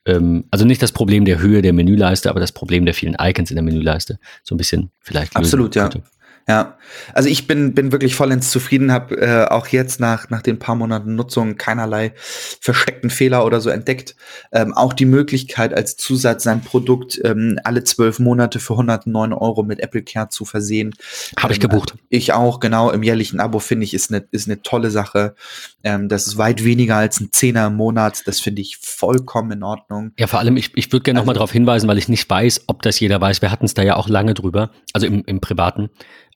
ähm, 0.06 0.46
also 0.52 0.66
nicht 0.66 0.82
das 0.82 0.92
Problem 0.92 1.26
der 1.26 1.40
Höhe 1.40 1.62
der 1.62 1.74
Menüleiste, 1.74 2.30
aber 2.30 2.40
das 2.40 2.52
Problem 2.52 2.86
der 2.86 2.94
vielen 2.94 3.16
Icons 3.20 3.50
in 3.50 3.56
der 3.56 3.64
Menüleiste 3.64 4.20
so 4.44 4.56
ein 4.56 4.58
bisschen 4.58 4.92
vielleicht 5.00 5.34
lösen 5.36 5.46
Absolut, 5.46 5.76
ja. 5.76 5.90
könnte. 5.90 6.04
Ja, 6.50 6.78
also 7.14 7.28
ich 7.28 7.46
bin, 7.46 7.74
bin 7.74 7.92
wirklich 7.92 8.16
vollends 8.16 8.52
zufrieden, 8.52 8.94
habe 8.94 9.18
äh, 9.20 9.46
auch 9.50 9.68
jetzt 9.68 10.00
nach, 10.00 10.30
nach 10.30 10.42
den 10.42 10.60
paar 10.60 10.76
Monaten 10.76 11.14
Nutzung 11.16 11.58
keinerlei 11.58 12.14
versteckten 12.62 13.10
Fehler 13.10 13.46
oder 13.46 13.60
so 13.60 13.70
entdeckt. 13.70 14.16
Ähm, 14.54 14.74
auch 14.74 14.94
die 14.94 15.04
Möglichkeit 15.06 15.74
als 15.74 15.98
Zusatz 15.98 16.44
sein 16.44 16.62
Produkt 16.62 17.20
ähm, 17.26 17.60
alle 17.66 17.84
zwölf 17.84 18.20
Monate 18.20 18.60
für 18.60 18.74
109 18.76 19.34
Euro 19.34 19.64
mit 19.64 19.82
Apple 19.82 20.04
Care 20.04 20.30
zu 20.30 20.46
versehen. 20.46 20.96
Habe 21.38 21.52
ich 21.52 21.58
Ähm, 21.62 21.70
gebucht. 21.70 21.96
Ich 22.08 22.32
auch, 22.32 22.62
genau, 22.62 22.92
im 22.92 23.04
jährlichen 23.04 23.42
Abo 23.42 23.60
finde 23.60 23.84
ich, 23.84 23.94
ist 23.94 24.10
eine 24.12 24.24
ist 24.32 24.48
eine 24.48 24.62
tolle 24.62 24.90
Sache. 24.90 25.36
Ähm, 25.84 26.08
das 26.08 26.28
ist 26.28 26.38
weit 26.38 26.64
weniger 26.64 26.96
als 26.96 27.20
ein 27.20 27.34
Zehner 27.34 27.68
im 27.68 27.76
Monat. 27.76 28.26
Das 28.26 28.40
finde 28.40 28.62
ich 28.62 28.78
vollkommen 28.78 29.52
in 29.52 29.64
Ordnung. 29.64 30.14
Ja, 30.18 30.28
vor 30.28 30.40
allem, 30.40 30.56
ich, 30.56 30.72
ich 30.78 30.90
würde 30.94 31.04
gerne 31.04 31.20
nochmal 31.20 31.34
Also- 31.34 31.40
darauf 31.40 31.52
hinweisen, 31.52 31.90
weil 31.90 31.98
ich 31.98 32.08
nicht 32.08 32.30
weiß, 32.30 32.64
ob 32.68 32.84
das 32.84 33.02
jeder 33.02 33.20
weiß. 33.20 33.42
Wir 33.42 33.52
hatten 33.52 33.66
es 33.66 33.74
da 33.74 33.84
ja 33.84 33.98
auch 33.98 34.08
lange 34.08 34.34
drüber, 34.34 34.72
also 34.94 35.06
im, 35.08 35.24
im 35.26 35.42
Privaten. 35.42 35.90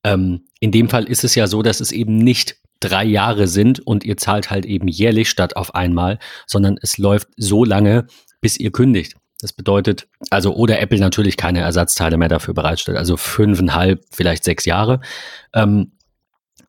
Ähm, 0.04 0.46
in 0.60 0.72
dem 0.72 0.90
Fall 0.90 1.06
ist 1.06 1.24
es 1.24 1.36
ja 1.36 1.48
so, 1.48 1.62
dass 1.62 1.80
es 1.80 1.92
eben 1.92 2.18
nicht 2.18 2.58
drei 2.80 3.04
Jahre 3.04 3.48
sind 3.48 3.80
und 3.80 4.04
ihr 4.04 4.18
zahlt 4.18 4.50
halt 4.50 4.66
eben 4.66 4.88
jährlich 4.88 5.30
statt 5.30 5.56
auf 5.56 5.76
einmal, 5.76 6.20
sondern 6.48 6.78
es 6.82 6.98
läuft 6.98 7.30
so 7.38 7.64
lange, 7.64 8.08
bis 8.42 8.58
ihr 8.58 8.72
kündigt. 8.72 9.16
Das 9.40 9.54
bedeutet, 9.54 10.08
also, 10.30 10.56
oder 10.56 10.80
Apple 10.80 11.00
natürlich 11.00 11.38
keine 11.38 11.62
Ersatzteile 11.62 12.18
mehr 12.18 12.28
dafür 12.28 12.54
bereitstellt, 12.54 12.98
also 12.98 13.18
fünfeinhalb, 13.18 14.04
vielleicht 14.12 14.44
sechs 14.44 14.66
Jahre. 14.66 15.00
Ähm, 15.54 15.94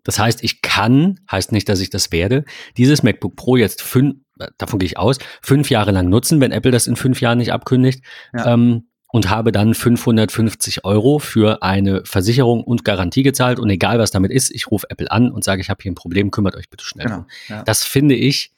das 0.04 0.18
heißt, 0.18 0.42
ich 0.42 0.62
kann, 0.62 1.20
heißt 1.30 1.52
nicht, 1.52 1.68
dass 1.68 1.80
ich 1.80 1.90
das 1.90 2.12
werde, 2.12 2.44
dieses 2.76 3.02
MacBook 3.02 3.36
Pro 3.36 3.56
jetzt 3.56 3.82
fünf, 3.82 4.16
äh, 4.38 4.48
davon 4.58 4.78
gehe 4.78 4.86
ich 4.86 4.98
aus, 4.98 5.18
fünf 5.42 5.70
Jahre 5.70 5.92
lang 5.92 6.08
nutzen, 6.08 6.40
wenn 6.40 6.52
Apple 6.52 6.70
das 6.72 6.86
in 6.86 6.96
fünf 6.96 7.20
Jahren 7.20 7.38
nicht 7.38 7.52
abkündigt. 7.52 8.04
Ja. 8.32 8.54
Ähm, 8.54 8.88
und 9.12 9.28
habe 9.28 9.52
dann 9.52 9.74
550 9.74 10.84
Euro 10.84 11.18
für 11.18 11.62
eine 11.62 12.02
Versicherung 12.04 12.64
und 12.64 12.84
Garantie 12.84 13.22
gezahlt. 13.22 13.60
Und 13.60 13.68
egal 13.68 13.98
was 13.98 14.10
damit 14.10 14.32
ist, 14.32 14.50
ich 14.50 14.70
rufe 14.70 14.88
Apple 14.88 15.10
an 15.10 15.30
und 15.30 15.44
sage, 15.44 15.60
ich 15.60 15.68
habe 15.68 15.82
hier 15.82 15.92
ein 15.92 15.94
Problem, 15.94 16.30
kümmert 16.30 16.56
euch 16.56 16.70
bitte 16.70 16.84
schnell. 16.84 17.06
Genau. 17.06 17.26
Ja. 17.48 17.62
Das 17.62 17.84
finde 17.84 18.14
ich 18.14 18.52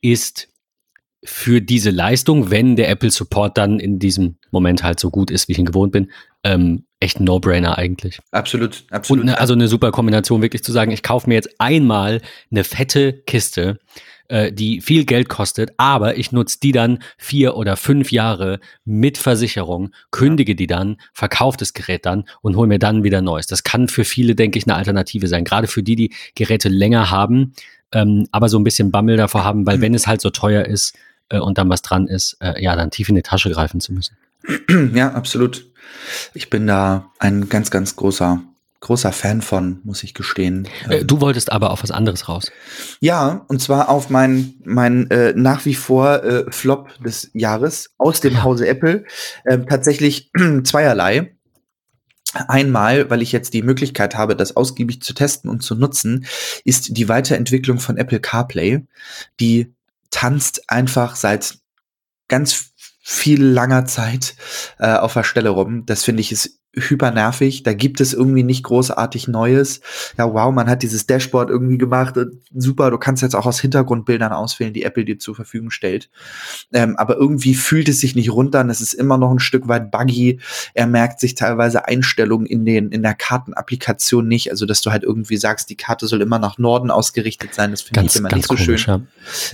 ist 0.00 0.48
für 1.24 1.60
diese 1.60 1.90
Leistung, 1.90 2.50
wenn 2.50 2.76
der 2.76 2.88
Apple 2.88 3.10
Support 3.10 3.58
dann 3.58 3.80
in 3.80 3.98
diesem 3.98 4.36
Moment 4.50 4.82
halt 4.82 4.98
so 4.98 5.10
gut 5.10 5.30
ist, 5.30 5.48
wie 5.48 5.52
ich 5.52 5.58
ihn 5.58 5.66
gewohnt 5.66 5.92
bin, 5.92 6.10
ähm, 6.42 6.84
echt 7.00 7.20
ein 7.20 7.24
No-Brainer 7.24 7.76
eigentlich. 7.76 8.20
Absolut, 8.30 8.84
absolut. 8.90 9.26
Ne, 9.26 9.38
also 9.38 9.52
eine 9.52 9.68
super 9.68 9.90
Kombination, 9.90 10.40
wirklich 10.40 10.64
zu 10.64 10.72
sagen, 10.72 10.90
ich 10.90 11.02
kaufe 11.02 11.28
mir 11.28 11.34
jetzt 11.34 11.60
einmal 11.60 12.22
eine 12.50 12.64
fette 12.64 13.12
Kiste, 13.12 13.78
äh, 14.28 14.52
die 14.52 14.80
viel 14.80 15.04
Geld 15.04 15.28
kostet, 15.28 15.72
aber 15.76 16.16
ich 16.16 16.32
nutze 16.32 16.58
die 16.62 16.72
dann 16.72 17.00
vier 17.16 17.56
oder 17.56 17.76
fünf 17.76 18.12
Jahre 18.12 18.60
mit 18.84 19.18
Versicherung, 19.18 19.92
kündige 20.10 20.54
die 20.54 20.66
dann, 20.66 20.96
verkaufe 21.12 21.58
das 21.58 21.72
Gerät 21.72 22.06
dann 22.06 22.24
und 22.42 22.56
hole 22.56 22.68
mir 22.68 22.78
dann 22.78 23.02
wieder 23.04 23.22
Neues. 23.22 23.46
Das 23.46 23.64
kann 23.64 23.88
für 23.88 24.04
viele, 24.04 24.34
denke 24.34 24.58
ich, 24.58 24.66
eine 24.66 24.76
Alternative 24.76 25.28
sein. 25.28 25.44
Gerade 25.44 25.66
für 25.66 25.82
die, 25.82 25.96
die 25.96 26.14
Geräte 26.34 26.68
länger 26.68 27.10
haben, 27.10 27.54
ähm, 27.92 28.26
aber 28.30 28.48
so 28.48 28.58
ein 28.58 28.64
bisschen 28.64 28.90
Bammel 28.90 29.16
davor 29.16 29.44
haben, 29.44 29.66
weil 29.66 29.80
wenn 29.80 29.94
es 29.94 30.06
halt 30.06 30.20
so 30.20 30.30
teuer 30.30 30.64
ist 30.64 30.96
äh, 31.28 31.38
und 31.38 31.58
dann 31.58 31.68
was 31.68 31.82
dran 31.82 32.06
ist, 32.06 32.36
äh, 32.40 32.62
ja, 32.62 32.76
dann 32.76 32.90
tief 32.90 33.08
in 33.08 33.14
die 33.14 33.22
Tasche 33.22 33.50
greifen 33.50 33.80
zu 33.80 33.92
müssen. 33.92 34.16
Ja, 34.94 35.12
absolut. 35.12 35.66
Ich 36.34 36.50
bin 36.50 36.66
da 36.66 37.10
ein 37.18 37.48
ganz, 37.48 37.70
ganz 37.70 37.96
großer, 37.96 38.42
großer 38.80 39.12
Fan 39.12 39.42
von, 39.42 39.80
muss 39.84 40.02
ich 40.02 40.14
gestehen. 40.14 40.68
Äh, 40.88 41.04
du 41.04 41.20
wolltest 41.20 41.50
aber 41.50 41.70
auf 41.70 41.82
was 41.82 41.90
anderes 41.90 42.28
raus. 42.28 42.50
Ja, 43.00 43.44
und 43.48 43.60
zwar 43.60 43.88
auf 43.88 44.08
mein, 44.08 44.54
mein 44.64 45.10
äh, 45.10 45.32
nach 45.34 45.64
wie 45.64 45.74
vor 45.74 46.22
äh, 46.22 46.44
Flop 46.50 46.90
des 47.02 47.30
Jahres 47.34 47.90
aus 47.98 48.20
dem 48.20 48.34
Ja. 48.34 48.42
Hause 48.44 48.68
Apple. 48.68 49.04
Ähm, 49.46 49.66
tatsächlich 49.66 50.30
zweierlei. 50.64 51.34
Einmal, 52.34 53.08
weil 53.10 53.22
ich 53.22 53.32
jetzt 53.32 53.54
die 53.54 53.62
Möglichkeit 53.62 54.14
habe, 54.14 54.36
das 54.36 54.54
ausgiebig 54.54 55.00
zu 55.02 55.14
testen 55.14 55.50
und 55.50 55.62
zu 55.62 55.74
nutzen, 55.74 56.26
ist 56.64 56.96
die 56.96 57.08
Weiterentwicklung 57.08 57.78
von 57.78 57.96
Apple 57.96 58.20
CarPlay. 58.20 58.86
Die 59.40 59.74
tanzt 60.10 60.70
einfach 60.70 61.16
seit 61.16 61.58
ganz 62.28 62.72
viel 63.00 63.42
langer 63.42 63.86
Zeit 63.86 64.34
äh, 64.78 64.94
auf 64.94 65.14
der 65.14 65.24
Stelle 65.24 65.48
rum. 65.48 65.86
Das 65.86 66.04
finde 66.04 66.20
ich 66.20 66.30
ist 66.30 66.60
hyper 66.74 67.10
nervig. 67.10 67.62
Da 67.62 67.72
gibt 67.72 68.00
es 68.00 68.12
irgendwie 68.12 68.42
nicht 68.42 68.62
großartig 68.62 69.28
Neues. 69.28 69.80
Ja, 70.16 70.32
wow, 70.32 70.52
man 70.52 70.68
hat 70.68 70.82
dieses 70.82 71.06
Dashboard 71.06 71.50
irgendwie 71.50 71.78
gemacht. 71.78 72.14
Super, 72.54 72.90
du 72.90 72.98
kannst 72.98 73.22
jetzt 73.22 73.34
auch 73.34 73.46
aus 73.46 73.60
Hintergrundbildern 73.60 74.32
auswählen, 74.32 74.72
die 74.72 74.82
Apple 74.82 75.04
dir 75.04 75.18
zur 75.18 75.34
Verfügung 75.34 75.70
stellt. 75.70 76.10
Ähm, 76.72 76.96
aber 76.96 77.16
irgendwie 77.16 77.54
fühlt 77.54 77.88
es 77.88 78.00
sich 78.00 78.14
nicht 78.14 78.30
runter 78.30 78.60
und 78.60 78.70
es 78.70 78.80
ist 78.80 78.92
immer 78.92 79.18
noch 79.18 79.30
ein 79.30 79.38
Stück 79.38 79.68
weit 79.68 79.90
buggy. 79.90 80.40
Er 80.74 80.86
merkt 80.86 81.20
sich 81.20 81.34
teilweise 81.34 81.86
Einstellungen 81.86 82.46
in 82.46 82.64
den, 82.64 82.90
in 82.90 83.02
der 83.02 83.14
Kartenapplikation 83.14 84.28
nicht. 84.28 84.50
Also, 84.50 84.66
dass 84.66 84.80
du 84.80 84.90
halt 84.90 85.04
irgendwie 85.04 85.36
sagst, 85.36 85.70
die 85.70 85.76
Karte 85.76 86.06
soll 86.06 86.20
immer 86.20 86.38
nach 86.38 86.58
Norden 86.58 86.90
ausgerichtet 86.90 87.54
sein. 87.54 87.70
Das 87.70 87.82
finde 87.82 88.04
ich 88.04 88.16
immer 88.16 88.32
nicht 88.34 88.46
so 88.46 88.54
komisch, 88.54 88.84
schön. 88.84 89.08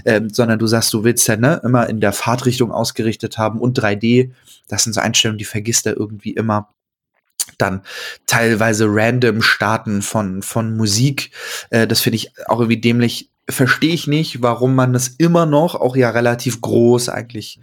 Ja. 0.04 0.12
Ähm, 0.12 0.30
sondern 0.30 0.58
du 0.58 0.66
sagst, 0.66 0.92
du 0.92 1.04
willst 1.04 1.26
ja, 1.28 1.36
ne, 1.36 1.60
immer 1.64 1.88
in 1.88 2.00
der 2.00 2.12
Fahrtrichtung 2.12 2.72
ausgerichtet 2.72 3.38
haben 3.38 3.60
und 3.60 3.78
3D. 3.78 4.30
Das 4.68 4.84
sind 4.84 4.94
so 4.94 5.00
Einstellungen, 5.00 5.38
die 5.38 5.44
vergisst 5.44 5.86
er 5.86 5.96
irgendwie 5.96 6.32
immer 6.32 6.73
dann 7.58 7.82
teilweise 8.26 8.86
random 8.88 9.42
Starten 9.42 10.02
von, 10.02 10.42
von 10.42 10.76
Musik. 10.76 11.30
Äh, 11.70 11.86
das 11.86 12.00
finde 12.00 12.16
ich 12.16 12.32
auch 12.46 12.60
irgendwie 12.60 12.80
dämlich. 12.80 13.30
Verstehe 13.46 13.92
ich 13.92 14.06
nicht, 14.06 14.40
warum 14.40 14.74
man 14.74 14.94
das 14.94 15.08
immer 15.08 15.44
noch, 15.44 15.74
auch 15.74 15.96
ja 15.96 16.08
relativ 16.08 16.62
groß 16.62 17.10
eigentlich, 17.10 17.60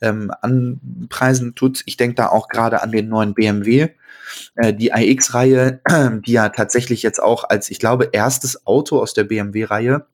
ähm, 0.00 0.30
anpreisen 0.42 1.56
tut. 1.56 1.82
Ich 1.86 1.96
denke 1.96 2.14
da 2.14 2.28
auch 2.28 2.46
gerade 2.46 2.82
an 2.82 2.92
den 2.92 3.08
neuen 3.08 3.34
BMW, 3.34 3.88
äh, 4.54 4.72
die 4.72 4.90
iX-Reihe, 4.94 5.80
die 6.24 6.32
ja 6.32 6.50
tatsächlich 6.50 7.02
jetzt 7.02 7.20
auch 7.20 7.42
als, 7.48 7.68
ich 7.68 7.80
glaube, 7.80 8.10
erstes 8.12 8.64
Auto 8.64 9.00
aus 9.00 9.12
der 9.12 9.24
BMW-Reihe 9.24 10.06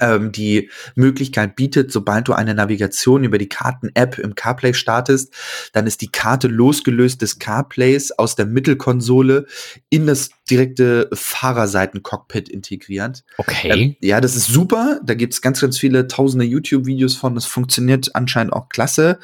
ähm, 0.00 0.32
die 0.32 0.70
Möglichkeit 0.94 1.56
bietet, 1.56 1.92
sobald 1.92 2.28
du 2.28 2.32
eine 2.32 2.54
Navigation 2.54 3.24
über 3.24 3.38
die 3.38 3.48
Karten-App 3.48 4.18
im 4.18 4.34
CarPlay 4.34 4.74
startest, 4.74 5.32
dann 5.72 5.86
ist 5.86 6.00
die 6.00 6.10
Karte 6.10 6.48
losgelöst 6.48 7.22
des 7.22 7.38
CarPlays 7.38 8.12
aus 8.12 8.36
der 8.36 8.46
Mittelkonsole 8.46 9.46
in 9.90 10.06
das 10.06 10.30
direkte 10.48 11.08
Fahrerseiten-Cockpit 11.12 12.48
integriert. 12.48 13.24
Okay. 13.38 13.70
Ähm, 13.70 13.96
ja, 14.00 14.20
das 14.20 14.36
ist 14.36 14.46
super. 14.46 15.00
Da 15.04 15.14
gibt 15.14 15.34
es 15.34 15.40
ganz, 15.40 15.60
ganz 15.60 15.78
viele 15.78 16.08
tausende 16.08 16.44
YouTube-Videos 16.44 17.16
von. 17.16 17.34
Das 17.34 17.46
funktioniert 17.46 18.14
anscheinend 18.14 18.52
auch 18.52 18.68
klasse. 18.68 19.18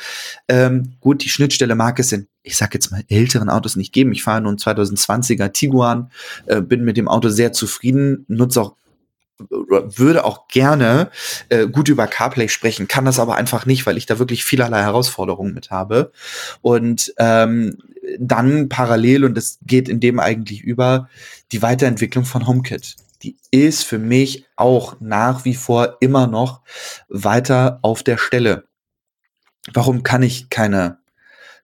Ähm, 0.48 0.94
gut, 1.00 1.24
die 1.24 1.28
Schnittstelle 1.28 1.74
mag 1.74 1.98
es 1.98 2.12
in 2.12 2.28
ich 2.48 2.56
sag 2.56 2.72
jetzt 2.72 2.90
mal, 2.90 3.02
älteren 3.08 3.50
Autos 3.50 3.76
nicht 3.76 3.92
geben. 3.92 4.12
Ich 4.12 4.22
fahre 4.22 4.40
nun 4.40 4.56
2020er 4.56 5.52
Tiguan, 5.52 6.10
äh, 6.46 6.62
bin 6.62 6.82
mit 6.82 6.96
dem 6.96 7.06
Auto 7.06 7.28
sehr 7.28 7.52
zufrieden, 7.52 8.24
nutze 8.26 8.62
auch 8.62 8.76
würde 9.38 10.24
auch 10.24 10.48
gerne 10.48 11.10
äh, 11.48 11.66
gut 11.66 11.88
über 11.88 12.06
CarPlay 12.06 12.48
sprechen, 12.48 12.88
kann 12.88 13.04
das 13.04 13.18
aber 13.18 13.36
einfach 13.36 13.66
nicht, 13.66 13.86
weil 13.86 13.96
ich 13.96 14.06
da 14.06 14.18
wirklich 14.18 14.44
vielerlei 14.44 14.82
Herausforderungen 14.82 15.54
mit 15.54 15.70
habe. 15.70 16.12
Und 16.60 17.14
ähm, 17.18 17.78
dann 18.18 18.68
parallel, 18.68 19.24
und 19.24 19.34
das 19.36 19.58
geht 19.62 19.88
in 19.88 20.00
dem 20.00 20.18
eigentlich 20.18 20.62
über, 20.62 21.08
die 21.52 21.62
Weiterentwicklung 21.62 22.24
von 22.24 22.46
HomeKit. 22.46 22.96
Die 23.22 23.36
ist 23.50 23.84
für 23.84 23.98
mich 23.98 24.46
auch 24.56 24.96
nach 25.00 25.44
wie 25.44 25.54
vor 25.54 25.96
immer 26.00 26.26
noch 26.26 26.62
weiter 27.08 27.80
auf 27.82 28.02
der 28.02 28.16
Stelle. 28.16 28.64
Warum 29.72 30.02
kann 30.02 30.22
ich 30.22 30.50
keine 30.50 30.98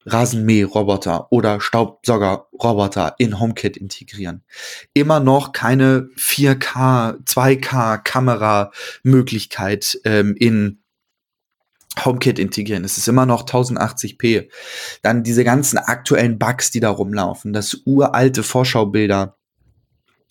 Rasenmäherroboter 0.07 1.33
oder 1.33 1.61
Staubsaugerroboter 1.61 3.15
in 3.19 3.41
HomeKit 3.41 3.77
integrieren. 3.77 4.45
Immer 4.93 5.21
noch 5.21 5.53
keine 5.53 6.09
4K, 6.17 7.25
2K 7.25 7.99
Kameramöglichkeit 7.99 9.99
ähm, 10.05 10.35
in 10.39 10.83
HomeKit 12.05 12.39
integrieren. 12.39 12.85
Es 12.85 12.99
ist 12.99 13.09
immer 13.09 13.27
noch 13.27 13.47
1080p. 13.47 14.49
Dann 15.03 15.23
diese 15.23 15.45
ganzen 15.45 15.79
aktuellen 15.79 16.39
Bugs, 16.39 16.71
die 16.71 16.81
da 16.81 16.91
rumlaufen, 16.91 17.53
das 17.53 17.83
uralte 17.85 18.43
Vorschaubilder 18.43 19.37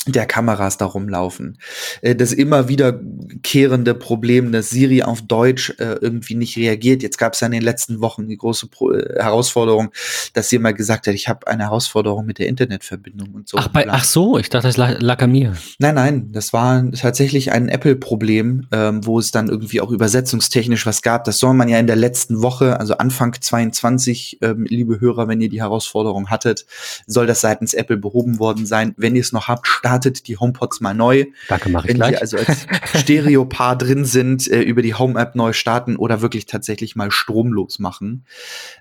der 0.05 0.25
Kameras 0.25 0.77
da 0.77 0.85
rumlaufen. 0.85 1.57
Äh, 2.01 2.15
das 2.15 2.33
immer 2.33 2.67
wiederkehrende 2.67 3.93
Problem, 3.93 4.51
dass 4.51 4.69
Siri 4.69 5.03
auf 5.03 5.21
Deutsch 5.21 5.73
äh, 5.79 5.95
irgendwie 6.01 6.35
nicht 6.35 6.57
reagiert. 6.57 7.03
Jetzt 7.03 7.17
gab 7.17 7.33
es 7.33 7.39
ja 7.39 7.45
in 7.45 7.53
den 7.53 7.61
letzten 7.61 8.01
Wochen 8.01 8.27
die 8.27 8.37
große 8.37 8.67
Pro 8.67 8.91
äh, 8.91 9.21
Herausforderung, 9.21 9.91
dass 10.33 10.49
sie 10.49 10.59
mal 10.59 10.73
gesagt 10.73 11.07
hat, 11.07 11.13
ich 11.13 11.29
habe 11.29 11.47
eine 11.47 11.63
Herausforderung 11.63 12.25
mit 12.25 12.39
der 12.39 12.47
Internetverbindung 12.47 13.29
und 13.33 13.47
so. 13.47 13.57
Ach, 13.57 13.69
bei, 13.69 13.89
ach 13.89 14.03
so, 14.03 14.37
ich 14.37 14.49
dachte, 14.49 14.67
das 14.67 14.77
lag, 14.77 14.99
lag 14.99 15.21
an 15.21 15.31
mir. 15.31 15.55
Nein, 15.79 15.95
nein, 15.95 16.31
das 16.31 16.51
war 16.51 16.91
tatsächlich 16.91 17.51
ein 17.51 17.69
Apple-Problem, 17.69 18.67
ähm, 18.71 19.05
wo 19.05 19.19
es 19.19 19.31
dann 19.31 19.47
irgendwie 19.47 19.79
auch 19.79 19.91
übersetzungstechnisch 19.91 20.85
was 20.85 21.01
gab. 21.01 21.23
Das 21.23 21.39
soll 21.39 21.53
man 21.53 21.69
ja 21.69 21.79
in 21.79 21.87
der 21.87 21.95
letzten 21.95 22.41
Woche, 22.41 22.79
also 22.79 22.97
Anfang 22.97 23.35
22, 23.39 24.39
ähm, 24.41 24.65
liebe 24.67 24.99
Hörer, 24.99 25.27
wenn 25.27 25.39
ihr 25.39 25.49
die 25.49 25.61
Herausforderung 25.61 26.29
hattet, 26.29 26.65
soll 27.07 27.25
das 27.25 27.41
seitens 27.41 27.73
Apple 27.73 27.97
behoben 27.97 28.39
worden 28.39 28.65
sein. 28.65 28.93
Wenn 28.97 29.15
ihr 29.15 29.21
es 29.21 29.31
noch 29.31 29.47
habt, 29.47 29.67
startet 29.67 29.92
die 29.99 30.37
HomePods 30.37 30.81
mal 30.81 30.93
neu. 30.93 31.25
Danke, 31.47 31.69
mache 31.69 31.87
ich 31.87 31.89
Wenn 31.89 31.97
gleich. 31.97 32.11
die 32.11 32.17
also 32.17 32.37
als 32.37 32.67
Stereopaar 32.95 33.77
drin 33.77 34.05
sind, 34.05 34.47
äh, 34.49 34.61
über 34.61 34.81
die 34.81 34.93
Home-App 34.93 35.35
neu 35.35 35.53
starten 35.53 35.95
oder 35.95 36.21
wirklich 36.21 36.45
tatsächlich 36.45 36.95
mal 36.95 37.11
stromlos 37.11 37.79
machen. 37.79 38.25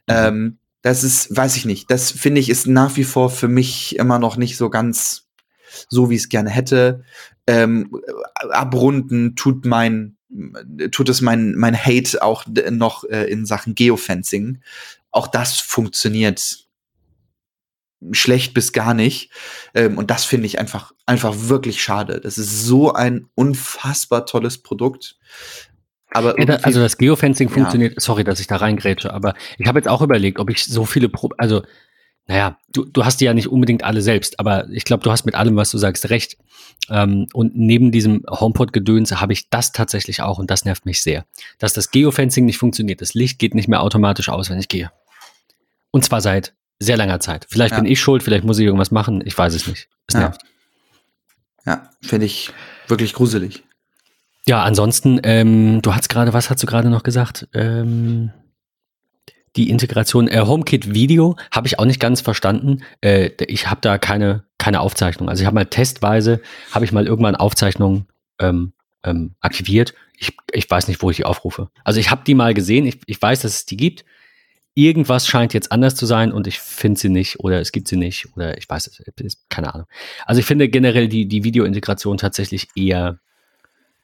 Mhm. 0.07 0.15
Ähm, 0.15 0.59
das 0.83 1.05
ist, 1.05 1.35
weiß 1.35 1.57
ich 1.57 1.65
nicht. 1.65 1.91
Das 1.91 2.11
finde 2.11 2.41
ich 2.41 2.49
ist 2.49 2.67
nach 2.67 2.97
wie 2.97 3.05
vor 3.05 3.31
für 3.31 3.49
mich 3.49 3.97
immer 3.97 4.19
noch 4.19 4.37
nicht 4.37 4.57
so 4.57 4.69
ganz 4.69 5.29
so, 5.89 6.11
wie 6.11 6.17
ich 6.17 6.23
es 6.23 6.29
gerne 6.29 6.51
hätte. 6.51 7.05
Ähm, 7.47 7.91
abrunden 8.51 9.37
tut 9.37 9.65
mein, 9.65 10.17
tut 10.91 11.09
es 11.09 11.21
mein, 11.21 11.55
mein 11.55 11.77
Hate 11.77 12.23
auch 12.23 12.45
noch 12.71 13.05
äh, 13.05 13.25
in 13.25 13.47
Sachen 13.47 13.75
Geofencing. 13.75 14.61
Auch 15.11 15.29
das 15.29 15.59
funktioniert 15.59 16.67
schlecht 18.11 18.55
bis 18.55 18.73
gar 18.73 18.95
nicht. 18.95 19.31
Ähm, 19.75 19.99
und 19.99 20.11
das 20.11 20.25
finde 20.25 20.47
ich 20.47 20.59
einfach, 20.59 20.93
einfach 21.07 21.35
wirklich 21.37 21.83
schade. 21.83 22.21
Das 22.21 22.39
ist 22.39 22.65
so 22.65 22.93
ein 22.93 23.27
unfassbar 23.35 24.27
tolles 24.27 24.59
Produkt. 24.59 25.17
Aber 26.11 26.39
ja, 26.39 26.45
da, 26.45 26.55
also 26.57 26.81
das 26.81 26.99
Geofencing 26.99 27.49
ja. 27.49 27.55
funktioniert, 27.55 28.01
sorry, 28.01 28.25
dass 28.25 28.41
ich 28.41 28.47
da 28.47 28.57
reingrätsche, 28.57 29.13
aber 29.15 29.35
ich 29.59 29.67
habe 29.67 29.79
jetzt 29.79 29.89
auch 29.89 30.03
überlegt, 30.03 30.39
ob 30.39 30.51
ich 30.51 30.65
so 30.65 30.85
viele, 30.85 31.09
Pro 31.09 31.31
also 31.39 31.63
naja, 32.27 32.59
du, 32.73 32.85
du 32.85 33.05
hast 33.05 33.21
die 33.21 33.25
ja 33.25 33.35
nicht 33.35 33.49
unbedingt 33.49 33.83
alle 33.83 34.01
selbst, 34.01 34.39
aber 34.39 34.69
ich 34.71 34.85
glaube, 34.85 35.03
du 35.03 35.11
hast 35.11 35.25
mit 35.25 35.35
allem, 35.35 35.57
was 35.57 35.71
du 35.71 35.79
sagst, 35.79 36.09
recht. 36.11 36.37
Ähm, 36.89 37.27
und 37.33 37.57
neben 37.57 37.91
diesem 37.91 38.25
HomePod-Gedöns 38.29 39.21
habe 39.21 39.33
ich 39.33 39.51
das 39.51 39.73
tatsächlich 39.73 40.23
auch 40.23 40.39
und 40.39 40.51
das 40.51 40.65
nervt 40.65 40.87
mich 40.87 41.03
sehr. 41.03 41.25
Dass 41.59 41.73
das 41.73 41.91
Geofencing 41.91 42.45
nicht 42.45 42.59
funktioniert. 42.59 43.01
Das 43.01 43.15
Licht 43.15 43.39
geht 43.39 43.55
nicht 43.55 43.69
mehr 43.69 43.83
automatisch 43.83 44.29
aus, 44.29 44.51
wenn 44.51 44.59
ich 44.59 44.69
gehe. 44.69 44.93
Und 45.91 46.05
zwar 46.05 46.21
seit 46.21 46.55
sehr 46.83 46.97
langer 46.97 47.21
Zeit. 47.21 47.47
Vielleicht 47.49 47.73
ja. 47.73 47.81
bin 47.81 47.91
ich 47.91 48.01
schuld, 48.01 48.23
vielleicht 48.23 48.45
muss 48.45 48.59
ich 48.59 48.67
irgendwas 48.67 48.91
machen, 48.91 49.23
ich 49.25 49.37
weiß 49.37 49.55
es 49.55 49.67
nicht. 49.67 49.89
Es 50.07 50.15
nervt. 50.15 50.43
Ja, 51.65 51.91
finde 52.03 52.27
ich 52.27 52.51
wirklich 52.89 53.13
gruselig. 53.13 53.63
Ja, 54.47 54.63
ansonsten, 54.65 55.21
ähm, 55.23 55.81
du 55.83 55.95
hast 55.95 56.09
gerade, 56.09 56.33
was 56.33 56.51
hast 56.51 56.63
du 56.63 56.67
gerade 56.67 56.91
noch 56.91 57.05
gesagt? 57.05 57.49
Ähm, 57.55 58.33
die 59.55 59.71
Integration 59.71 60.29
äh, 60.29 60.41
HomeKit 60.41 60.95
Video 60.95 61.37
habe 61.51 61.67
ich 61.67 61.79
auch 61.79 61.85
nicht 61.85 62.01
ganz 62.01 62.21
verstanden. 62.21 62.83
Äh, 63.01 63.31
ich 63.47 63.71
habe 63.71 63.81
da 63.83 63.99
keine 63.99 64.45
keine 64.63 64.81
Aufzeichnung. 64.81 65.29
Also 65.29 65.43
ich 65.43 65.47
habe 65.47 65.57
mal 65.57 65.67
testweise 65.67 66.41
habe 66.71 66.85
ich 66.85 66.93
mal 66.93 67.07
irgendwann 67.07 67.35
Aufzeichnungen 67.35 68.07
ähm, 68.39 68.73
ähm, 69.03 69.35
aktiviert. 69.41 69.93
Ich, 70.17 70.37
ich 70.53 70.71
weiß 70.71 70.87
nicht, 70.87 71.03
wo 71.03 71.11
ich 71.11 71.17
die 71.17 71.25
aufrufe. 71.25 71.69
Also 71.83 71.99
ich 71.99 72.13
habe 72.13 72.23
die 72.25 72.37
mal 72.37 72.55
gesehen. 72.55 72.87
Ich, 72.87 73.01
ich 73.07 73.21
weiß, 73.21 73.41
dass 73.41 73.55
es 73.55 73.67
die 73.67 73.77
gibt 73.77 74.05
irgendwas 74.75 75.27
scheint 75.27 75.55
jetzt 75.55 75.71
anders 75.71 75.95
zu 75.95 76.07
sein 76.07 76.33
und 76.33 76.47
ich 76.47 76.61
finde 76.61 76.99
sie 76.99 77.09
nicht 77.09 77.41
oder 77.41 77.61
es 77.61 77.73
gibt 77.73 77.89
sie 77.89 77.97
nicht 77.97 78.29
oder 78.35 78.57
ich 78.57 78.69
weiß 78.69 78.87
es, 78.87 79.37
keine 79.49 79.75
Ahnung. 79.75 79.87
Also 80.25 80.39
ich 80.41 80.47
finde 80.47 80.69
generell 80.69 81.09
die, 81.09 81.27
die 81.27 81.45
Videointegration 81.45 82.17
tatsächlich 82.17 82.69
eher 82.75 83.19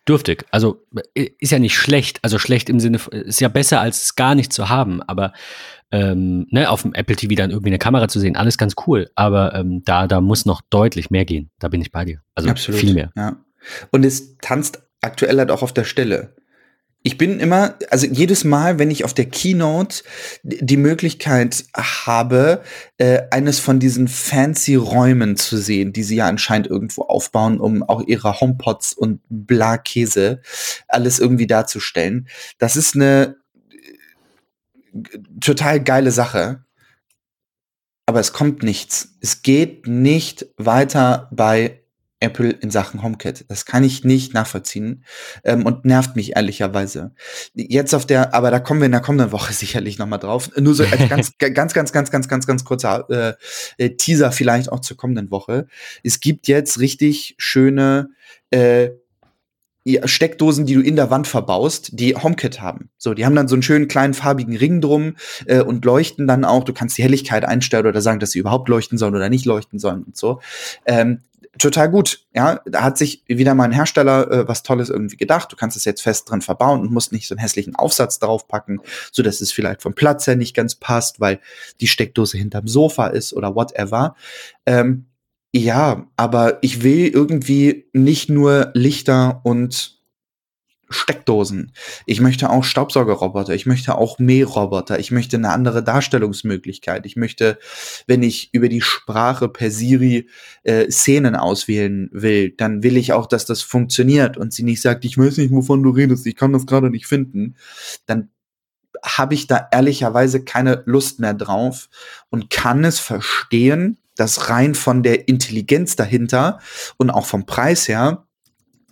dürftig. 0.06 0.44
Also 0.50 0.84
ist 1.14 1.52
ja 1.52 1.58
nicht 1.58 1.76
schlecht, 1.76 2.18
also 2.22 2.38
schlecht 2.38 2.68
im 2.70 2.80
Sinne, 2.80 2.98
ist 3.10 3.40
ja 3.40 3.48
besser 3.48 3.80
als 3.80 4.04
es 4.04 4.16
gar 4.16 4.34
nicht 4.34 4.52
zu 4.52 4.68
haben, 4.68 5.02
aber 5.02 5.32
ähm, 5.90 6.46
ne, 6.50 6.68
auf 6.70 6.82
dem 6.82 6.94
Apple 6.94 7.16
TV 7.16 7.34
dann 7.34 7.50
irgendwie 7.50 7.70
eine 7.70 7.78
Kamera 7.78 8.08
zu 8.08 8.20
sehen, 8.20 8.36
alles 8.36 8.58
ganz 8.58 8.74
cool, 8.86 9.10
aber 9.14 9.54
ähm, 9.54 9.82
da, 9.84 10.06
da 10.06 10.20
muss 10.20 10.44
noch 10.46 10.60
deutlich 10.70 11.10
mehr 11.10 11.24
gehen. 11.24 11.50
Da 11.58 11.68
bin 11.68 11.80
ich 11.80 11.92
bei 11.92 12.04
dir. 12.04 12.20
Also 12.34 12.50
Absolut, 12.50 12.80
viel 12.80 12.94
mehr. 12.94 13.10
Ja. 13.16 13.36
Und 13.90 14.04
es 14.04 14.36
tanzt 14.38 14.82
aktuell 15.00 15.38
halt 15.38 15.50
auch 15.50 15.62
auf 15.62 15.72
der 15.72 15.84
Stelle 15.84 16.34
ich 17.02 17.16
bin 17.16 17.38
immer, 17.38 17.76
also 17.90 18.06
jedes 18.06 18.44
Mal, 18.44 18.78
wenn 18.78 18.90
ich 18.90 19.04
auf 19.04 19.14
der 19.14 19.26
Keynote 19.26 20.02
die 20.42 20.76
Möglichkeit 20.76 21.64
habe, 21.74 22.62
äh, 22.98 23.22
eines 23.30 23.60
von 23.60 23.78
diesen 23.78 24.08
fancy 24.08 24.74
Räumen 24.74 25.36
zu 25.36 25.56
sehen, 25.58 25.92
die 25.92 26.02
sie 26.02 26.16
ja 26.16 26.26
anscheinend 26.26 26.66
irgendwo 26.66 27.02
aufbauen, 27.02 27.60
um 27.60 27.82
auch 27.84 28.02
ihre 28.06 28.40
HomePods 28.40 28.94
und 28.94 29.20
bla 29.28 29.78
Käse 29.78 30.40
alles 30.88 31.20
irgendwie 31.20 31.46
darzustellen. 31.46 32.28
Das 32.58 32.76
ist 32.76 32.96
eine 32.96 33.36
äh, 34.92 35.18
total 35.40 35.82
geile 35.82 36.10
Sache. 36.10 36.64
Aber 38.06 38.20
es 38.20 38.32
kommt 38.32 38.62
nichts. 38.62 39.16
Es 39.20 39.42
geht 39.42 39.86
nicht 39.86 40.46
weiter 40.56 41.28
bei 41.30 41.82
Apple 42.20 42.50
in 42.50 42.70
Sachen 42.70 43.02
HomeKit. 43.02 43.44
Das 43.48 43.64
kann 43.64 43.84
ich 43.84 44.04
nicht 44.04 44.34
nachvollziehen 44.34 45.04
ähm, 45.44 45.64
und 45.64 45.84
nervt 45.84 46.16
mich 46.16 46.36
ehrlicherweise. 46.36 47.12
Jetzt 47.54 47.94
auf 47.94 48.06
der, 48.06 48.34
aber 48.34 48.50
da 48.50 48.58
kommen 48.58 48.80
wir 48.80 48.86
in 48.86 48.92
der 48.92 49.00
kommenden 49.00 49.32
Woche 49.32 49.52
sicherlich 49.54 49.98
noch 49.98 50.06
mal 50.06 50.18
drauf. 50.18 50.50
Nur 50.56 50.74
so 50.74 50.84
als 50.84 51.08
ganz, 51.08 51.32
ganz, 51.38 51.74
ganz, 51.74 51.92
ganz, 51.92 52.10
ganz, 52.10 52.28
ganz, 52.28 52.46
ganz 52.46 52.64
kurzer 52.64 53.38
äh, 53.78 53.84
äh, 53.84 53.96
Teaser 53.96 54.32
vielleicht 54.32 54.72
auch 54.72 54.80
zur 54.80 54.96
kommenden 54.96 55.30
Woche. 55.30 55.66
Es 56.02 56.20
gibt 56.20 56.48
jetzt 56.48 56.80
richtig 56.80 57.34
schöne 57.38 58.10
äh, 58.50 58.90
Steckdosen, 60.04 60.66
die 60.66 60.74
du 60.74 60.82
in 60.82 60.96
der 60.96 61.10
Wand 61.10 61.26
verbaust, 61.26 61.90
die 61.92 62.14
HomeKit 62.14 62.60
haben. 62.60 62.90
So, 62.98 63.14
die 63.14 63.24
haben 63.24 63.34
dann 63.34 63.48
so 63.48 63.54
einen 63.54 63.62
schönen 63.62 63.88
kleinen 63.88 64.12
farbigen 64.12 64.56
Ring 64.56 64.80
drum 64.80 65.16
äh, 65.46 65.62
und 65.62 65.84
leuchten 65.84 66.26
dann 66.26 66.44
auch. 66.44 66.64
Du 66.64 66.74
kannst 66.74 66.98
die 66.98 67.02
Helligkeit 67.02 67.44
einstellen 67.44 67.86
oder 67.86 68.02
sagen, 68.02 68.20
dass 68.20 68.32
sie 68.32 68.38
überhaupt 68.38 68.68
leuchten 68.68 68.98
sollen 68.98 69.14
oder 69.14 69.30
nicht 69.30 69.46
leuchten 69.46 69.78
sollen 69.78 70.02
und 70.02 70.16
so. 70.16 70.40
Ähm, 70.84 71.20
total 71.58 71.90
gut. 71.90 72.26
Ja, 72.34 72.60
da 72.66 72.82
hat 72.82 72.98
sich 72.98 73.24
wieder 73.26 73.54
mal 73.54 73.64
ein 73.64 73.72
Hersteller 73.72 74.30
äh, 74.30 74.48
was 74.48 74.62
Tolles 74.62 74.88
irgendwie 74.88 75.16
gedacht. 75.16 75.52
Du 75.52 75.56
kannst 75.56 75.76
es 75.76 75.84
jetzt 75.84 76.02
fest 76.02 76.30
drin 76.30 76.40
verbauen 76.40 76.80
und 76.80 76.92
musst 76.92 77.12
nicht 77.12 77.28
so 77.28 77.34
einen 77.34 77.40
hässlichen 77.40 77.74
Aufsatz 77.76 78.18
draufpacken, 78.18 78.80
so 79.12 79.22
dass 79.22 79.40
es 79.40 79.52
vielleicht 79.52 79.82
vom 79.82 79.94
Platz 79.94 80.26
her 80.26 80.36
nicht 80.36 80.54
ganz 80.54 80.74
passt, 80.74 81.20
weil 81.20 81.40
die 81.80 81.88
Steckdose 81.88 82.38
hinterm 82.38 82.68
Sofa 82.68 83.08
ist 83.08 83.32
oder 83.32 83.54
whatever. 83.54 84.14
Ähm, 84.66 85.06
ja, 85.52 86.06
aber 86.16 86.58
ich 86.62 86.82
will 86.82 87.08
irgendwie 87.08 87.88
nicht 87.92 88.28
nur 88.28 88.70
Lichter 88.74 89.40
und 89.44 89.97
Steckdosen. 90.90 91.72
Ich 92.06 92.20
möchte 92.20 92.50
auch 92.50 92.64
Staubsaugerroboter, 92.64 93.54
ich 93.54 93.66
möchte 93.66 93.96
auch 93.96 94.18
Mähroboter, 94.18 94.98
ich 94.98 95.10
möchte 95.10 95.36
eine 95.36 95.50
andere 95.50 95.82
Darstellungsmöglichkeit. 95.82 97.06
Ich 97.06 97.16
möchte, 97.16 97.58
wenn 98.06 98.22
ich 98.22 98.50
über 98.52 98.68
die 98.68 98.80
Sprache 98.80 99.48
per 99.48 99.70
Siri 99.70 100.28
äh, 100.62 100.90
Szenen 100.90 101.36
auswählen 101.36 102.08
will, 102.12 102.50
dann 102.56 102.82
will 102.82 102.96
ich 102.96 103.12
auch, 103.12 103.26
dass 103.26 103.44
das 103.44 103.62
funktioniert 103.62 104.36
und 104.36 104.52
sie 104.52 104.62
nicht 104.62 104.80
sagt, 104.80 105.04
ich 105.04 105.18
weiß 105.18 105.36
nicht, 105.38 105.52
wovon 105.52 105.82
du 105.82 105.90
redest, 105.90 106.26
ich 106.26 106.36
kann 106.36 106.52
das 106.52 106.66
gerade 106.66 106.90
nicht 106.90 107.06
finden. 107.06 107.56
Dann 108.06 108.30
habe 109.04 109.34
ich 109.34 109.46
da 109.46 109.68
ehrlicherweise 109.70 110.44
keine 110.44 110.82
Lust 110.86 111.20
mehr 111.20 111.34
drauf 111.34 111.88
und 112.30 112.50
kann 112.50 112.84
es 112.84 112.98
verstehen, 112.98 113.98
dass 114.16 114.50
rein 114.50 114.74
von 114.74 115.02
der 115.02 115.28
Intelligenz 115.28 115.96
dahinter 115.96 116.58
und 116.96 117.10
auch 117.10 117.26
vom 117.26 117.46
Preis 117.46 117.88
her 117.88 118.26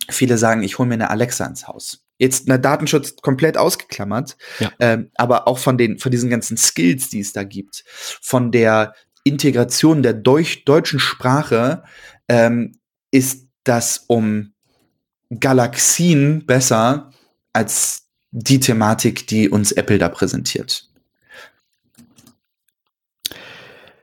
viele 0.09 0.37
sagen, 0.37 0.63
ich 0.63 0.77
hole 0.77 0.87
mir 0.87 0.95
eine 0.95 1.09
Alexa 1.09 1.45
ins 1.45 1.67
Haus. 1.67 2.03
Jetzt 2.17 2.49
eine 2.49 2.59
Datenschutz 2.59 3.15
komplett 3.17 3.57
ausgeklammert, 3.57 4.37
ja. 4.59 4.71
ähm, 4.79 5.11
aber 5.15 5.47
auch 5.47 5.59
von 5.59 5.77
den 5.77 5.99
von 5.99 6.11
diesen 6.11 6.29
ganzen 6.29 6.57
Skills, 6.57 7.09
die 7.09 7.19
es 7.19 7.31
da 7.31 7.43
gibt, 7.43 7.83
von 7.87 8.51
der 8.51 8.93
Integration 9.23 10.01
der 10.01 10.13
Deutsch, 10.13 10.63
deutschen 10.65 10.99
Sprache 10.99 11.83
ähm, 12.27 12.79
ist 13.11 13.47
das 13.63 14.05
um 14.07 14.53
Galaxien 15.39 16.45
besser 16.45 17.11
als 17.53 18.07
die 18.31 18.59
Thematik, 18.59 19.27
die 19.27 19.49
uns 19.49 19.71
Apple 19.71 19.97
da 19.97 20.09
präsentiert. 20.09 20.89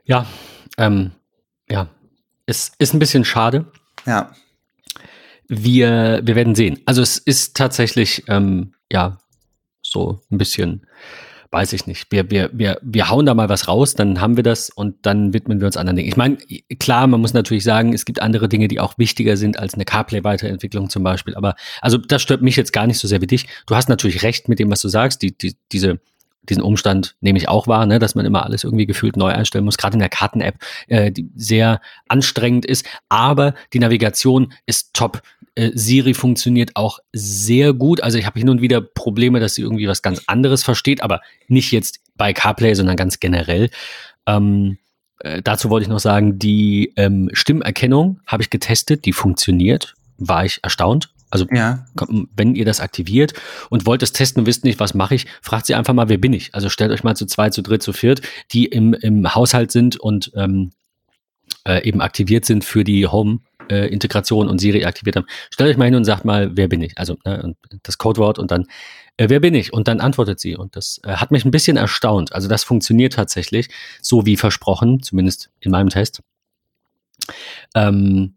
Ja, 0.05 0.27
ähm, 0.77 1.13
ja, 1.69 1.89
es 2.47 2.73
ist 2.79 2.95
ein 2.95 2.99
bisschen 2.99 3.25
schade. 3.25 3.71
Ja. 4.07 4.35
Wir, 5.49 6.21
wir 6.25 6.37
werden 6.37 6.55
sehen. 6.55 6.81
Also 6.87 7.03
es 7.03 7.19
ist 7.19 7.57
tatsächlich, 7.57 8.25
ähm, 8.29 8.75
ja, 8.91 9.19
so 9.83 10.21
ein 10.31 10.39
bisschen, 10.39 10.87
weiß 11.51 11.73
ich 11.73 11.87
nicht. 11.87 12.11
Wir, 12.11 12.31
wir, 12.31 12.51
wir, 12.53 12.79
wir 12.83 13.09
hauen 13.09 13.27
da 13.27 13.35
mal 13.35 13.49
was 13.49 13.69
raus, 13.69 13.95
dann 13.95 14.21
haben 14.21 14.37
wir 14.37 14.43
das 14.43 14.71
und 14.71 15.07
dann 15.07 15.33
widmen 15.33 15.61
wir 15.61 15.67
uns 15.67 15.77
anderen 15.77 15.97
Dingen. 15.97 16.09
Ich 16.09 16.17
meine, 16.17 16.37
klar, 16.81 17.07
man 17.07 17.21
muss 17.21 17.33
natürlich 17.33 17.63
sagen, 17.63 17.93
es 17.93 18.05
gibt 18.05 18.21
andere 18.21 18.49
Dinge, 18.49 18.67
die 18.67 18.81
auch 18.81 18.99
wichtiger 18.99 19.37
sind 19.37 19.59
als 19.59 19.75
eine 19.75 19.85
CarPlay-Weiterentwicklung 19.85 20.91
zum 20.91 21.05
Beispiel. 21.05 21.37
Aber 21.37 21.55
also 21.81 21.97
das 21.97 22.23
stört 22.23 22.43
mich 22.43 22.57
jetzt 22.57 22.73
gar 22.73 22.87
nicht 22.87 22.99
so 22.99 23.07
sehr 23.07 23.21
wie 23.21 23.29
dich. 23.29 23.47
Du 23.67 23.77
hast 23.77 23.89
natürlich 23.89 24.23
recht 24.23 24.49
mit 24.49 24.59
dem, 24.59 24.71
was 24.71 24.81
du 24.81 24.89
sagst. 24.89 25.23
Die, 25.23 25.37
die, 25.37 25.57
diese 25.71 26.01
diesen 26.49 26.63
Umstand 26.63 27.17
nehme 27.21 27.39
ich 27.39 27.49
auch 27.49 27.67
wahr, 27.67 27.87
ne, 27.87 27.99
dass 27.99 28.15
man 28.15 28.27
immer 28.27 28.45
alles 28.45 28.65
irgendwie 28.65 28.87
gefühlt 28.87 29.17
neu 29.17 29.31
einstellen 29.31 29.65
muss, 29.65 29.79
gerade 29.79 29.95
in 29.95 30.01
der 30.01 30.09
Karten-App, 30.09 30.57
äh, 30.89 31.11
die 31.11 31.31
sehr 31.35 31.81
anstrengend 32.09 32.67
ist. 32.67 32.87
Aber 33.09 33.55
die 33.73 33.79
Navigation 33.79 34.53
ist 34.67 34.95
top. 34.95 35.23
Äh, 35.55 35.71
Siri 35.75 36.15
funktioniert 36.15 36.73
auch 36.75 36.99
sehr 37.13 37.73
gut. 37.73 38.03
Also 38.03 38.19
ich 38.19 38.27
habe 38.27 38.39
hin 38.39 38.49
und 38.49 38.61
wieder 38.61 38.81
Probleme, 38.81 39.41
dass 39.41 39.55
sie 39.55 39.63
irgendwie 39.63 39.89
was 39.89 40.03
ganz 40.03 40.23
anderes 40.27 40.63
versteht, 40.63 41.03
aber 41.03 41.21
nicht 41.49 41.73
jetzt 41.73 42.01
bei 42.17 42.33
CarPlay, 42.33 42.75
sondern 42.75 42.97
ganz 42.97 43.21
generell. 43.21 43.71
Ähm, 44.27 44.79
äh, 45.21 45.43
dazu 45.43 45.71
wollte 45.71 45.85
ich 45.85 45.91
noch 45.91 46.01
sagen, 46.01 46.39
die 46.39 46.93
ähm, 46.97 47.31
Stimmerkennung 47.33 48.21
habe 48.27 48.43
ich 48.43 48.51
getestet, 48.51 49.05
die 49.05 49.13
funktioniert. 49.13 49.95
War 50.19 50.45
ich 50.45 50.61
erstaunt. 50.63 51.14
Also 51.35 51.47
ja. 51.53 51.85
wenn 52.37 52.55
ihr 52.55 52.65
das 52.65 52.79
aktiviert 52.79 53.33
und 53.69 53.87
wollt 53.87 54.05
es 54.05 54.13
testen 54.13 54.43
und 54.43 54.47
wisst 54.47 54.63
nicht, 54.63 54.79
was 54.79 54.95
mache 54.95 55.17
ich, 55.17 55.27
fragt 55.43 55.67
sie 55.67 55.75
einfach 55.75 55.93
mal, 55.93 56.09
wer 56.09 56.17
bin 56.17 56.33
ich? 56.33 56.55
Also 56.55 56.69
stellt 56.69 56.93
euch 56.93 57.03
mal 57.03 57.17
zu 57.17 57.27
zwei, 57.27 57.51
zu 57.51 57.61
dritt, 57.61 57.83
zu 57.83 57.93
viert, 57.93 58.23
die 58.53 58.67
im, 58.67 58.95
im 58.95 59.35
Haushalt 59.35 59.73
sind 59.73 59.99
und 59.99 60.31
ähm, 60.37 60.71
äh, 61.67 61.85
eben 61.85 62.01
aktiviert 62.01 62.45
sind 62.45 62.63
für 62.63 62.85
die 62.85 63.09
Home-Integration 63.09 64.47
äh, 64.47 64.51
und 64.51 64.61
Siri 64.61 64.85
aktiviert 64.85 65.17
haben. 65.17 65.27
Stellt 65.51 65.71
euch 65.71 65.77
mal 65.77 65.87
hin 65.87 65.97
und 65.97 66.05
sagt 66.05 66.25
mal, 66.25 66.57
wer 66.57 66.69
bin 66.69 66.81
ich? 66.83 66.97
Also 66.99 67.17
ne, 67.25 67.57
das 67.83 67.99
Codewort 67.99 68.39
und 68.39 68.53
dann, 68.53 68.67
äh, 69.17 69.29
wer 69.29 69.41
bin 69.41 69.57
ich? 69.57 69.73
Und 69.73 69.89
dann 69.89 69.99
antwortet 69.99 70.39
sie. 70.39 70.55
Und 70.55 70.77
das 70.77 71.01
äh, 71.03 71.15
hat 71.15 71.33
mich 71.33 71.45
ein 71.45 71.51
bisschen 71.51 71.77
erstaunt. 71.77 72.33
Also 72.33 72.47
das 72.47 72.63
funktioniert 72.63 73.15
tatsächlich, 73.15 73.71
so 74.01 74.25
wie 74.25 74.37
versprochen, 74.37 75.03
zumindest 75.03 75.51
in 75.59 75.73
meinem 75.73 75.89
Test. 75.89 76.21
Ähm, 77.75 78.37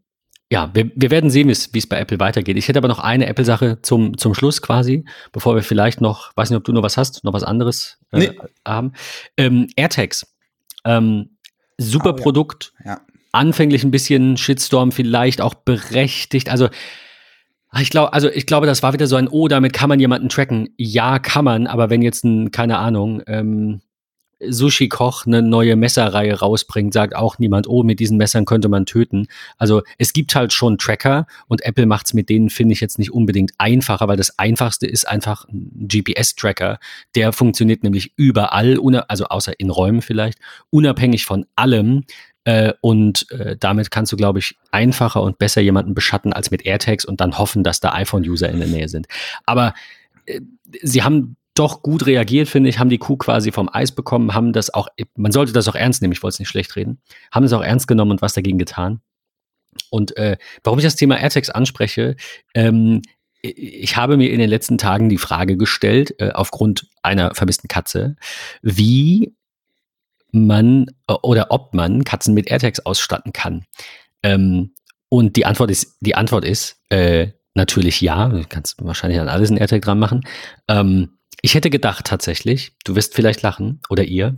ja, 0.49 0.71
wir, 0.73 0.89
wir 0.95 1.11
werden 1.11 1.29
sehen, 1.29 1.49
wie 1.49 1.77
es 1.77 1.87
bei 1.87 1.99
Apple 1.99 2.19
weitergeht. 2.19 2.57
Ich 2.57 2.67
hätte 2.67 2.79
aber 2.79 2.87
noch 2.87 2.99
eine 2.99 3.27
Apple-Sache 3.27 3.79
zum, 3.81 4.17
zum 4.17 4.33
Schluss 4.33 4.61
quasi, 4.61 5.03
bevor 5.33 5.55
wir 5.55 5.63
vielleicht 5.63 5.99
noch, 5.99 6.31
weiß 6.35 6.49
nicht, 6.49 6.57
ob 6.57 6.63
du 6.63 6.71
noch 6.71 6.83
was 6.83 6.95
hast, 6.95 7.23
noch 7.25 7.33
was 7.33 7.43
anderes 7.43 7.99
äh, 8.11 8.19
nee. 8.19 8.39
haben. 8.65 8.93
Ähm, 9.35 9.67
AirTags. 9.75 10.33
Ähm, 10.85 11.37
super 11.77 12.11
oh, 12.11 12.15
Produkt. 12.15 12.73
Ja. 12.85 12.91
ja. 12.91 13.01
Anfänglich 13.33 13.83
ein 13.83 13.91
bisschen 13.91 14.37
Shitstorm, 14.37 14.93
vielleicht 14.93 15.41
auch 15.41 15.53
berechtigt. 15.53 16.49
Also, 16.49 16.69
ich 17.77 17.89
glaube, 17.89 18.13
also 18.13 18.29
ich 18.29 18.45
glaube, 18.45 18.67
das 18.67 18.81
war 18.81 18.93
wieder 18.93 19.05
so 19.05 19.17
ein, 19.17 19.27
oh, 19.27 19.49
damit 19.49 19.73
kann 19.73 19.89
man 19.89 19.99
jemanden 19.99 20.29
tracken. 20.29 20.69
Ja, 20.77 21.19
kann 21.19 21.43
man, 21.43 21.67
aber 21.67 21.89
wenn 21.89 22.01
jetzt 22.01 22.23
ein, 22.23 22.51
keine 22.51 22.77
Ahnung, 22.77 23.21
ähm, 23.27 23.81
Sushi-Koch 24.39 25.25
eine 25.25 25.41
neue 25.41 25.75
Messerreihe 25.75 26.39
rausbringt, 26.39 26.93
sagt 26.93 27.15
auch 27.15 27.39
niemand, 27.39 27.67
oh, 27.67 27.83
mit 27.83 27.99
diesen 27.99 28.17
Messern 28.17 28.45
könnte 28.45 28.69
man 28.69 28.85
töten. 28.85 29.27
Also 29.57 29.81
es 29.97 30.13
gibt 30.13 30.35
halt 30.35 30.53
schon 30.53 30.77
Tracker 30.77 31.25
und 31.47 31.63
Apple 31.63 31.85
macht 31.85 32.07
es 32.07 32.13
mit 32.13 32.29
denen, 32.29 32.49
finde 32.49 32.73
ich 32.73 32.81
jetzt 32.81 32.99
nicht 32.99 33.11
unbedingt 33.11 33.51
einfacher, 33.57 34.07
weil 34.07 34.17
das 34.17 34.37
Einfachste 34.37 34.87
ist 34.87 35.07
einfach 35.07 35.47
ein 35.47 35.87
GPS-Tracker. 35.87 36.79
Der 37.15 37.33
funktioniert 37.33 37.83
nämlich 37.83 38.13
überall, 38.15 38.77
also 39.07 39.25
außer 39.25 39.59
in 39.59 39.69
Räumen 39.69 40.01
vielleicht, 40.01 40.39
unabhängig 40.69 41.25
von 41.25 41.45
allem. 41.55 42.03
Äh, 42.43 42.73
und 42.79 43.29
äh, 43.31 43.57
damit 43.59 43.91
kannst 43.91 44.11
du, 44.13 44.17
glaube 44.17 44.39
ich, 44.39 44.55
einfacher 44.71 45.21
und 45.21 45.37
besser 45.37 45.59
jemanden 45.59 45.93
beschatten 45.93 46.31
als 46.31 46.49
mit 46.49 46.65
AirTags 46.65 47.03
und 47.03 47.19
dann 47.19 47.37
hoffen, 47.37 47.63
dass 47.63 47.81
da 47.81 47.91
iPhone-User 47.93 48.49
in 48.49 48.59
der 48.59 48.69
Nähe 48.69 48.87
sind. 48.87 49.07
Aber 49.45 49.73
äh, 50.27 50.39
sie 50.81 51.03
haben 51.03 51.35
doch 51.59 51.81
gut 51.81 52.05
reagiert, 52.05 52.47
finde 52.47 52.69
ich, 52.69 52.79
haben 52.79 52.89
die 52.89 52.97
Kuh 52.97 53.17
quasi 53.17 53.51
vom 53.51 53.69
Eis 53.71 53.91
bekommen, 53.91 54.33
haben 54.33 54.53
das 54.53 54.73
auch, 54.73 54.87
man 55.15 55.31
sollte 55.31 55.53
das 55.53 55.67
auch 55.67 55.75
ernst 55.75 56.01
nehmen, 56.01 56.13
ich 56.13 56.23
wollte 56.23 56.35
es 56.35 56.39
nicht 56.39 56.49
schlecht 56.49 56.75
reden, 56.75 57.01
haben 57.31 57.43
es 57.43 57.53
auch 57.53 57.63
ernst 57.63 57.87
genommen 57.87 58.11
und 58.11 58.21
was 58.21 58.33
dagegen 58.33 58.57
getan. 58.57 59.01
Und 59.89 60.17
äh, 60.17 60.37
warum 60.63 60.79
ich 60.79 60.85
das 60.85 60.95
Thema 60.95 61.17
AirTags 61.17 61.49
anspreche, 61.49 62.15
ähm, 62.53 63.01
ich 63.41 63.95
habe 63.95 64.17
mir 64.17 64.31
in 64.31 64.39
den 64.39 64.49
letzten 64.49 64.77
Tagen 64.77 65.09
die 65.09 65.17
Frage 65.17 65.57
gestellt, 65.57 66.15
äh, 66.19 66.31
aufgrund 66.31 66.87
einer 67.03 67.35
vermissten 67.35 67.67
Katze, 67.67 68.15
wie 68.61 69.35
man 70.31 70.87
äh, 71.07 71.13
oder 71.13 71.47
ob 71.51 71.73
man 71.73 72.03
Katzen 72.03 72.33
mit 72.33 72.49
AirTags 72.49 72.79
ausstatten 72.81 73.33
kann. 73.33 73.65
Ähm, 74.23 74.73
und 75.09 75.35
die 75.35 75.45
Antwort 75.45 75.71
ist, 75.71 75.97
die 76.01 76.15
Antwort 76.15 76.43
ist 76.43 76.81
äh, 76.89 77.29
natürlich 77.53 78.01
ja. 78.01 78.27
Du 78.27 78.43
kannst 78.47 78.75
wahrscheinlich 78.83 79.19
an 79.19 79.29
alles 79.29 79.49
ein 79.49 79.57
AirTag 79.57 79.81
dran 79.81 79.99
machen. 79.99 80.21
Ähm, 80.67 81.16
ich 81.41 81.55
hätte 81.55 81.69
gedacht 81.69 82.05
tatsächlich, 82.05 82.73
du 82.83 82.95
wirst 82.95 83.15
vielleicht 83.15 83.41
lachen 83.41 83.81
oder 83.89 84.03
ihr, 84.03 84.37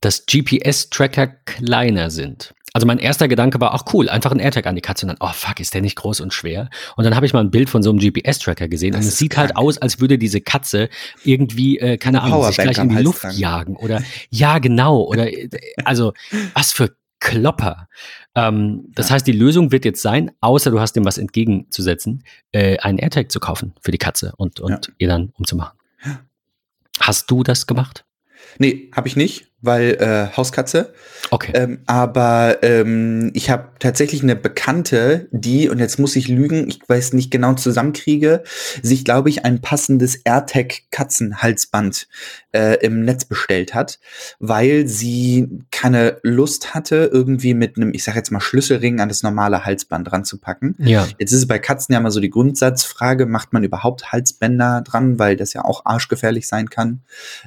dass 0.00 0.26
GPS-Tracker 0.26 1.26
kleiner 1.26 2.10
sind. 2.10 2.54
Also 2.74 2.86
mein 2.86 2.98
erster 2.98 3.28
Gedanke 3.28 3.60
war, 3.60 3.74
ach 3.74 3.92
cool, 3.92 4.08
einfach 4.08 4.32
ein 4.32 4.38
AirTag 4.38 4.66
an 4.66 4.74
die 4.74 4.80
Katze 4.80 5.04
und 5.04 5.08
dann, 5.08 5.18
oh 5.20 5.32
fuck, 5.32 5.60
ist 5.60 5.74
der 5.74 5.82
nicht 5.82 5.96
groß 5.96 6.20
und 6.20 6.32
schwer? 6.32 6.70
Und 6.96 7.04
dann 7.04 7.14
habe 7.14 7.26
ich 7.26 7.34
mal 7.34 7.40
ein 7.40 7.50
Bild 7.50 7.68
von 7.68 7.82
so 7.82 7.90
einem 7.90 7.98
GPS-Tracker 7.98 8.68
gesehen 8.68 8.92
das 8.92 9.02
und 9.02 9.08
es 9.08 9.18
sieht 9.18 9.36
halt 9.36 9.50
krank. 9.50 9.58
halt 9.58 9.66
aus, 9.66 9.78
als 9.78 10.00
würde 10.00 10.16
diese 10.16 10.40
Katze 10.40 10.88
irgendwie, 11.22 11.78
äh, 11.78 11.98
keine 11.98 12.22
Ahnung, 12.22 12.44
sich 12.44 12.56
gleich 12.56 12.78
in 12.78 12.88
die 12.88 13.02
Luft 13.02 13.24
jagen 13.32 13.76
oder 13.76 14.02
ja, 14.30 14.58
genau, 14.58 15.02
oder 15.02 15.30
äh, 15.30 15.50
also 15.84 16.14
was 16.54 16.72
für 16.72 16.96
Klopper. 17.20 17.88
Ähm, 18.34 18.90
das 18.94 19.08
ja. 19.08 19.14
heißt, 19.14 19.26
die 19.26 19.32
Lösung 19.32 19.72
wird 19.72 19.84
jetzt 19.84 20.02
sein, 20.02 20.30
außer 20.40 20.70
du 20.70 20.80
hast 20.80 20.94
dem 20.94 21.04
was 21.04 21.18
entgegenzusetzen, 21.18 22.24
äh, 22.52 22.78
einen 22.78 22.98
AirTag 22.98 23.30
zu 23.30 23.40
kaufen 23.40 23.74
für 23.80 23.90
die 23.90 23.98
Katze 23.98 24.32
und, 24.36 24.60
und 24.60 24.86
ja. 24.86 24.92
ihr 24.98 25.08
dann 25.08 25.32
umzumachen. 25.38 25.78
Hast 27.00 27.30
du 27.30 27.42
das 27.42 27.66
gemacht? 27.66 28.04
Nee, 28.58 28.90
habe 28.94 29.08
ich 29.08 29.16
nicht. 29.16 29.51
Weil 29.62 29.94
äh, 29.94 30.36
Hauskatze. 30.36 30.92
Okay. 31.30 31.52
Ähm, 31.54 31.78
aber 31.86 32.58
ähm, 32.62 33.30
ich 33.32 33.48
habe 33.48 33.68
tatsächlich 33.78 34.22
eine 34.22 34.36
Bekannte, 34.36 35.28
die, 35.30 35.68
und 35.68 35.78
jetzt 35.78 35.98
muss 35.98 36.16
ich 36.16 36.28
lügen, 36.28 36.68
ich 36.68 36.80
weiß 36.86 37.14
nicht 37.14 37.30
genau 37.30 37.54
zusammenkriege, 37.54 38.42
sich, 38.82 39.04
glaube 39.04 39.30
ich, 39.30 39.44
ein 39.44 39.62
passendes 39.62 40.16
AirTag-Katzenhalsband 40.16 42.08
äh, 42.52 42.84
im 42.84 43.04
Netz 43.04 43.24
bestellt 43.24 43.72
hat, 43.72 43.98
weil 44.40 44.86
sie 44.86 45.48
keine 45.70 46.18
Lust 46.22 46.74
hatte, 46.74 47.08
irgendwie 47.12 47.54
mit 47.54 47.76
einem, 47.76 47.94
ich 47.94 48.04
sage 48.04 48.18
jetzt 48.18 48.30
mal, 48.30 48.40
Schlüsselring 48.40 49.00
an 49.00 49.08
das 49.08 49.22
normale 49.22 49.64
Halsband 49.64 50.12
ranzupacken. 50.12 50.74
Ja. 50.78 51.06
Jetzt 51.18 51.32
ist 51.32 51.38
es 51.38 51.46
bei 51.46 51.58
Katzen 51.58 51.94
ja 51.94 52.00
mal 52.00 52.10
so 52.10 52.20
die 52.20 52.30
Grundsatzfrage, 52.30 53.26
macht 53.26 53.52
man 53.52 53.64
überhaupt 53.64 54.12
Halsbänder 54.12 54.82
dran, 54.82 55.18
weil 55.18 55.36
das 55.36 55.52
ja 55.52 55.64
auch 55.64 55.86
arschgefährlich 55.86 56.46
sein 56.46 56.68
kann. 56.68 57.02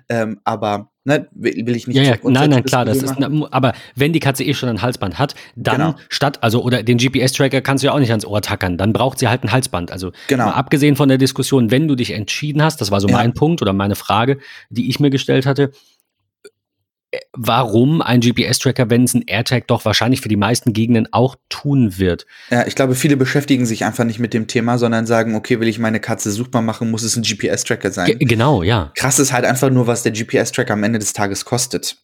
Ähm, 0.09 0.39
aber 0.43 0.89
ne, 1.05 1.27
will, 1.33 1.75
ich 1.75 1.87
nicht. 1.87 1.95
Ja, 1.95 2.03
ja, 2.03 2.15
nein, 2.23 2.49
nein, 2.49 2.63
klar, 2.63 2.83
das 2.83 3.01
ist, 3.01 3.15
aber 3.51 3.73
wenn 3.95 4.11
die 4.11 4.19
Katze 4.19 4.43
eh 4.43 4.53
schon 4.53 4.67
ein 4.69 4.81
Halsband 4.81 5.17
hat, 5.17 5.35
dann 5.55 5.77
Genau. 5.77 5.95
statt, 6.09 6.39
also, 6.43 6.61
oder 6.63 6.83
den 6.83 6.97
GPS-Tracker 6.97 7.61
kannst 7.61 7.83
du 7.83 7.87
ja 7.87 7.93
auch 7.93 7.99
nicht 7.99 8.09
ans 8.11 8.25
Ohr 8.25 8.41
tackern, 8.41 8.77
dann 8.77 8.91
braucht 8.91 9.19
sie 9.19 9.27
halt 9.27 9.43
ein 9.43 9.51
Halsband. 9.51 9.91
Also, 9.91 10.11
Genau. 10.27 10.49
abgesehen 10.49 10.95
von 10.95 11.07
der 11.07 11.17
Diskussion, 11.17 11.71
wenn 11.71 11.87
du 11.87 11.95
dich 11.95 12.11
entschieden 12.11 12.61
hast, 12.63 12.81
das 12.81 12.91
war 12.91 12.99
so 12.99 13.07
Ja. 13.07 13.17
mein 13.17 13.33
Punkt 13.33 13.61
oder 13.61 13.71
meine 13.73 13.95
Frage, 13.95 14.39
die 14.69 14.89
ich 14.89 14.99
mir 14.99 15.09
gestellt 15.11 15.45
hatte, 15.45 15.71
warum 17.35 18.01
ein 18.01 18.21
GPS-Tracker, 18.21 18.89
wenn 18.89 19.03
es 19.03 19.13
ein 19.13 19.23
AirTag 19.25 19.67
doch 19.67 19.85
wahrscheinlich 19.85 20.21
für 20.21 20.29
die 20.29 20.35
meisten 20.35 20.73
Gegenden 20.73 21.07
auch 21.11 21.35
tun 21.49 21.97
wird? 21.97 22.25
Ja, 22.49 22.65
ich 22.67 22.75
glaube, 22.75 22.95
viele 22.95 23.17
beschäftigen 23.17 23.65
sich 23.65 23.85
einfach 23.85 24.03
nicht 24.03 24.19
mit 24.19 24.33
dem 24.33 24.47
Thema, 24.47 24.77
sondern 24.77 25.05
sagen, 25.05 25.35
okay, 25.35 25.59
will 25.59 25.67
ich 25.67 25.79
meine 25.79 25.99
Katze 25.99 26.31
suchbar 26.31 26.61
machen, 26.61 26.91
muss 26.91 27.03
es 27.03 27.15
ein 27.15 27.23
GPS-Tracker 27.23 27.91
sein. 27.91 28.07
Ge 28.07 28.17
genau, 28.19 28.63
ja. 28.63 28.91
Krass 28.95 29.19
ist 29.19 29.33
halt 29.33 29.45
einfach 29.45 29.69
nur, 29.69 29.87
was 29.87 30.03
der 30.03 30.11
GPS-Tracker 30.11 30.73
am 30.73 30.83
Ende 30.83 30.99
des 30.99 31.13
Tages 31.13 31.45
kostet. 31.45 31.97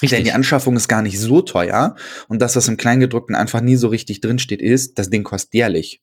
Denn 0.00 0.08
die 0.08 0.14
Richtig. 0.14 0.34
Anschaffung 0.34 0.76
ist 0.76 0.88
gar 0.88 1.02
nicht 1.02 1.18
so 1.18 1.42
teuer. 1.42 1.96
Und 2.28 2.40
das, 2.40 2.56
was 2.56 2.68
im 2.68 2.76
Kleingedruckten 2.76 3.34
einfach 3.34 3.60
nie 3.60 3.76
so 3.76 3.88
richtig 3.88 4.20
drinsteht, 4.20 4.62
ist, 4.62 4.98
das 4.98 5.10
Ding 5.10 5.24
kostet 5.24 5.54
jährlich. 5.54 6.00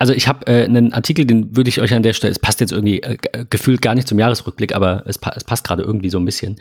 Also 0.00 0.12
ich 0.12 0.26
habe 0.26 0.46
äh, 0.48 0.64
einen 0.64 0.92
Artikel, 0.92 1.24
den 1.26 1.56
würde 1.56 1.68
ich 1.68 1.80
euch 1.80 1.94
an 1.94 2.02
der 2.02 2.12
Stelle, 2.12 2.32
es 2.32 2.38
passt 2.40 2.60
jetzt 2.60 2.72
irgendwie 2.72 3.02
äh, 3.02 3.16
g- 3.16 3.44
gefühlt 3.50 3.80
gar 3.80 3.94
nicht 3.94 4.08
zum 4.08 4.18
Jahresrückblick, 4.18 4.74
aber 4.74 5.04
es, 5.06 5.18
pa 5.18 5.32
es 5.36 5.44
passt 5.44 5.64
gerade 5.64 5.82
irgendwie 5.84 6.10
so 6.10 6.18
ein 6.18 6.24
bisschen 6.24 6.56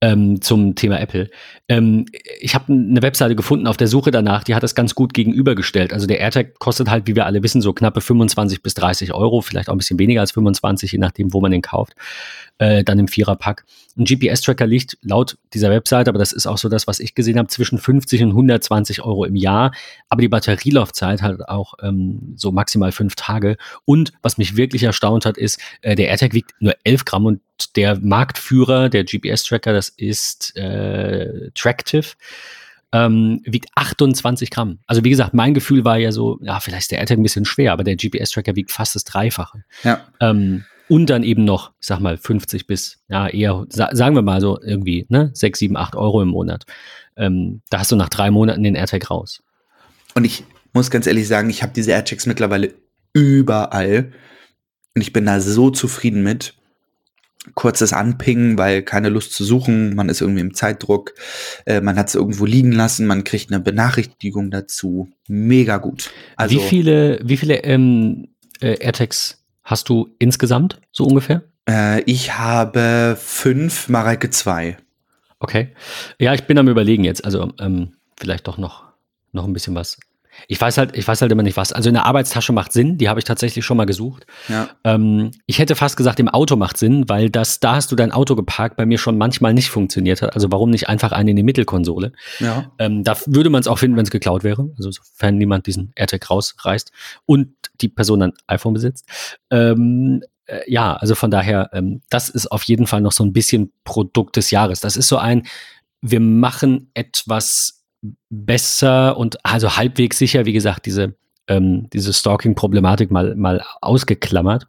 ähm, 0.00 0.40
zum 0.40 0.74
Thema 0.74 0.98
Apple. 0.98 1.30
Ähm, 1.68 2.06
ich 2.40 2.54
habe 2.56 2.72
eine 2.72 3.00
Webseite 3.02 3.36
gefunden 3.36 3.68
auf 3.68 3.76
der 3.76 3.86
Suche 3.86 4.10
danach, 4.10 4.42
die 4.42 4.56
hat 4.56 4.62
das 4.64 4.74
ganz 4.74 4.96
gut 4.96 5.14
gegenübergestellt. 5.14 5.92
Also 5.92 6.06
der 6.08 6.18
AirTag 6.18 6.58
kostet 6.58 6.90
halt, 6.90 7.06
wie 7.06 7.14
wir 7.14 7.26
alle 7.26 7.42
wissen, 7.44 7.62
so 7.62 7.72
knappe 7.72 8.00
25 8.00 8.62
bis 8.62 8.74
30 8.74 9.14
Euro, 9.14 9.40
vielleicht 9.40 9.68
auch 9.68 9.74
ein 9.74 9.78
bisschen 9.78 9.98
weniger 10.00 10.20
als 10.22 10.32
25, 10.32 10.90
je 10.90 10.98
nachdem, 10.98 11.32
wo 11.32 11.40
man 11.40 11.52
den 11.52 11.62
kauft. 11.62 11.94
Äh, 12.60 12.82
dann 12.82 12.98
im 12.98 13.06
Viererpack. 13.06 13.64
Ein 13.96 14.04
GPS-Tracker 14.04 14.66
liegt 14.66 14.98
laut 15.02 15.38
dieser 15.54 15.70
Webseite, 15.70 16.10
aber 16.10 16.18
das 16.18 16.32
ist 16.32 16.46
auch 16.48 16.58
so 16.58 16.68
das, 16.68 16.88
was 16.88 16.98
ich 16.98 17.14
gesehen 17.14 17.38
habe, 17.38 17.46
zwischen 17.48 17.78
50 17.78 18.22
und 18.24 18.30
120 18.30 19.02
Euro 19.02 19.24
im 19.24 19.36
Jahr. 19.36 19.70
Aber 20.08 20.22
die 20.22 20.28
Batterielaufzeit 20.28 21.22
halt 21.22 21.48
auch 21.48 21.74
ähm, 21.82 22.34
so 22.38 22.52
maximal 22.52 22.92
fünf 22.92 23.14
Tage. 23.14 23.56
Und 23.84 24.12
was 24.22 24.38
mich 24.38 24.56
wirklich 24.56 24.82
erstaunt 24.82 25.26
hat, 25.26 25.36
ist, 25.36 25.60
äh, 25.82 25.94
der 25.94 26.08
AirTag 26.08 26.32
wiegt 26.34 26.52
nur 26.60 26.74
11 26.84 27.04
Gramm 27.04 27.26
und 27.26 27.40
der 27.76 27.98
Marktführer, 27.98 28.88
der 28.88 29.04
GPS-Tracker, 29.04 29.72
das 29.72 29.88
ist 29.88 30.56
äh, 30.56 31.50
Tractive, 31.54 32.14
ähm, 32.92 33.40
wiegt 33.44 33.68
28 33.74 34.50
Gramm. 34.50 34.78
Also 34.86 35.04
wie 35.04 35.10
gesagt, 35.10 35.34
mein 35.34 35.54
Gefühl 35.54 35.84
war 35.84 35.98
ja 35.98 36.12
so, 36.12 36.38
ja, 36.42 36.60
vielleicht 36.60 36.82
ist 36.82 36.90
der 36.90 36.98
AirTag 36.98 37.18
ein 37.18 37.22
bisschen 37.22 37.44
schwer, 37.44 37.72
aber 37.72 37.84
der 37.84 37.96
GPS-Tracker 37.96 38.56
wiegt 38.56 38.70
fast 38.70 38.94
das 38.94 39.04
Dreifache. 39.04 39.64
Ja. 39.82 40.06
Ähm, 40.20 40.64
und 40.88 41.10
dann 41.10 41.22
eben 41.22 41.44
noch, 41.44 41.72
ich 41.80 41.86
sag 41.86 42.00
mal, 42.00 42.16
50 42.16 42.66
bis, 42.66 43.02
ja, 43.08 43.28
eher, 43.28 43.66
sa 43.68 43.94
sagen 43.94 44.14
wir 44.14 44.22
mal 44.22 44.40
so 44.40 44.58
irgendwie, 44.62 45.04
ne, 45.10 45.30
6, 45.34 45.58
7, 45.58 45.76
8 45.76 45.96
Euro 45.96 46.22
im 46.22 46.28
Monat. 46.28 46.64
Ähm, 47.16 47.60
da 47.68 47.80
hast 47.80 47.92
du 47.92 47.96
nach 47.96 48.08
drei 48.08 48.30
Monaten 48.30 48.62
den 48.62 48.74
AirTag 48.74 49.10
raus. 49.10 49.42
Und 50.14 50.24
ich 50.24 50.44
muss 50.72 50.90
ganz 50.90 51.06
ehrlich 51.06 51.28
sagen, 51.28 51.50
ich 51.50 51.62
habe 51.62 51.72
diese 51.74 51.92
AirTags 51.92 52.26
mittlerweile 52.26 52.74
überall. 53.12 54.12
Und 54.94 55.02
ich 55.02 55.12
bin 55.12 55.26
da 55.26 55.40
so 55.40 55.70
zufrieden 55.70 56.22
mit. 56.22 56.54
Kurzes 57.54 57.92
Anpingen, 57.92 58.58
weil 58.58 58.82
keine 58.82 59.08
Lust 59.08 59.32
zu 59.32 59.42
suchen, 59.42 59.94
man 59.94 60.08
ist 60.10 60.20
irgendwie 60.20 60.40
im 60.40 60.54
Zeitdruck, 60.54 61.14
äh, 61.64 61.80
man 61.80 61.96
hat 61.96 62.08
es 62.08 62.14
irgendwo 62.14 62.44
liegen 62.44 62.72
lassen, 62.72 63.06
man 63.06 63.24
kriegt 63.24 63.50
eine 63.50 63.60
Benachrichtigung 63.60 64.50
dazu. 64.50 65.08
Mega 65.28 65.78
gut. 65.78 66.10
Also, 66.36 66.56
wie 66.56 66.60
viele, 66.60 67.20
wie 67.22 67.38
viele 67.38 67.64
ähm, 67.64 68.28
äh, 68.60 68.74
AirTags 68.84 69.42
hast 69.62 69.88
du 69.88 70.14
insgesamt, 70.18 70.80
so 70.92 71.04
ungefähr? 71.04 71.42
Äh, 71.68 72.02
ich 72.02 72.36
habe 72.36 73.16
fünf, 73.18 73.88
Mareike 73.88 74.30
zwei. 74.30 74.76
Okay. 75.38 75.74
Ja, 76.18 76.34
ich 76.34 76.44
bin 76.44 76.58
am 76.58 76.68
überlegen 76.68 77.04
jetzt. 77.04 77.24
Also 77.24 77.52
ähm, 77.60 77.92
vielleicht 78.18 78.48
doch 78.48 78.58
noch, 78.58 78.84
noch 79.32 79.44
ein 79.44 79.52
bisschen 79.52 79.74
was. 79.74 79.98
Ich 80.46 80.60
weiß 80.60 80.78
halt, 80.78 80.96
ich 80.96 81.06
weiß 81.06 81.20
halt 81.20 81.32
immer 81.32 81.42
nicht 81.42 81.56
was. 81.56 81.72
Also 81.72 81.88
in 81.88 81.94
der 81.94 82.06
Arbeitstasche 82.06 82.52
macht 82.52 82.72
Sinn, 82.72 82.98
die 82.98 83.08
habe 83.08 83.18
ich 83.20 83.24
tatsächlich 83.24 83.64
schon 83.64 83.76
mal 83.76 83.86
gesucht. 83.86 84.26
Ja. 84.48 84.68
Ähm, 84.84 85.32
ich 85.46 85.58
hätte 85.58 85.74
fast 85.74 85.96
gesagt, 85.96 86.20
im 86.20 86.28
Auto 86.28 86.56
macht 86.56 86.76
Sinn, 86.76 87.08
weil 87.08 87.30
das, 87.30 87.60
da 87.60 87.74
hast 87.74 87.90
du 87.90 87.96
dein 87.96 88.12
Auto 88.12 88.36
geparkt, 88.36 88.76
bei 88.76 88.86
mir 88.86 88.98
schon 88.98 89.18
manchmal 89.18 89.54
nicht 89.54 89.70
funktioniert 89.70 90.22
hat. 90.22 90.34
Also 90.34 90.52
warum 90.52 90.70
nicht 90.70 90.88
einfach 90.88 91.12
einen 91.12 91.30
in 91.30 91.36
die 91.36 91.42
Mittelkonsole? 91.42 92.12
ja. 92.38 92.70
Ähm, 92.78 93.02
da 93.04 93.16
würde 93.26 93.50
man 93.50 93.60
es 93.60 93.66
auch 93.66 93.78
finden, 93.78 93.96
wenn 93.96 94.04
es 94.04 94.10
geklaut 94.10 94.44
wäre. 94.44 94.70
Also 94.76 94.90
sofern 94.90 95.36
niemand 95.38 95.66
diesen 95.66 95.92
AirTag 95.96 96.30
rausreißt 96.30 96.92
und 97.26 97.48
die 97.80 97.88
Person 97.88 98.22
ein 98.22 98.32
iPhone 98.46 98.74
besitzt. 98.74 99.06
Ähm, 99.50 100.22
äh, 100.46 100.60
ja, 100.66 100.96
also 100.96 101.14
von 101.14 101.30
daher, 101.30 101.70
ähm, 101.72 102.02
das 102.10 102.28
ist 102.28 102.50
auf 102.50 102.62
jeden 102.64 102.86
Fall 102.86 103.00
noch 103.00 103.12
so 103.12 103.24
ein 103.24 103.32
bisschen 103.32 103.72
Produkt 103.84 104.36
des 104.36 104.50
Jahres. 104.50 104.80
Das 104.80 104.96
ist 104.96 105.08
so 105.08 105.18
ein, 105.18 105.46
wir 106.00 106.20
machen 106.20 106.90
etwas 106.94 107.77
besser 108.30 109.16
und 109.16 109.44
also 109.44 109.76
halbwegs 109.76 110.18
sicher, 110.18 110.46
wie 110.46 110.52
gesagt, 110.52 110.86
diese, 110.86 111.14
ähm, 111.48 111.88
diese 111.92 112.12
Stalking-Problematik 112.12 113.10
mal, 113.10 113.34
mal 113.34 113.64
ausgeklammert. 113.80 114.66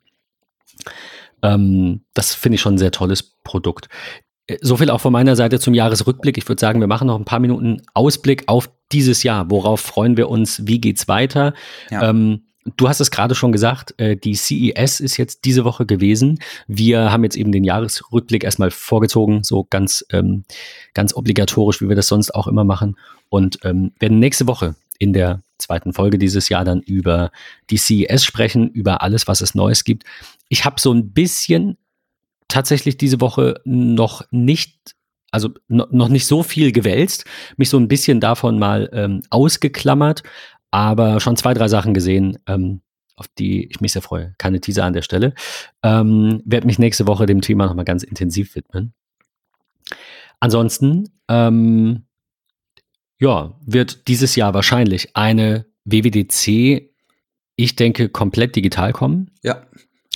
Ähm, 1.42 2.02
das 2.14 2.34
finde 2.34 2.56
ich 2.56 2.62
schon 2.62 2.76
ein 2.76 2.80
sehr 2.80 2.92
tolles 2.92 3.24
Produkt. 3.44 3.88
Äh, 4.48 4.58
So 4.62 4.78
viel 4.78 4.90
auch 4.90 5.02
von 5.02 5.14
meiner 5.14 5.36
Seite 5.36 5.60
zum 5.60 5.74
Jahresrückblick. 5.74 6.38
Ich 6.38 6.48
würde 6.48 6.60
sagen, 6.60 6.80
wir 6.80 6.88
machen 6.88 7.08
noch 7.08 7.18
ein 7.18 7.26
paar 7.26 7.40
Minuten 7.40 7.82
Ausblick 7.94 8.44
auf 8.48 8.70
dieses 8.92 9.24
Jahr. 9.24 9.50
Worauf 9.52 9.82
freuen 9.82 10.18
wir 10.18 10.30
uns? 10.30 10.66
Wie 10.68 10.82
geht's 10.82 11.08
weiter? 11.08 11.54
Ja. 11.92 12.10
Ähm, 12.10 12.44
du 12.66 12.90
hast 12.90 13.00
es 13.00 13.12
gerade 13.12 13.36
schon 13.36 13.52
gesagt, 13.52 13.94
äh, 13.98 14.16
die 14.16 14.36
CES 14.36 15.00
ist 15.00 15.18
jetzt 15.18 15.46
diese 15.46 15.64
Woche 15.64 15.86
gewesen. 15.86 16.40
Wir 16.68 17.12
haben 17.12 17.24
jetzt 17.24 17.38
eben 17.38 17.52
den 17.52 17.64
Jahresrückblick 17.64 18.44
erstmal 18.44 18.72
vorgezogen, 18.72 19.44
so 19.44 19.66
ganz, 19.70 20.06
ähm, 20.12 20.44
ganz 20.94 21.16
obligatorisch, 21.16 21.82
wie 21.82 21.90
wir 21.90 21.96
das 21.96 22.08
sonst 22.08 22.34
auch 22.36 22.48
immer 22.48 22.64
machen. 22.64 22.98
Und 23.30 23.60
ähm, 23.64 23.92
werden 24.00 24.20
nächste 24.20 24.48
Woche 24.48 24.76
in 24.98 25.14
der 25.14 25.44
zweiten 25.58 25.94
Folge 25.94 26.18
dieses 26.18 26.50
Jahr 26.50 26.66
dann 26.66 26.82
über 26.82 27.32
die 27.70 27.78
CES 27.78 28.24
sprechen, 28.24 28.70
über 28.70 29.02
alles, 29.02 29.28
was 29.28 29.42
es 29.42 29.56
Neues 29.56 29.84
gibt. 29.84 30.04
Ich 30.50 30.66
habe 30.66 30.80
so 30.80 30.92
ein 30.94 31.12
bisschen 31.12 31.78
tatsächlich 32.48 32.98
diese 32.98 33.22
Woche 33.22 33.62
noch 33.64 34.24
nicht, 34.32 34.96
also 35.32 35.50
no, 35.68 35.86
noch 35.92 36.10
nicht 36.10 36.26
so 36.26 36.44
viel 36.44 36.72
gewälzt, 36.72 37.26
mich 37.58 37.70
so 37.70 37.78
ein 37.78 37.88
bisschen 37.88 38.20
davon 38.20 38.60
mal 38.60 38.90
ähm, 38.94 39.22
ausgeklammert, 39.30 40.24
aber 40.72 41.20
schon 41.20 41.36
zwei, 41.36 41.54
drei 41.54 41.68
Sachen 41.68 41.94
gesehen, 41.94 42.38
ähm, 42.48 42.82
auf 43.16 43.28
die 43.38 43.66
ich 43.70 43.82
mich 43.82 43.94
sehr 43.94 44.02
freue. 44.02 44.34
Keine 44.38 44.62
Teaser 44.62 44.86
an 44.86 44.94
der 44.94 45.02
Stelle. 45.02 45.34
Ähm, 45.84 46.42
werde 46.46 46.68
mich 46.68 46.80
nächste 46.80 47.08
Woche 47.08 47.26
dem 47.26 47.42
Thema 47.42 47.66
nochmal 47.66 47.86
ganz 47.86 48.04
intensiv 48.04 48.56
widmen. 48.56 48.94
Ansonsten, 50.40 51.10
ähm, 51.28 52.06
ja, 53.20 53.58
wird 53.66 54.08
dieses 54.08 54.36
Jahr 54.36 54.54
wahrscheinlich 54.54 55.16
eine 55.16 55.66
WWDC, 55.84 56.90
ich 57.58 57.76
denke, 57.76 58.08
komplett 58.10 58.56
digital 58.56 58.94
kommen. 58.94 59.32
Ja. 59.44 59.64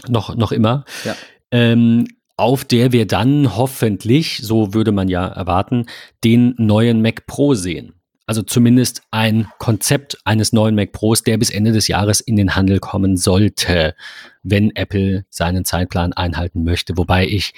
Noch, 0.08 0.36
noch 0.36 0.52
immer. 0.54 0.86
Ja. 1.04 1.16
Ähm, 1.52 2.08
auf 2.38 2.66
der 2.66 2.92
wir 2.92 3.06
dann 3.06 3.56
hoffentlich, 3.56 4.40
so 4.42 4.74
würde 4.74 4.92
man 4.92 5.08
ja 5.08 5.28
erwarten, 5.28 5.86
den 6.24 6.56
neuen 6.58 7.02
Mac 7.02 7.28
Pro 7.28 7.54
sehen. 7.54 7.94
Also 8.26 8.42
zumindest 8.42 9.04
ein 9.12 9.48
Konzept 9.60 10.18
eines 10.24 10.54
neuen 10.54 10.76
Mac 10.76 10.94
Pros, 10.94 11.24
der 11.24 11.38
bis 11.38 11.50
Ende 11.50 11.74
des 11.74 11.88
Jahres 11.88 12.22
in 12.22 12.38
den 12.38 12.56
Handel 12.56 12.80
kommen 12.80 13.18
sollte, 13.18 13.96
wenn 14.44 14.74
Apple 14.76 15.26
seinen 15.30 15.66
Zeitplan 15.66 16.14
einhalten 16.14 16.64
möchte. 16.64 16.98
Wobei 16.98 17.28
ich 17.28 17.54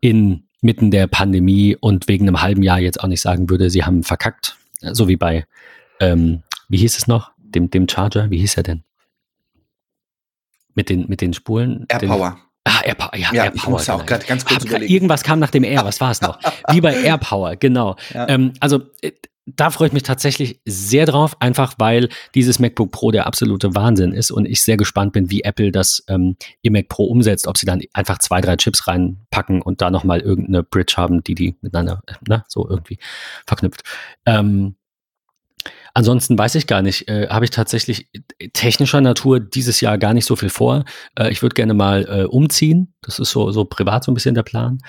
inmitten 0.00 0.90
der 0.90 1.06
Pandemie 1.06 1.76
und 1.76 2.06
wegen 2.06 2.28
einem 2.28 2.42
halben 2.42 2.62
Jahr 2.62 2.80
jetzt 2.80 3.02
auch 3.02 3.08
nicht 3.08 3.22
sagen 3.22 3.48
würde, 3.48 3.70
sie 3.70 3.84
haben 3.84 4.02
verkackt. 4.02 4.56
So 4.80 5.08
wie 5.08 5.16
bei, 5.16 5.46
ähm, 6.00 6.42
wie 6.68 6.76
hieß 6.76 6.98
es 6.98 7.06
noch? 7.06 7.30
Dem, 7.38 7.70
dem 7.70 7.88
Charger, 7.88 8.30
wie 8.30 8.38
hieß 8.38 8.58
er 8.58 8.62
denn? 8.62 8.84
Mit 10.74 10.90
den, 10.90 11.06
mit 11.08 11.22
den 11.22 11.32
Spulen? 11.32 11.86
AirPower. 11.88 12.38
Ah, 12.64 12.80
AirPower, 12.84 13.16
ja, 13.16 13.32
Ja, 13.32 13.44
AirPower. 13.44 13.80
ich 13.80 13.90
auch 13.90 13.98
genau. 13.98 14.06
gerade 14.06 14.26
ganz 14.26 14.44
kurz 14.44 14.70
Hab. 14.70 14.82
Irgendwas 14.82 15.22
kam 15.22 15.38
nach 15.38 15.50
dem 15.50 15.64
Air, 15.64 15.84
was 15.84 16.00
war 16.00 16.10
es 16.10 16.20
noch? 16.20 16.38
Wie 16.70 16.80
bei 16.80 16.94
AirPower, 16.94 17.56
genau. 17.56 17.96
Ja. 18.12 18.28
Ähm, 18.28 18.52
also 18.60 18.82
äh, 19.00 19.12
da 19.46 19.70
freue 19.70 19.88
ich 19.88 19.92
mich 19.92 20.02
tatsächlich 20.02 20.60
sehr 20.64 21.06
drauf, 21.06 21.36
einfach 21.40 21.74
weil 21.78 22.08
dieses 22.34 22.58
MacBook 22.58 22.90
Pro 22.92 23.10
der 23.10 23.26
absolute 23.26 23.74
Wahnsinn 23.74 24.12
ist 24.12 24.30
und 24.30 24.46
ich 24.46 24.62
sehr 24.62 24.76
gespannt 24.76 25.12
bin, 25.12 25.30
wie 25.30 25.42
Apple 25.42 25.70
das 25.70 26.02
ähm, 26.08 26.36
im 26.62 26.72
Mac 26.72 26.88
Pro 26.88 27.04
umsetzt, 27.04 27.46
ob 27.46 27.58
sie 27.58 27.66
dann 27.66 27.82
einfach 27.92 28.18
zwei, 28.18 28.40
drei 28.40 28.56
Chips 28.56 28.86
reinpacken 28.88 29.60
und 29.60 29.82
da 29.82 29.90
nochmal 29.90 30.20
irgendeine 30.20 30.62
Bridge 30.62 30.94
haben, 30.96 31.22
die 31.22 31.34
die 31.34 31.56
miteinander 31.60 32.02
äh, 32.06 32.14
ne, 32.26 32.44
so 32.48 32.68
irgendwie 32.68 32.98
verknüpft. 33.46 33.82
Ähm, 34.26 34.76
Ansonsten 35.96 36.36
weiß 36.36 36.56
ich 36.56 36.66
gar 36.66 36.82
nicht, 36.82 37.08
äh, 37.08 37.28
habe 37.28 37.44
ich 37.44 37.52
tatsächlich 37.52 38.08
technischer 38.52 39.00
Natur 39.00 39.38
dieses 39.38 39.80
Jahr 39.80 39.96
gar 39.96 40.12
nicht 40.12 40.26
so 40.26 40.34
viel 40.34 40.50
vor. 40.50 40.84
Äh, 41.16 41.30
ich 41.30 41.40
würde 41.40 41.54
gerne 41.54 41.72
mal 41.72 42.04
äh, 42.08 42.24
umziehen. 42.24 42.92
Das 43.00 43.20
ist 43.20 43.30
so, 43.30 43.52
so 43.52 43.64
privat 43.64 44.02
so 44.02 44.10
ein 44.10 44.14
bisschen 44.14 44.34
der 44.34 44.42
Plan. 44.42 44.80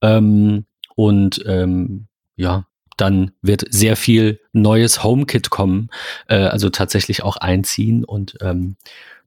Ähm, 0.00 0.64
und 0.96 1.44
ähm, 1.46 2.06
ja, 2.36 2.66
dann 2.96 3.32
wird 3.42 3.64
sehr 3.70 3.96
viel 3.96 4.40
neues 4.52 5.02
HomeKit 5.02 5.50
kommen, 5.50 5.90
äh, 6.28 6.36
also 6.36 6.70
tatsächlich 6.70 7.22
auch 7.22 7.36
einziehen 7.36 8.04
und 8.04 8.36
ähm, 8.40 8.76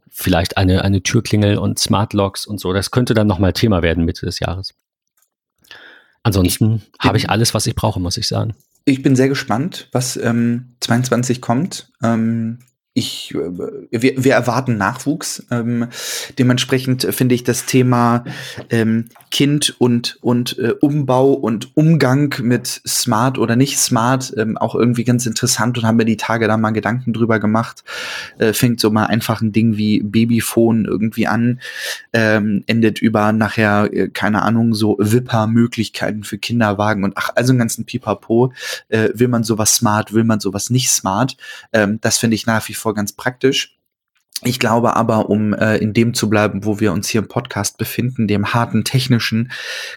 vielleicht 0.09 0.57
eine, 0.57 0.83
eine 0.83 1.03
Türklingel 1.03 1.57
und 1.57 1.79
Smart 1.79 2.13
Locks 2.13 2.45
und 2.45 2.59
so. 2.59 2.73
Das 2.73 2.91
könnte 2.91 3.13
dann 3.13 3.27
nochmal 3.27 3.53
Thema 3.53 3.81
werden 3.81 4.05
Mitte 4.05 4.25
des 4.25 4.39
Jahres. 4.39 4.73
Ansonsten 6.23 6.81
habe 6.99 7.17
ich 7.17 7.29
alles, 7.29 7.53
was 7.53 7.67
ich 7.67 7.75
brauche, 7.75 7.99
muss 7.99 8.17
ich 8.17 8.27
sagen. 8.27 8.55
Ich 8.83 9.01
bin 9.01 9.15
sehr 9.15 9.29
gespannt, 9.29 9.89
was 9.91 10.17
ähm, 10.17 10.75
22 10.79 11.41
kommt. 11.41 11.91
Ähm, 12.01 12.59
ich, 12.97 13.33
äh, 13.35 14.01
wir, 14.01 14.23
wir 14.23 14.33
erwarten 14.33 14.77
Nachwuchs. 14.77 15.45
Ähm, 15.51 15.87
dementsprechend 16.39 17.03
finde 17.11 17.35
ich 17.35 17.43
das 17.43 17.65
Thema 17.65 18.25
ähm, 18.71 19.05
Kind 19.29 19.75
und, 19.77 20.17
und 20.21 20.57
äh, 20.57 20.73
Umbau 20.81 21.33
und 21.33 21.77
Umgang 21.77 22.33
mit 22.41 22.81
Smart 22.87 23.37
oder 23.37 23.55
nicht 23.55 23.77
Smart 23.77 24.33
ähm, 24.35 24.57
auch 24.57 24.73
irgendwie 24.73 25.03
ganz 25.03 25.27
interessant 25.27 25.77
und 25.77 25.85
haben 25.85 25.97
mir 25.97 26.05
die 26.05 26.17
Tage 26.17 26.47
da 26.47 26.57
mal 26.57 26.71
Gedanken 26.71 27.13
drüber 27.13 27.39
gemacht. 27.39 27.83
Äh, 28.39 28.53
fängt 28.53 28.79
so 28.79 28.89
mal 28.89 29.05
einfach 29.05 29.41
ein 29.41 29.51
Ding 29.51 29.77
wie 29.77 30.01
Babyphone 30.01 30.85
irgendwie 30.85 31.27
an, 31.27 31.59
ähm, 32.13 32.63
endet 32.65 32.99
über 32.99 33.31
nachher, 33.31 33.93
äh, 33.93 34.07
keine 34.09 34.41
Ahnung, 34.41 34.73
so 34.73 34.97
Wipper-Möglichkeiten 34.99 36.23
für 36.23 36.39
Kinderwagen 36.39 37.03
und 37.03 37.13
ach, 37.15 37.29
also 37.35 37.51
einen 37.51 37.59
ganzen 37.59 37.85
Pipapo. 37.85 38.53
Äh, 38.89 39.09
will 39.13 39.27
man 39.27 39.43
sowas 39.43 39.75
smart, 39.75 40.13
will 40.13 40.23
man 40.23 40.39
sowas 40.39 40.71
nicht 40.71 40.89
smart? 40.89 41.37
Ähm, 41.73 41.99
das 42.01 42.17
finde 42.17 42.33
ich 42.33 42.47
nach 42.47 42.67
wie 42.67 42.73
vor 42.73 42.86
vor 42.87 42.93
ganz 42.93 43.11
praktisch. 43.11 43.75
Ich 44.43 44.59
glaube 44.59 44.95
aber, 44.95 45.29
um 45.29 45.53
äh, 45.53 45.75
in 45.75 45.93
dem 45.93 46.13
zu 46.13 46.29
bleiben, 46.29 46.63
wo 46.63 46.79
wir 46.79 46.93
uns 46.93 47.09
hier 47.09 47.19
im 47.19 47.27
Podcast 47.27 47.77
befinden, 47.77 48.29
dem 48.29 48.53
harten 48.53 48.85
technischen, 48.85 49.51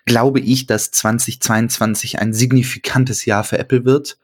glaube 0.06 0.40
ich, 0.40 0.66
dass 0.66 0.90
2022 0.90 2.18
ein 2.18 2.32
signifikantes 2.32 3.26
Jahr 3.26 3.44
für 3.44 3.58
Apple 3.58 3.84
wird. 3.84 4.18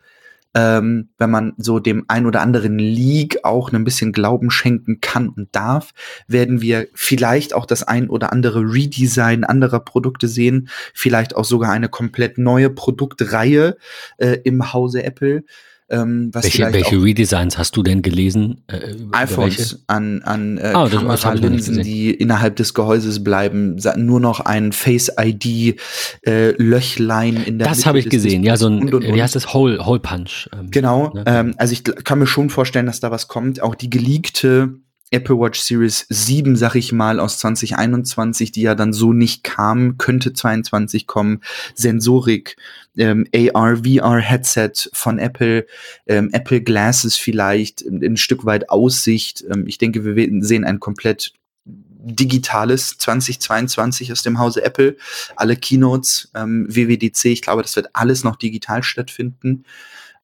Ähm, 0.52 1.10
wenn 1.18 1.30
man 1.30 1.52
so 1.58 1.78
dem 1.78 2.06
ein 2.08 2.26
oder 2.26 2.40
anderen 2.40 2.78
League 2.78 3.44
auch 3.44 3.72
ein 3.72 3.84
bisschen 3.84 4.10
Glauben 4.10 4.50
schenken 4.50 5.00
kann 5.00 5.28
und 5.28 5.54
darf, 5.54 5.92
werden 6.26 6.60
wir 6.60 6.88
vielleicht 6.92 7.54
auch 7.54 7.66
das 7.66 7.84
ein 7.84 8.08
oder 8.08 8.32
andere 8.32 8.62
Redesign 8.62 9.44
anderer 9.44 9.80
Produkte 9.80 10.26
sehen, 10.26 10.70
vielleicht 10.92 11.36
auch 11.36 11.44
sogar 11.44 11.70
eine 11.70 11.88
komplett 11.88 12.38
neue 12.38 12.70
Produktreihe 12.70 13.76
äh, 14.16 14.38
im 14.42 14.72
Hause 14.72 15.04
Apple. 15.04 15.44
Ähm, 15.88 16.30
welche 16.32 16.72
welche 16.72 17.00
Redesigns 17.00 17.58
hast 17.58 17.76
du 17.76 17.84
denn 17.84 18.02
gelesen? 18.02 18.62
Äh, 18.66 18.94
iPhones 19.12 19.84
an, 19.86 20.20
an 20.22 20.58
äh, 20.58 20.72
ah, 20.74 20.88
Kameralinsen, 20.88 21.80
die 21.82 22.10
innerhalb 22.10 22.56
des 22.56 22.74
Gehäuses 22.74 23.22
bleiben, 23.22 23.76
nur 23.96 24.18
noch 24.18 24.40
ein 24.40 24.72
Face-ID 24.72 25.78
äh, 26.26 26.50
in 26.50 27.58
der 27.58 27.68
Das 27.68 27.86
habe 27.86 28.00
ich 28.00 28.08
gesehen, 28.08 28.42
ja, 28.42 28.56
so 28.56 28.66
ein, 28.66 28.80
und, 28.80 28.94
und, 28.94 29.04
und. 29.04 29.14
wie 29.14 29.22
heißt 29.22 29.36
das, 29.36 29.54
Hole, 29.54 29.86
Hole 29.86 30.00
Punch. 30.00 30.48
Ähm, 30.52 30.72
genau, 30.72 31.12
ne? 31.14 31.22
ähm, 31.24 31.54
also 31.56 31.72
ich 31.72 31.84
kann 31.84 32.18
mir 32.18 32.26
schon 32.26 32.50
vorstellen, 32.50 32.86
dass 32.86 32.98
da 32.98 33.12
was 33.12 33.28
kommt. 33.28 33.62
Auch 33.62 33.76
die 33.76 33.88
geleakte 33.88 34.74
Apple 35.10 35.38
Watch 35.38 35.60
Series 35.60 36.06
7, 36.08 36.56
sag 36.56 36.74
ich 36.74 36.92
mal, 36.92 37.20
aus 37.20 37.38
2021, 37.38 38.50
die 38.50 38.62
ja 38.62 38.74
dann 38.74 38.92
so 38.92 39.12
nicht 39.12 39.44
kam, 39.44 39.98
könnte 39.98 40.32
22 40.32 41.06
kommen. 41.06 41.42
Sensorik, 41.74 42.56
ähm, 42.96 43.26
AR, 43.34 43.78
VR 43.84 44.18
Headset 44.18 44.72
von 44.92 45.18
Apple, 45.18 45.66
ähm, 46.06 46.30
Apple 46.32 46.60
Glasses 46.60 47.16
vielleicht, 47.16 47.82
ein, 47.82 48.16
Stück 48.16 48.44
weit 48.44 48.68
Aussicht. 48.68 49.44
Ähm, 49.48 49.66
ich 49.66 49.78
denke, 49.78 50.04
wir 50.04 50.42
sehen 50.42 50.64
ein 50.64 50.80
komplett 50.80 51.32
digitales 51.64 52.98
2022 52.98 54.12
aus 54.12 54.22
dem 54.22 54.38
Hause 54.38 54.64
Apple. 54.64 54.96
Alle 55.36 55.56
Keynotes, 55.56 56.30
ähm, 56.34 56.66
WWDC, 56.68 57.26
ich 57.26 57.42
glaube, 57.42 57.62
das 57.62 57.76
wird 57.76 57.90
alles 57.92 58.24
noch 58.24 58.36
digital 58.36 58.82
stattfinden. 58.82 59.64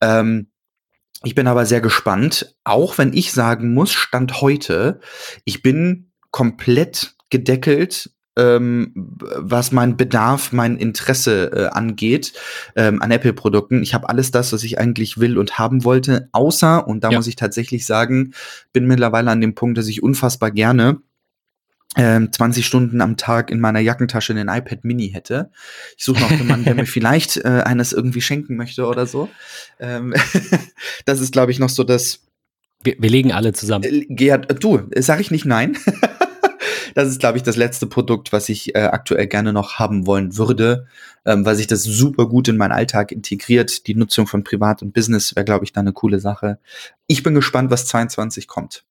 Ähm, 0.00 0.46
ich 1.24 1.34
bin 1.34 1.46
aber 1.46 1.66
sehr 1.66 1.80
gespannt, 1.80 2.54
auch 2.64 2.98
wenn 2.98 3.12
ich 3.12 3.32
sagen 3.32 3.74
muss, 3.74 3.92
Stand 3.92 4.40
heute, 4.40 5.00
ich 5.44 5.62
bin 5.62 6.12
komplett 6.30 7.14
gedeckelt 7.30 8.10
ähm, 8.36 8.92
was 8.94 9.72
mein 9.72 9.96
Bedarf, 9.96 10.52
mein 10.52 10.78
Interesse 10.78 11.52
äh, 11.52 11.66
angeht 11.66 12.32
ähm, 12.76 13.02
an 13.02 13.10
Apple-Produkten. 13.10 13.82
Ich 13.82 13.94
habe 13.94 14.08
alles 14.08 14.30
das, 14.30 14.52
was 14.52 14.64
ich 14.64 14.78
eigentlich 14.78 15.18
will 15.18 15.36
und 15.36 15.58
haben 15.58 15.84
wollte, 15.84 16.28
außer, 16.32 16.86
und 16.86 17.04
da 17.04 17.10
ja. 17.10 17.18
muss 17.18 17.26
ich 17.26 17.36
tatsächlich 17.36 17.84
sagen, 17.84 18.32
bin 18.72 18.86
mittlerweile 18.86 19.30
an 19.30 19.40
dem 19.40 19.54
Punkt, 19.54 19.76
dass 19.76 19.88
ich 19.88 20.02
unfassbar 20.02 20.50
gerne 20.50 21.02
20 21.94 22.38
ähm, 22.38 22.62
Stunden 22.62 23.00
am 23.02 23.16
Tag 23.16 23.50
in 23.50 23.60
meiner 23.60 23.80
Jackentasche 23.80 24.32
den 24.32 24.48
iPad 24.48 24.84
Mini 24.84 25.10
hätte. 25.10 25.50
Ich 25.96 26.04
suche 26.04 26.20
noch 26.20 26.30
jemanden, 26.30 26.64
der 26.64 26.74
mir 26.74 26.86
vielleicht 26.86 27.36
äh, 27.38 27.62
eines 27.64 27.92
irgendwie 27.92 28.22
schenken 28.22 28.56
möchte 28.56 28.86
oder 28.86 29.06
so. 29.06 29.28
Ähm, 29.78 30.14
das 31.04 31.20
ist, 31.20 31.32
glaube 31.32 31.52
ich, 31.52 31.58
noch 31.58 31.68
so 31.68 31.84
das. 31.84 32.20
Wir, 32.82 32.96
wir 32.98 33.10
legen 33.10 33.32
alle 33.32 33.52
zusammen. 33.52 33.84
Äh, 33.84 34.06
Gerhard, 34.08 34.62
du, 34.62 34.88
sag 34.96 35.20
ich 35.20 35.30
nicht 35.30 35.44
nein. 35.44 35.76
das 36.94 37.08
ist, 37.08 37.20
glaube 37.20 37.36
ich, 37.36 37.42
das 37.42 37.56
letzte 37.56 37.86
Produkt, 37.86 38.32
was 38.32 38.48
ich 38.48 38.74
äh, 38.74 38.80
aktuell 38.80 39.26
gerne 39.26 39.52
noch 39.52 39.74
haben 39.78 40.06
wollen 40.06 40.38
würde, 40.38 40.86
ähm, 41.26 41.44
weil 41.44 41.56
sich 41.56 41.66
das 41.66 41.82
super 41.82 42.26
gut 42.26 42.48
in 42.48 42.56
meinen 42.56 42.72
Alltag 42.72 43.12
integriert. 43.12 43.86
Die 43.86 43.94
Nutzung 43.94 44.26
von 44.26 44.44
Privat 44.44 44.80
und 44.80 44.94
Business 44.94 45.36
wäre, 45.36 45.44
glaube 45.44 45.66
ich, 45.66 45.72
da 45.72 45.80
eine 45.80 45.92
coole 45.92 46.20
Sache. 46.20 46.58
Ich 47.06 47.22
bin 47.22 47.34
gespannt, 47.34 47.70
was 47.70 47.86
22 47.86 48.48
kommt. 48.48 48.84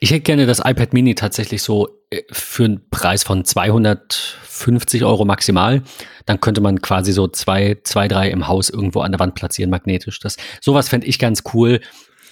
Ich 0.00 0.10
hätte 0.10 0.20
gerne 0.20 0.46
das 0.46 0.60
iPad 0.60 0.92
Mini 0.92 1.14
tatsächlich 1.14 1.62
so 1.62 1.88
äh, 2.10 2.22
für 2.30 2.64
einen 2.64 2.88
Preis 2.90 3.22
von 3.22 3.44
250 3.44 5.04
Euro 5.04 5.24
maximal. 5.24 5.82
Dann 6.26 6.40
könnte 6.40 6.60
man 6.60 6.80
quasi 6.80 7.12
so 7.12 7.28
zwei, 7.28 7.78
zwei, 7.84 8.08
drei 8.08 8.30
im 8.30 8.48
Haus 8.48 8.70
irgendwo 8.70 9.00
an 9.00 9.12
der 9.12 9.20
Wand 9.20 9.34
platzieren, 9.34 9.70
magnetisch. 9.70 10.18
Das, 10.20 10.36
sowas 10.60 10.88
fände 10.88 11.06
ich 11.06 11.18
ganz 11.18 11.42
cool. 11.54 11.80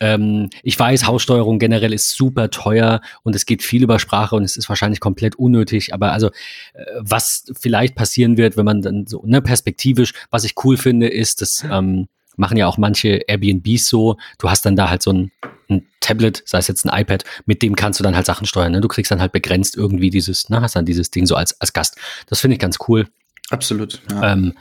Ähm, 0.00 0.50
ich 0.62 0.78
weiß, 0.78 1.06
Haussteuerung 1.06 1.58
generell 1.58 1.92
ist 1.92 2.16
super 2.16 2.50
teuer 2.50 3.00
und 3.22 3.34
es 3.34 3.46
geht 3.46 3.62
viel 3.62 3.82
über 3.82 3.98
Sprache 3.98 4.36
und 4.36 4.44
es 4.44 4.56
ist 4.56 4.68
wahrscheinlich 4.68 5.00
komplett 5.00 5.36
unnötig. 5.36 5.94
Aber 5.94 6.12
also, 6.12 6.28
äh, 6.74 6.84
was 6.98 7.44
vielleicht 7.58 7.94
passieren 7.94 8.36
wird, 8.36 8.56
wenn 8.56 8.64
man 8.64 8.82
dann 8.82 9.06
so, 9.06 9.22
ne, 9.26 9.42
perspektivisch, 9.42 10.12
was 10.30 10.44
ich 10.44 10.54
cool 10.64 10.76
finde, 10.76 11.08
ist, 11.08 11.42
dass 11.42 11.64
ähm, 11.70 12.08
machen 12.38 12.56
ja 12.56 12.66
auch 12.66 12.78
manche 12.78 13.20
Airbnbs 13.26 13.88
so. 13.88 14.16
Du 14.38 14.48
hast 14.50 14.64
dann 14.64 14.76
da 14.76 14.88
halt 14.88 15.02
so 15.02 15.12
ein, 15.12 15.32
ein, 15.68 15.86
Tablet, 16.00 16.42
sei 16.46 16.58
es 16.58 16.68
jetzt 16.68 16.86
ein 16.86 17.00
iPad, 17.00 17.24
mit 17.44 17.60
dem 17.62 17.76
kannst 17.76 18.00
du 18.00 18.04
dann 18.04 18.16
halt 18.16 18.24
Sachen 18.24 18.46
steuern. 18.46 18.72
Ne? 18.72 18.80
Du 18.80 18.88
kriegst 18.88 19.10
dann 19.10 19.20
halt 19.20 19.32
begrenzt 19.32 19.76
irgendwie 19.76 20.10
dieses, 20.10 20.48
na, 20.48 20.62
hast 20.62 20.76
dann 20.76 20.86
dieses 20.86 21.10
Ding 21.10 21.26
so 21.26 21.34
als, 21.34 21.60
als 21.60 21.72
Gast. 21.72 21.98
Das 22.28 22.40
finde 22.40 22.54
ich 22.54 22.60
ganz 22.60 22.78
cool. 22.88 23.06
Absolut. 23.50 24.00
Ja. 24.10 24.32
Ähm, 24.32 24.54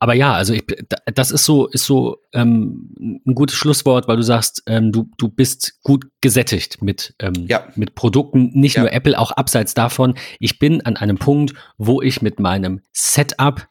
aber 0.00 0.14
ja, 0.14 0.32
also 0.32 0.54
ich, 0.54 0.64
das 1.12 1.30
ist 1.30 1.44
so, 1.44 1.66
ist 1.66 1.84
so 1.84 2.18
ähm, 2.32 3.20
ein 3.26 3.34
gutes 3.34 3.56
Schlusswort, 3.56 4.06
weil 4.06 4.16
du 4.16 4.22
sagst, 4.22 4.62
ähm, 4.66 4.92
du, 4.92 5.10
du 5.18 5.28
bist 5.28 5.82
gut 5.82 6.06
gesättigt 6.20 6.82
mit, 6.82 7.14
ähm, 7.18 7.46
ja. 7.48 7.66
mit 7.74 7.96
Produkten, 7.96 8.50
nicht 8.54 8.76
ja. 8.76 8.82
nur 8.82 8.92
Apple, 8.92 9.18
auch 9.18 9.32
abseits 9.32 9.74
davon. 9.74 10.14
Ich 10.38 10.60
bin 10.60 10.82
an 10.82 10.96
einem 10.96 11.18
Punkt, 11.18 11.54
wo 11.78 12.00
ich 12.00 12.22
mit 12.22 12.38
meinem 12.38 12.80
Setup 12.92 13.66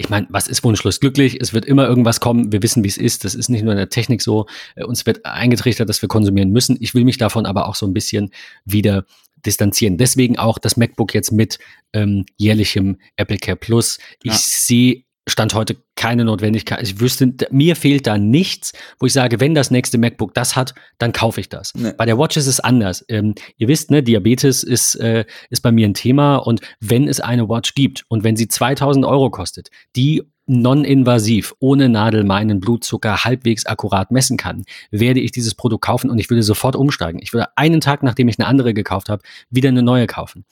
ich 0.00 0.08
meine, 0.08 0.26
was 0.30 0.48
ist 0.48 0.64
wunschlos 0.64 0.98
glücklich? 0.98 1.38
Es 1.42 1.52
wird 1.52 1.66
immer 1.66 1.86
irgendwas 1.86 2.20
kommen. 2.20 2.50
Wir 2.50 2.62
wissen, 2.62 2.82
wie 2.82 2.88
es 2.88 2.96
ist. 2.96 3.24
Das 3.24 3.34
ist 3.34 3.50
nicht 3.50 3.62
nur 3.62 3.72
in 3.72 3.76
der 3.76 3.90
Technik 3.90 4.22
so. 4.22 4.46
Äh, 4.74 4.84
uns 4.84 5.04
wird 5.04 5.26
eingetrichtert, 5.26 5.90
dass 5.90 6.00
wir 6.00 6.08
konsumieren 6.08 6.50
müssen. 6.50 6.78
Ich 6.80 6.94
will 6.94 7.04
mich 7.04 7.18
davon 7.18 7.44
aber 7.44 7.68
auch 7.68 7.74
so 7.74 7.86
ein 7.86 7.92
bisschen 7.92 8.30
wieder 8.64 9.04
distanzieren. 9.44 9.98
Deswegen 9.98 10.38
auch 10.38 10.58
das 10.58 10.78
MacBook 10.78 11.12
jetzt 11.12 11.32
mit 11.32 11.58
ähm, 11.92 12.24
jährlichem 12.38 12.98
Apple 13.16 13.36
Care 13.36 13.58
Plus. 13.58 13.98
Ich 14.22 14.32
ja. 14.32 14.38
sehe 14.38 15.04
Stand 15.28 15.52
heute 15.52 15.76
keine 16.00 16.24
Notwendigkeit. 16.24 16.82
Ich 16.82 16.98
wüsste, 16.98 17.34
mir 17.50 17.76
fehlt 17.76 18.06
da 18.06 18.16
nichts, 18.16 18.72
wo 18.98 19.04
ich 19.04 19.12
sage, 19.12 19.38
wenn 19.38 19.54
das 19.54 19.70
nächste 19.70 19.98
MacBook 19.98 20.32
das 20.32 20.56
hat, 20.56 20.74
dann 20.96 21.12
kaufe 21.12 21.40
ich 21.40 21.50
das. 21.50 21.74
Nee. 21.74 21.92
Bei 21.94 22.06
der 22.06 22.16
Watch 22.16 22.38
ist 22.38 22.46
es 22.46 22.58
anders. 22.58 23.04
Ähm, 23.08 23.34
ihr 23.58 23.68
wisst, 23.68 23.90
ne, 23.90 24.02
Diabetes 24.02 24.62
ist, 24.62 24.94
äh, 24.94 25.26
ist 25.50 25.60
bei 25.60 25.70
mir 25.70 25.86
ein 25.86 25.92
Thema 25.92 26.36
und 26.36 26.62
wenn 26.80 27.06
es 27.06 27.20
eine 27.20 27.50
Watch 27.50 27.74
gibt 27.74 28.06
und 28.08 28.24
wenn 28.24 28.34
sie 28.34 28.48
2000 28.48 29.04
Euro 29.04 29.28
kostet, 29.28 29.68
die 29.94 30.22
non-invasiv, 30.46 31.54
ohne 31.60 31.90
Nadel 31.90 32.24
meinen 32.24 32.60
Blutzucker 32.60 33.22
halbwegs 33.22 33.66
akkurat 33.66 34.10
messen 34.10 34.38
kann, 34.38 34.64
werde 34.90 35.20
ich 35.20 35.32
dieses 35.32 35.54
Produkt 35.54 35.84
kaufen 35.84 36.08
und 36.08 36.18
ich 36.18 36.30
würde 36.30 36.42
sofort 36.42 36.76
umsteigen. 36.76 37.20
Ich 37.22 37.34
würde 37.34 37.48
einen 37.56 37.82
Tag, 37.82 38.02
nachdem 38.02 38.26
ich 38.28 38.38
eine 38.38 38.48
andere 38.48 38.72
gekauft 38.72 39.10
habe, 39.10 39.22
wieder 39.50 39.68
eine 39.68 39.82
neue 39.82 40.06
kaufen. 40.06 40.46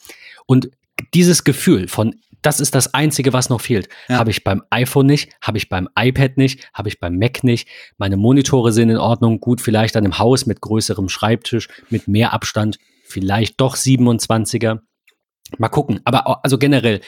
Und 0.44 0.70
dieses 1.14 1.44
Gefühl 1.44 1.88
von, 1.88 2.14
das 2.42 2.61
ist 2.61 2.74
das 2.74 2.94
Einzige, 2.94 3.32
was 3.32 3.51
noch 3.51 3.61
fehlt. 3.61 3.88
Ja. 4.09 4.18
Habe 4.18 4.30
ich 4.30 4.44
beim 4.44 4.62
iPhone 4.70 5.07
nicht, 5.07 5.30
habe 5.42 5.59
ich 5.59 5.68
beim 5.68 5.88
iPad 5.99 6.36
nicht, 6.36 6.68
habe 6.72 6.88
ich 6.88 7.01
beim 7.01 7.18
Mac 7.18 7.42
nicht. 7.42 7.68
Meine 7.96 8.16
Monitore 8.16 8.72
sind 8.72 8.90
in 8.90 8.96
Ordnung, 8.96 9.40
gut, 9.40 9.61
vielleicht 9.61 9.96
dann 9.96 10.05
im 10.05 10.18
Haus 10.18 10.46
mit 10.46 10.61
größerem 10.61 11.09
Schreibtisch, 11.09 11.68
mit 11.90 12.07
mehr 12.07 12.32
Abstand, 12.32 12.78
vielleicht 13.05 13.61
doch 13.61 13.76
27er. 13.76 14.80
Mal 15.59 15.68
gucken. 15.68 16.01
Aber 16.05 16.44
also 16.44 16.59
generell 16.59 17.01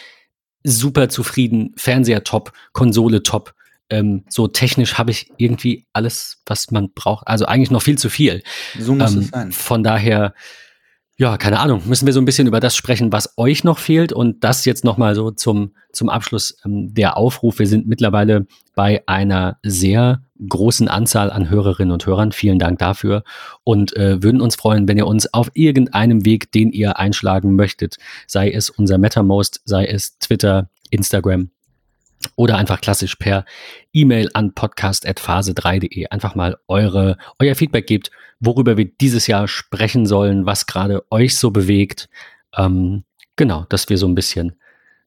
super 0.64 1.09
zufrieden, 1.09 1.74
Fernseher 1.76 2.24
top, 2.24 2.53
Konsole 2.72 3.22
top. 3.22 3.55
Ähm, 3.88 4.24
so 4.28 4.47
technisch 4.47 4.99
habe 4.99 5.11
ich 5.11 5.30
irgendwie 5.36 5.86
alles, 5.93 6.43
was 6.47 6.70
man 6.70 6.93
braucht. 6.93 7.26
Also 7.26 7.47
eigentlich 7.47 7.70
noch 7.70 7.82
viel 7.82 7.99
zu 7.99 8.09
viel. 8.09 8.43
So 8.78 8.95
muss 8.95 9.12
Ähm, 9.14 9.18
es 9.20 9.28
sein. 9.28 9.53
Von 9.53 9.82
daher, 9.82 10.34
ja, 11.21 11.37
keine 11.37 11.61
Ahnung, 11.61 11.83
müssen 11.85 12.07
wir 12.07 12.14
so 12.14 12.21
ein 12.23 12.25
bisschen 12.25 12.47
über 12.47 12.61
das 12.61 12.75
sprechen, 12.75 13.12
was 13.12 13.35
euch 13.37 13.62
noch 13.62 13.79
fehlt 13.79 14.11
und 14.11 14.43
das 14.43 14.64
jetzt 14.64 14.87
nochmal 14.87 15.14
so 15.14 15.31
zum, 15.31 15.75
zum 15.93 16.09
Abschluss 16.09 16.57
ähm, 16.64 16.95
der 16.95 17.18
Aufruf. 17.18 17.59
Wir 17.59 17.66
sind 17.66 17.87
mittlerweile 17.87 18.47
bei 18.75 19.03
einer 19.07 19.59
sehr 19.62 20.23
großen 20.49 20.89
Anzahl 20.89 21.31
an 21.31 21.51
Hörerinnen 21.51 21.93
und 21.93 22.07
Hörern. 22.07 22.33
Vielen 22.33 22.59
Dank 22.59 22.79
dafür 22.79 23.23
und 23.64 23.95
äh, 23.99 24.23
würden 24.23 24.41
uns 24.41 24.57
freuen, 24.57 24.89
wenn 24.89 24.97
ihr 24.97 25.07
uns 25.07 25.31
auf 25.35 25.51
irgendeinem 25.53 26.25
Weg, 26.25 26.53
den 26.53 26.73
ihr 26.73 26.99
einschlagen 26.99 27.55
möchtet, 27.55 27.99
sei 28.27 28.51
es 28.51 28.71
unser 28.71 28.97
MetaMost, 28.97 29.61
sei 29.66 29.85
es 29.85 30.16
Twitter, 30.21 30.71
Instagram, 30.89 31.51
oder 32.37 32.57
einfach 32.57 32.81
klassisch 32.81 33.16
per 33.16 33.45
E-Mail 33.93 34.31
an 34.35 34.55
podcast.phase3.de 34.55 36.07
einfach 36.09 36.35
mal 36.35 36.57
eure, 36.68 37.16
euer 37.39 37.55
Feedback 37.55 37.87
gebt, 37.87 38.11
worüber 38.41 38.77
wir 38.77 38.87
dieses 38.87 39.27
Jahr 39.27 39.49
sprechen 39.49 40.07
sollen, 40.07 40.47
was 40.47 40.66
gerade 40.66 41.05
euch 41.11 41.37
so 41.37 41.51
bewegt. 41.51 42.09
Ähm, 42.57 43.05
genau, 43.37 43.66
dass 43.68 43.89
wir 43.89 43.99
so 43.99 44.07
ein 44.07 44.14
bisschen 44.14 44.57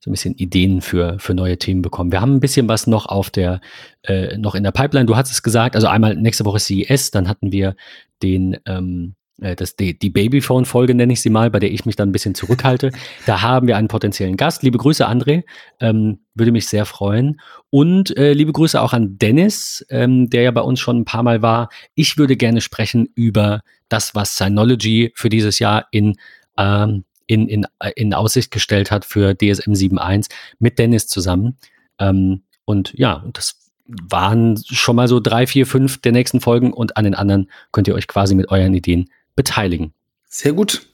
so 0.04 0.10
ein 0.10 0.14
bisschen 0.14 0.36
Ideen 0.36 0.82
für, 0.82 1.18
für 1.18 1.34
neue 1.34 1.58
Themen 1.58 1.82
bekommen. 1.82 2.12
Wir 2.12 2.20
haben 2.20 2.36
ein 2.36 2.40
bisschen 2.42 2.68
was 2.68 2.88
noch 2.88 3.06
auf 3.06 3.30
der, 3.30 3.62
äh, 4.02 4.38
noch 4.38 4.54
in 4.54 4.64
der 4.64 4.72
Pipeline. 4.72 5.06
Du 5.06 5.16
hast 5.16 5.32
es 5.32 5.44
gesagt, 5.44 5.76
also 5.76 5.88
einmal 5.88 6.16
nächste 6.16 6.44
Woche 6.44 6.60
CES, 6.60 7.12
dann 7.12 7.30
hatten 7.30 7.54
wir 7.54 7.78
den, 8.22 8.58
ähm, 8.66 9.16
äh, 9.16 9.23
das, 9.38 9.76
die, 9.76 9.98
die 9.98 10.12
Babyphone-Folge 10.12 10.94
nenne 10.94 11.14
ich 11.14 11.22
sie 11.22 11.30
mal, 11.30 11.50
bei 11.50 11.60
der 11.60 11.72
ich 11.72 11.86
mich 11.86 11.96
dann 11.96 12.10
ein 12.10 12.12
bisschen 12.12 12.36
zurückhalte. 12.36 12.92
Da 13.26 13.42
haben 13.42 13.68
wir 13.68 13.78
einen 13.78 13.88
potenziellen 13.88 14.38
Gast. 14.38 14.64
Liebe 14.64 14.78
Grüße, 14.78 15.08
André. 15.08 15.44
Ähm, 15.80 16.20
würde 16.36 16.52
mich 16.52 16.68
sehr 16.68 16.86
freuen. 16.86 17.40
Und 17.70 18.16
äh, 18.18 18.34
liebe 18.34 18.52
Grüße 18.52 18.80
auch 18.82 18.94
an 18.94 19.18
Dennis, 19.18 19.86
ähm, 19.90 20.30
der 20.30 20.44
ja 20.44 20.52
bei 20.52 20.62
uns 20.62 20.80
schon 20.80 21.00
ein 21.00 21.06
paar 21.06 21.24
Mal 21.24 21.42
war. 21.42 21.70
Ich 21.96 22.18
würde 22.18 22.36
gerne 22.36 22.62
sprechen 22.62 23.10
über 23.16 23.62
das, 23.88 24.14
was 24.14 24.38
Synology 24.38 25.14
für 25.16 25.30
dieses 25.30 25.60
Jahr 25.60 25.88
in, 25.92 26.16
ähm, 26.58 27.06
in, 27.28 27.48
in, 27.48 27.66
in 27.96 28.14
Aussicht 28.14 28.52
gestellt 28.52 28.92
hat 28.92 29.06
für 29.06 29.36
DSM 29.36 29.72
7.1 29.72 30.30
mit 30.60 30.78
Dennis 30.80 31.08
zusammen. 31.08 31.58
Ähm, 31.98 32.44
und 32.66 32.94
ja, 32.96 33.24
das 33.34 33.72
waren 33.86 34.62
schon 34.66 34.96
mal 34.96 35.08
so 35.08 35.20
drei, 35.20 35.48
vier, 35.48 35.66
fünf 35.66 36.02
der 36.02 36.12
nächsten 36.12 36.42
Folgen 36.42 36.74
und 36.74 36.98
an 36.98 37.04
den 37.06 37.16
anderen 37.16 37.50
könnt 37.72 37.88
ihr 37.88 37.96
euch 37.96 38.08
quasi 38.08 38.36
mit 38.36 38.50
euren 38.50 38.74
Ideen 38.74 39.10
beteiligen. 39.36 39.94
Sehr 40.28 40.54
gut. 40.54 40.88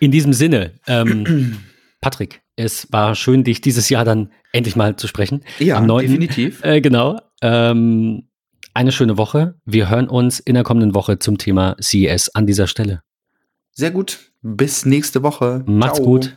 In 0.00 0.10
diesem 0.10 0.32
Sinne, 0.32 0.72
ähm, 0.86 1.58
Patrick, 2.00 2.42
es 2.56 2.86
war 2.92 3.14
schön, 3.14 3.44
dich 3.44 3.60
dieses 3.60 3.88
Jahr 3.88 4.04
dann 4.04 4.30
endlich 4.52 4.76
mal 4.76 4.96
zu 4.96 5.06
sprechen. 5.08 5.42
Ja, 5.58 5.78
Am 5.78 5.86
9.. 5.86 6.06
definitiv. 6.06 6.62
Äh, 6.62 6.80
genau. 6.80 7.20
Ähm, 7.42 8.28
eine 8.74 8.92
schöne 8.92 9.16
Woche. 9.16 9.54
Wir 9.64 9.88
hören 9.88 10.08
uns 10.08 10.40
in 10.40 10.54
der 10.54 10.64
kommenden 10.64 10.94
Woche 10.94 11.18
zum 11.18 11.38
Thema 11.38 11.76
CES 11.80 12.30
an 12.34 12.46
dieser 12.46 12.66
Stelle. 12.66 13.02
Sehr 13.72 13.90
gut. 13.90 14.32
Bis 14.42 14.84
nächste 14.84 15.22
Woche. 15.22 15.64
Macht's 15.66 15.96
Ciao. 15.98 16.06
gut. 16.06 16.36